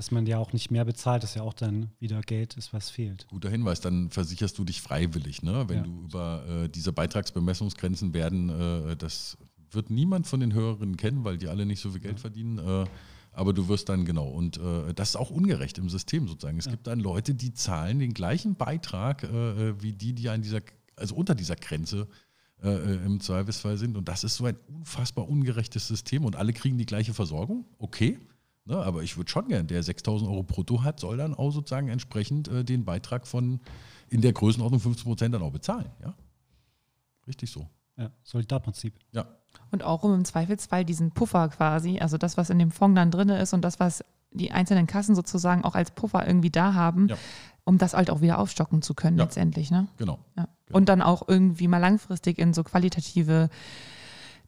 dass 0.00 0.10
man 0.10 0.24
ja 0.24 0.38
auch 0.38 0.54
nicht 0.54 0.70
mehr 0.70 0.86
bezahlt, 0.86 1.22
dass 1.22 1.34
ja 1.34 1.42
auch 1.42 1.52
dann 1.52 1.90
wieder 1.98 2.22
Geld 2.22 2.56
ist, 2.56 2.72
was 2.72 2.88
fehlt. 2.88 3.26
Guter 3.28 3.50
Hinweis, 3.50 3.82
dann 3.82 4.08
versicherst 4.08 4.56
du 4.56 4.64
dich 4.64 4.80
freiwillig, 4.80 5.42
ne? 5.42 5.68
wenn 5.68 5.76
ja. 5.76 5.82
du 5.82 6.04
über 6.04 6.42
äh, 6.48 6.68
diese 6.70 6.90
Beitragsbemessungsgrenzen 6.90 8.14
werden, 8.14 8.48
äh, 8.48 8.96
das 8.96 9.36
wird 9.70 9.90
niemand 9.90 10.26
von 10.26 10.40
den 10.40 10.54
Hörerinnen 10.54 10.96
kennen, 10.96 11.22
weil 11.24 11.36
die 11.36 11.48
alle 11.48 11.66
nicht 11.66 11.80
so 11.80 11.90
viel 11.90 12.00
Geld 12.00 12.14
ja. 12.14 12.20
verdienen. 12.22 12.56
Äh, 12.56 12.86
aber 13.32 13.52
du 13.52 13.68
wirst 13.68 13.90
dann 13.90 14.06
genau. 14.06 14.26
Und 14.26 14.56
äh, 14.56 14.94
das 14.94 15.10
ist 15.10 15.16
auch 15.16 15.28
ungerecht 15.28 15.76
im 15.76 15.90
System 15.90 16.26
sozusagen. 16.28 16.56
Es 16.58 16.64
ja. 16.64 16.70
gibt 16.70 16.86
dann 16.86 16.98
Leute, 16.98 17.34
die 17.34 17.52
zahlen 17.52 17.98
den 17.98 18.14
gleichen 18.14 18.54
Beitrag 18.54 19.24
äh, 19.24 19.26
äh, 19.68 19.82
wie 19.82 19.92
die, 19.92 20.14
die 20.14 20.30
an 20.30 20.40
dieser, 20.40 20.60
also 20.96 21.14
unter 21.14 21.34
dieser 21.34 21.56
Grenze 21.56 22.08
im 22.62 23.20
Zweifelsfall 23.20 23.78
sind. 23.78 23.96
Und 23.96 24.06
das 24.06 24.22
ist 24.22 24.36
so 24.36 24.44
ein 24.44 24.54
unfassbar 24.68 25.26
ungerechtes 25.26 25.88
System 25.88 26.26
und 26.26 26.36
alle 26.36 26.52
kriegen 26.52 26.76
die 26.76 26.84
gleiche 26.84 27.14
Versorgung. 27.14 27.64
Okay. 27.78 28.18
Ne, 28.66 28.76
aber 28.76 29.02
ich 29.02 29.16
würde 29.16 29.30
schon 29.30 29.48
gern, 29.48 29.66
der 29.66 29.82
6000 29.82 30.30
Euro 30.30 30.42
brutto 30.42 30.82
hat, 30.82 31.00
soll 31.00 31.16
dann 31.16 31.34
auch 31.34 31.50
sozusagen 31.50 31.88
entsprechend 31.88 32.48
äh, 32.48 32.64
den 32.64 32.84
Beitrag 32.84 33.26
von 33.26 33.60
in 34.10 34.20
der 34.20 34.32
Größenordnung 34.32 34.80
15 34.80 35.04
Prozent 35.04 35.34
dann 35.34 35.42
auch 35.42 35.52
bezahlen. 35.52 35.90
Ja? 36.02 36.14
Richtig 37.26 37.50
so. 37.50 37.68
Ja, 37.96 38.10
Solidarprinzip. 38.22 38.94
Ja. 39.12 39.26
Und 39.70 39.82
auch 39.82 40.02
um 40.02 40.14
im 40.14 40.24
Zweifelsfall 40.24 40.84
diesen 40.84 41.12
Puffer 41.12 41.48
quasi, 41.48 41.98
also 42.00 42.18
das, 42.18 42.36
was 42.36 42.50
in 42.50 42.58
dem 42.58 42.70
Fonds 42.70 42.96
dann 42.96 43.10
drin 43.10 43.28
ist 43.28 43.52
und 43.52 43.62
das, 43.62 43.80
was 43.80 44.04
die 44.30 44.52
einzelnen 44.52 44.86
Kassen 44.86 45.14
sozusagen 45.14 45.64
auch 45.64 45.74
als 45.74 45.90
Puffer 45.90 46.26
irgendwie 46.26 46.50
da 46.50 46.74
haben, 46.74 47.08
ja. 47.08 47.16
um 47.64 47.78
das 47.78 47.94
halt 47.94 48.10
auch 48.10 48.20
wieder 48.20 48.38
aufstocken 48.38 48.82
zu 48.82 48.94
können 48.94 49.18
ja. 49.18 49.24
letztendlich. 49.24 49.70
Ne? 49.70 49.88
Genau. 49.96 50.18
Ja. 50.36 50.48
genau. 50.66 50.78
Und 50.78 50.88
dann 50.88 51.02
auch 51.02 51.26
irgendwie 51.26 51.68
mal 51.68 51.78
langfristig 51.78 52.38
in 52.38 52.54
so 52.54 52.62
qualitative 52.62 53.48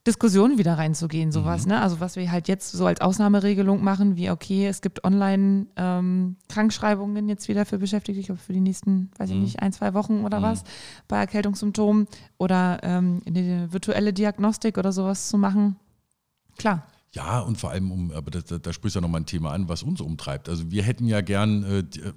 Diskussion 0.05 0.57
wieder 0.57 0.77
reinzugehen, 0.77 1.31
sowas. 1.31 1.63
Mhm. 1.63 1.71
Ne? 1.71 1.81
Also 1.81 2.01
was 2.01 2.17
wir 2.17 2.29
halt 2.29 2.49
jetzt 2.49 2.73
so 2.73 2.85
als 2.85 2.99
Ausnahmeregelung 2.99 3.81
machen, 3.83 4.17
wie 4.17 4.29
okay, 4.29 4.67
es 4.67 4.81
gibt 4.81 5.05
Online-Krankschreibungen 5.05 7.23
ähm, 7.23 7.29
jetzt 7.29 7.47
wieder 7.47 7.65
für 7.65 7.77
Beschäftigte, 7.77 8.19
ich 8.19 8.25
glaube 8.25 8.41
für 8.41 8.51
die 8.51 8.59
nächsten, 8.59 9.11
weiß 9.17 9.29
ich 9.29 9.37
mhm. 9.37 9.43
nicht, 9.43 9.61
ein, 9.61 9.71
zwei 9.71 9.93
Wochen 9.93 10.25
oder 10.25 10.39
mhm. 10.39 10.43
was, 10.43 10.65
bei 11.07 11.19
Erkältungssymptomen 11.19 12.09
oder 12.37 12.79
ähm, 12.83 13.21
eine 13.25 13.71
virtuelle 13.71 14.11
Diagnostik 14.11 14.77
oder 14.77 14.91
sowas 14.91 15.29
zu 15.29 15.37
machen. 15.37 15.77
Klar. 16.57 16.85
Ja, 17.13 17.39
und 17.39 17.57
vor 17.57 17.71
allem, 17.71 17.89
um, 17.91 18.11
aber 18.11 18.29
da, 18.31 18.41
da 18.57 18.73
sprichst 18.73 18.95
du 18.95 18.99
ja 18.99 19.01
nochmal 19.01 19.21
ein 19.21 19.25
Thema 19.25 19.53
an, 19.53 19.69
was 19.69 19.83
uns 19.83 20.01
umtreibt. 20.01 20.49
Also 20.49 20.69
wir 20.69 20.83
hätten 20.83 21.07
ja 21.07 21.21
gern 21.21 21.63
äh, 21.63 21.79
äh, 21.79 22.11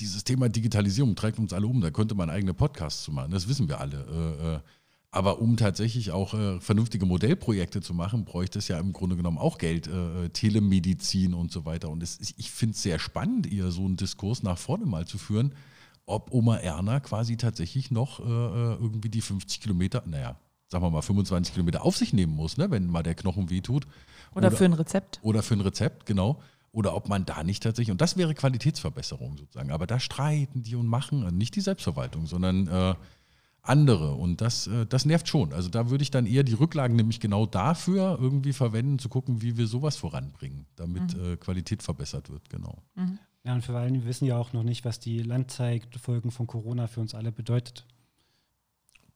dieses 0.00 0.22
Thema 0.24 0.50
Digitalisierung 0.50 1.16
treibt 1.16 1.38
uns 1.38 1.54
alle 1.54 1.66
um. 1.66 1.80
Da 1.80 1.90
könnte 1.90 2.14
man 2.14 2.28
eigene 2.28 2.52
Podcasts 2.52 3.04
zu 3.04 3.12
machen. 3.12 3.30
Das 3.30 3.48
wissen 3.48 3.68
wir 3.68 3.80
alle. 3.80 3.96
Äh, 3.96 4.56
äh 4.56 4.60
aber 5.16 5.40
um 5.40 5.56
tatsächlich 5.56 6.10
auch 6.10 6.34
äh, 6.34 6.60
vernünftige 6.60 7.06
Modellprojekte 7.06 7.80
zu 7.80 7.94
machen, 7.94 8.26
bräuchte 8.26 8.58
es 8.58 8.68
ja 8.68 8.78
im 8.78 8.92
Grunde 8.92 9.16
genommen 9.16 9.38
auch 9.38 9.56
Geld, 9.56 9.86
äh, 9.86 10.28
Telemedizin 10.28 11.32
und 11.32 11.50
so 11.50 11.64
weiter. 11.64 11.88
Und 11.88 12.02
es, 12.02 12.18
ich 12.36 12.50
finde 12.50 12.74
es 12.74 12.82
sehr 12.82 12.98
spannend, 12.98 13.46
ihr 13.46 13.70
so 13.70 13.86
einen 13.86 13.96
Diskurs 13.96 14.42
nach 14.42 14.58
vorne 14.58 14.84
mal 14.84 15.06
zu 15.06 15.16
führen, 15.16 15.54
ob 16.04 16.34
Oma 16.34 16.58
Erna 16.58 17.00
quasi 17.00 17.38
tatsächlich 17.38 17.90
noch 17.90 18.20
äh, 18.20 18.24
äh 18.24 18.74
irgendwie 18.74 19.08
die 19.08 19.22
50 19.22 19.62
Kilometer, 19.62 20.02
naja, 20.04 20.36
sagen 20.68 20.84
wir 20.84 20.90
mal 20.90 21.00
25 21.00 21.54
Kilometer 21.54 21.82
auf 21.82 21.96
sich 21.96 22.12
nehmen 22.12 22.34
muss, 22.34 22.58
ne, 22.58 22.70
wenn 22.70 22.86
mal 22.86 23.02
der 23.02 23.14
Knochen 23.14 23.48
wehtut. 23.48 23.86
Oder, 24.32 24.48
oder 24.48 24.56
für 24.56 24.66
ein 24.66 24.74
Rezept. 24.74 25.18
Oder 25.22 25.42
für 25.42 25.54
ein 25.54 25.62
Rezept, 25.62 26.04
genau. 26.04 26.42
Oder 26.72 26.94
ob 26.94 27.08
man 27.08 27.24
da 27.24 27.42
nicht 27.42 27.62
tatsächlich, 27.62 27.90
und 27.90 28.02
das 28.02 28.18
wäre 28.18 28.34
Qualitätsverbesserung 28.34 29.38
sozusagen, 29.38 29.70
aber 29.70 29.86
da 29.86 29.98
streiten 29.98 30.62
die 30.62 30.76
und 30.76 30.88
machen, 30.88 31.26
nicht 31.38 31.56
die 31.56 31.62
Selbstverwaltung, 31.62 32.26
sondern 32.26 32.66
äh, 32.66 32.94
andere. 33.68 34.14
Und 34.14 34.40
das, 34.40 34.66
äh, 34.66 34.86
das 34.86 35.04
nervt 35.04 35.28
schon. 35.28 35.52
Also 35.52 35.68
da 35.68 35.90
würde 35.90 36.02
ich 36.02 36.10
dann 36.10 36.26
eher 36.26 36.42
die 36.42 36.54
Rücklagen 36.54 36.96
nämlich 36.96 37.20
genau 37.20 37.46
dafür 37.46 38.18
irgendwie 38.20 38.52
verwenden, 38.52 38.98
zu 38.98 39.08
gucken, 39.08 39.42
wie 39.42 39.56
wir 39.56 39.66
sowas 39.66 39.96
voranbringen, 39.96 40.66
damit 40.76 41.16
mhm. 41.16 41.32
Äh, 41.32 41.36
Qualität 41.36 41.82
verbessert 41.82 42.30
wird, 42.30 42.48
genau. 42.50 42.82
Mhm. 42.94 43.18
Ja, 43.44 43.54
und 43.54 43.64
vor 43.64 43.76
allem, 43.76 43.94
wir 43.94 44.06
wissen 44.06 44.26
ja 44.26 44.36
auch 44.36 44.52
noch 44.52 44.64
nicht, 44.64 44.84
was 44.84 44.98
die 44.98 45.22
Landzeitfolgen 45.22 46.32
von 46.32 46.46
Corona 46.48 46.88
für 46.88 47.00
uns 47.00 47.14
alle 47.14 47.30
bedeutet. 47.30 47.86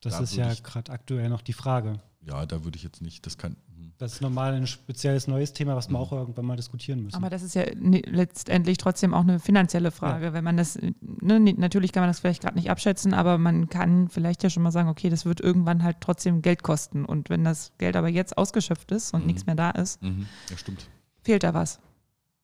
Das 0.00 0.14
da 0.14 0.20
ist 0.22 0.36
ja 0.36 0.54
gerade 0.54 0.92
aktuell 0.92 1.28
noch 1.28 1.42
die 1.42 1.52
Frage. 1.52 2.00
Ja, 2.22 2.46
da 2.46 2.64
würde 2.64 2.76
ich 2.76 2.82
jetzt 2.82 3.02
nicht, 3.02 3.26
das 3.26 3.38
kann, 3.38 3.56
das 4.00 4.14
ist 4.14 4.22
normal 4.22 4.54
ein 4.54 4.66
spezielles 4.66 5.28
neues 5.28 5.52
Thema, 5.52 5.76
was 5.76 5.88
wir 5.88 5.98
mhm. 5.98 6.02
auch 6.02 6.12
irgendwann 6.12 6.46
mal 6.46 6.56
diskutieren 6.56 7.02
müssen. 7.02 7.16
Aber 7.16 7.28
das 7.28 7.42
ist 7.42 7.54
ja 7.54 7.64
letztendlich 7.74 8.78
trotzdem 8.78 9.12
auch 9.12 9.20
eine 9.20 9.38
finanzielle 9.38 9.90
Frage. 9.90 10.26
Ja. 10.26 10.32
Wenn 10.32 10.42
man 10.42 10.56
das, 10.56 10.78
ne, 11.00 11.38
natürlich 11.38 11.92
kann 11.92 12.00
man 12.00 12.08
das 12.08 12.20
vielleicht 12.20 12.40
gerade 12.40 12.56
nicht 12.56 12.70
abschätzen, 12.70 13.12
aber 13.12 13.36
man 13.36 13.68
kann 13.68 14.08
vielleicht 14.08 14.42
ja 14.42 14.48
schon 14.48 14.62
mal 14.62 14.70
sagen, 14.70 14.88
okay, 14.88 15.10
das 15.10 15.26
wird 15.26 15.42
irgendwann 15.42 15.82
halt 15.82 15.98
trotzdem 16.00 16.40
Geld 16.40 16.62
kosten. 16.62 17.04
Und 17.04 17.28
wenn 17.28 17.44
das 17.44 17.72
Geld 17.76 17.94
aber 17.94 18.08
jetzt 18.08 18.38
ausgeschöpft 18.38 18.90
ist 18.90 19.12
und 19.12 19.20
mhm. 19.20 19.26
nichts 19.26 19.44
mehr 19.44 19.54
da 19.54 19.70
ist, 19.70 20.02
mhm. 20.02 20.26
ja, 20.48 20.56
stimmt. 20.56 20.88
fehlt 21.22 21.42
da 21.42 21.52
was. 21.52 21.78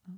Ja. 0.06 0.14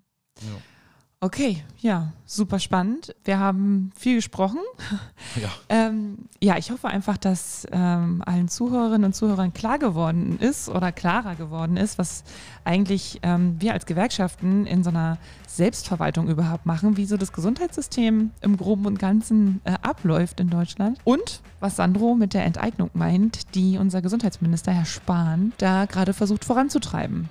Okay, 1.20 1.64
ja, 1.78 2.12
super 2.26 2.60
spannend. 2.60 3.12
Wir 3.24 3.40
haben 3.40 3.90
viel 3.96 4.16
gesprochen. 4.16 4.60
Ja, 5.36 5.50
ähm, 5.68 6.16
ja 6.40 6.56
ich 6.56 6.70
hoffe 6.70 6.88
einfach, 6.88 7.18
dass 7.18 7.66
ähm, 7.70 8.22
allen 8.24 8.48
Zuhörerinnen 8.48 9.04
und 9.04 9.12
Zuhörern 9.14 9.52
klar 9.52 9.78
geworden 9.78 10.38
ist 10.40 10.68
oder 10.68 10.90
klarer 10.90 11.34
geworden 11.34 11.76
ist, 11.76 11.98
was 11.98 12.24
eigentlich 12.64 13.20
ähm, 13.22 13.56
wir 13.58 13.74
als 13.74 13.84
Gewerkschaften 13.84 14.66
in 14.66 14.82
so 14.82 14.90
einer 14.90 15.18
Selbstverwaltung 15.46 16.28
überhaupt 16.28 16.66
machen, 16.66 16.96
wie 16.96 17.04
so 17.04 17.16
das 17.16 17.32
Gesundheitssystem 17.32 18.30
im 18.40 18.56
Groben 18.56 18.86
und 18.86 18.98
Ganzen 18.98 19.60
äh, 19.64 19.74
abläuft 19.82 20.40
in 20.40 20.48
Deutschland 20.48 20.98
und 21.04 21.42
was 21.60 21.76
Sandro 21.76 22.14
mit 22.14 22.32
der 22.32 22.44
Enteignung 22.44 22.90
meint, 22.94 23.54
die 23.54 23.76
unser 23.76 24.00
Gesundheitsminister 24.00 24.72
Herr 24.72 24.86
Spahn 24.86 25.52
da 25.58 25.84
gerade 25.84 26.14
versucht 26.14 26.44
voranzutreiben. 26.44 27.28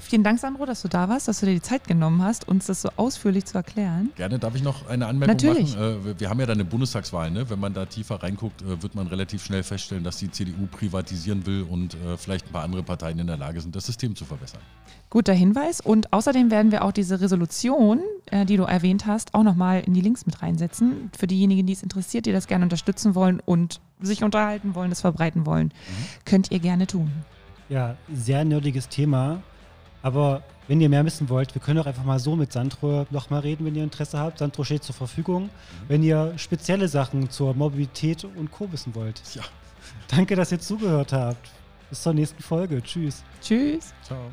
Vielen 0.00 0.22
Dank, 0.22 0.38
Sandro, 0.38 0.64
dass 0.64 0.82
du 0.82 0.88
da 0.88 1.08
warst, 1.08 1.26
dass 1.26 1.40
du 1.40 1.46
dir 1.46 1.54
die 1.54 1.62
Zeit 1.62 1.86
genommen 1.88 2.22
hast, 2.22 2.46
uns 2.46 2.66
das 2.66 2.82
so 2.82 2.90
ausführlich 2.96 3.44
zu 3.46 3.58
erklären. 3.58 4.10
Gerne. 4.14 4.38
Darf 4.38 4.54
ich 4.54 4.62
noch 4.62 4.88
eine 4.88 5.06
Anmerkung 5.06 5.34
Natürlich. 5.34 5.74
machen? 5.76 6.12
Äh, 6.12 6.20
wir 6.20 6.30
haben 6.30 6.38
ja 6.38 6.46
dann 6.46 6.56
eine 6.56 6.64
Bundestagswahl. 6.64 7.30
Ne? 7.32 7.50
Wenn 7.50 7.58
man 7.58 7.74
da 7.74 7.84
tiefer 7.84 8.22
reinguckt, 8.22 8.62
äh, 8.62 8.80
wird 8.80 8.94
man 8.94 9.08
relativ 9.08 9.44
schnell 9.44 9.64
feststellen, 9.64 10.04
dass 10.04 10.18
die 10.18 10.30
CDU 10.30 10.66
privatisieren 10.70 11.44
will 11.46 11.66
und 11.68 11.94
äh, 11.94 12.16
vielleicht 12.16 12.46
ein 12.46 12.52
paar 12.52 12.62
andere 12.62 12.84
Parteien 12.84 13.18
in 13.18 13.26
der 13.26 13.36
Lage 13.36 13.60
sind, 13.60 13.74
das 13.74 13.86
System 13.86 14.14
zu 14.14 14.24
verbessern. 14.24 14.60
Guter 15.10 15.32
Hinweis. 15.32 15.80
Und 15.80 16.12
außerdem 16.12 16.50
werden 16.52 16.70
wir 16.70 16.84
auch 16.84 16.92
diese 16.92 17.20
Resolution, 17.20 18.00
die 18.30 18.58
du 18.58 18.64
erwähnt 18.64 19.06
hast, 19.06 19.32
auch 19.32 19.42
nochmal 19.42 19.80
in 19.80 19.94
die 19.94 20.02
Links 20.02 20.26
mit 20.26 20.42
reinsetzen. 20.42 21.10
Für 21.16 21.26
diejenigen, 21.26 21.66
die 21.66 21.72
es 21.72 21.82
interessiert, 21.82 22.26
die 22.26 22.32
das 22.32 22.46
gerne 22.46 22.66
unterstützen 22.66 23.14
wollen 23.14 23.40
und 23.40 23.80
sich 24.00 24.22
unterhalten 24.22 24.74
wollen, 24.74 24.90
das 24.90 25.00
verbreiten 25.00 25.46
wollen, 25.46 25.68
mhm. 25.68 26.24
könnt 26.26 26.50
ihr 26.50 26.58
gerne 26.58 26.86
tun. 26.86 27.10
Ja, 27.70 27.96
sehr 28.12 28.44
nerdiges 28.44 28.90
Thema. 28.90 29.42
Aber 30.02 30.42
wenn 30.68 30.80
ihr 30.80 30.88
mehr 30.88 31.04
wissen 31.04 31.28
wollt, 31.28 31.54
wir 31.54 31.62
können 31.62 31.78
auch 31.80 31.86
einfach 31.86 32.04
mal 32.04 32.18
so 32.18 32.36
mit 32.36 32.52
Sandro 32.52 33.06
nochmal 33.10 33.40
reden, 33.40 33.64
wenn 33.64 33.74
ihr 33.74 33.82
Interesse 33.82 34.18
habt. 34.18 34.38
Sandro 34.38 34.64
steht 34.64 34.84
zur 34.84 34.94
Verfügung, 34.94 35.44
mhm. 35.44 35.50
wenn 35.88 36.02
ihr 36.02 36.34
spezielle 36.36 36.88
Sachen 36.88 37.30
zur 37.30 37.54
Mobilität 37.54 38.24
und 38.24 38.50
Co. 38.50 38.70
wissen 38.70 38.94
wollt. 38.94 39.22
Ja. 39.34 39.42
Danke, 40.08 40.36
dass 40.36 40.52
ihr 40.52 40.60
zugehört 40.60 41.12
habt. 41.12 41.50
Bis 41.88 42.02
zur 42.02 42.12
nächsten 42.12 42.42
Folge. 42.42 42.82
Tschüss. 42.82 43.24
Tschüss. 43.40 43.94
Ciao. 44.02 44.30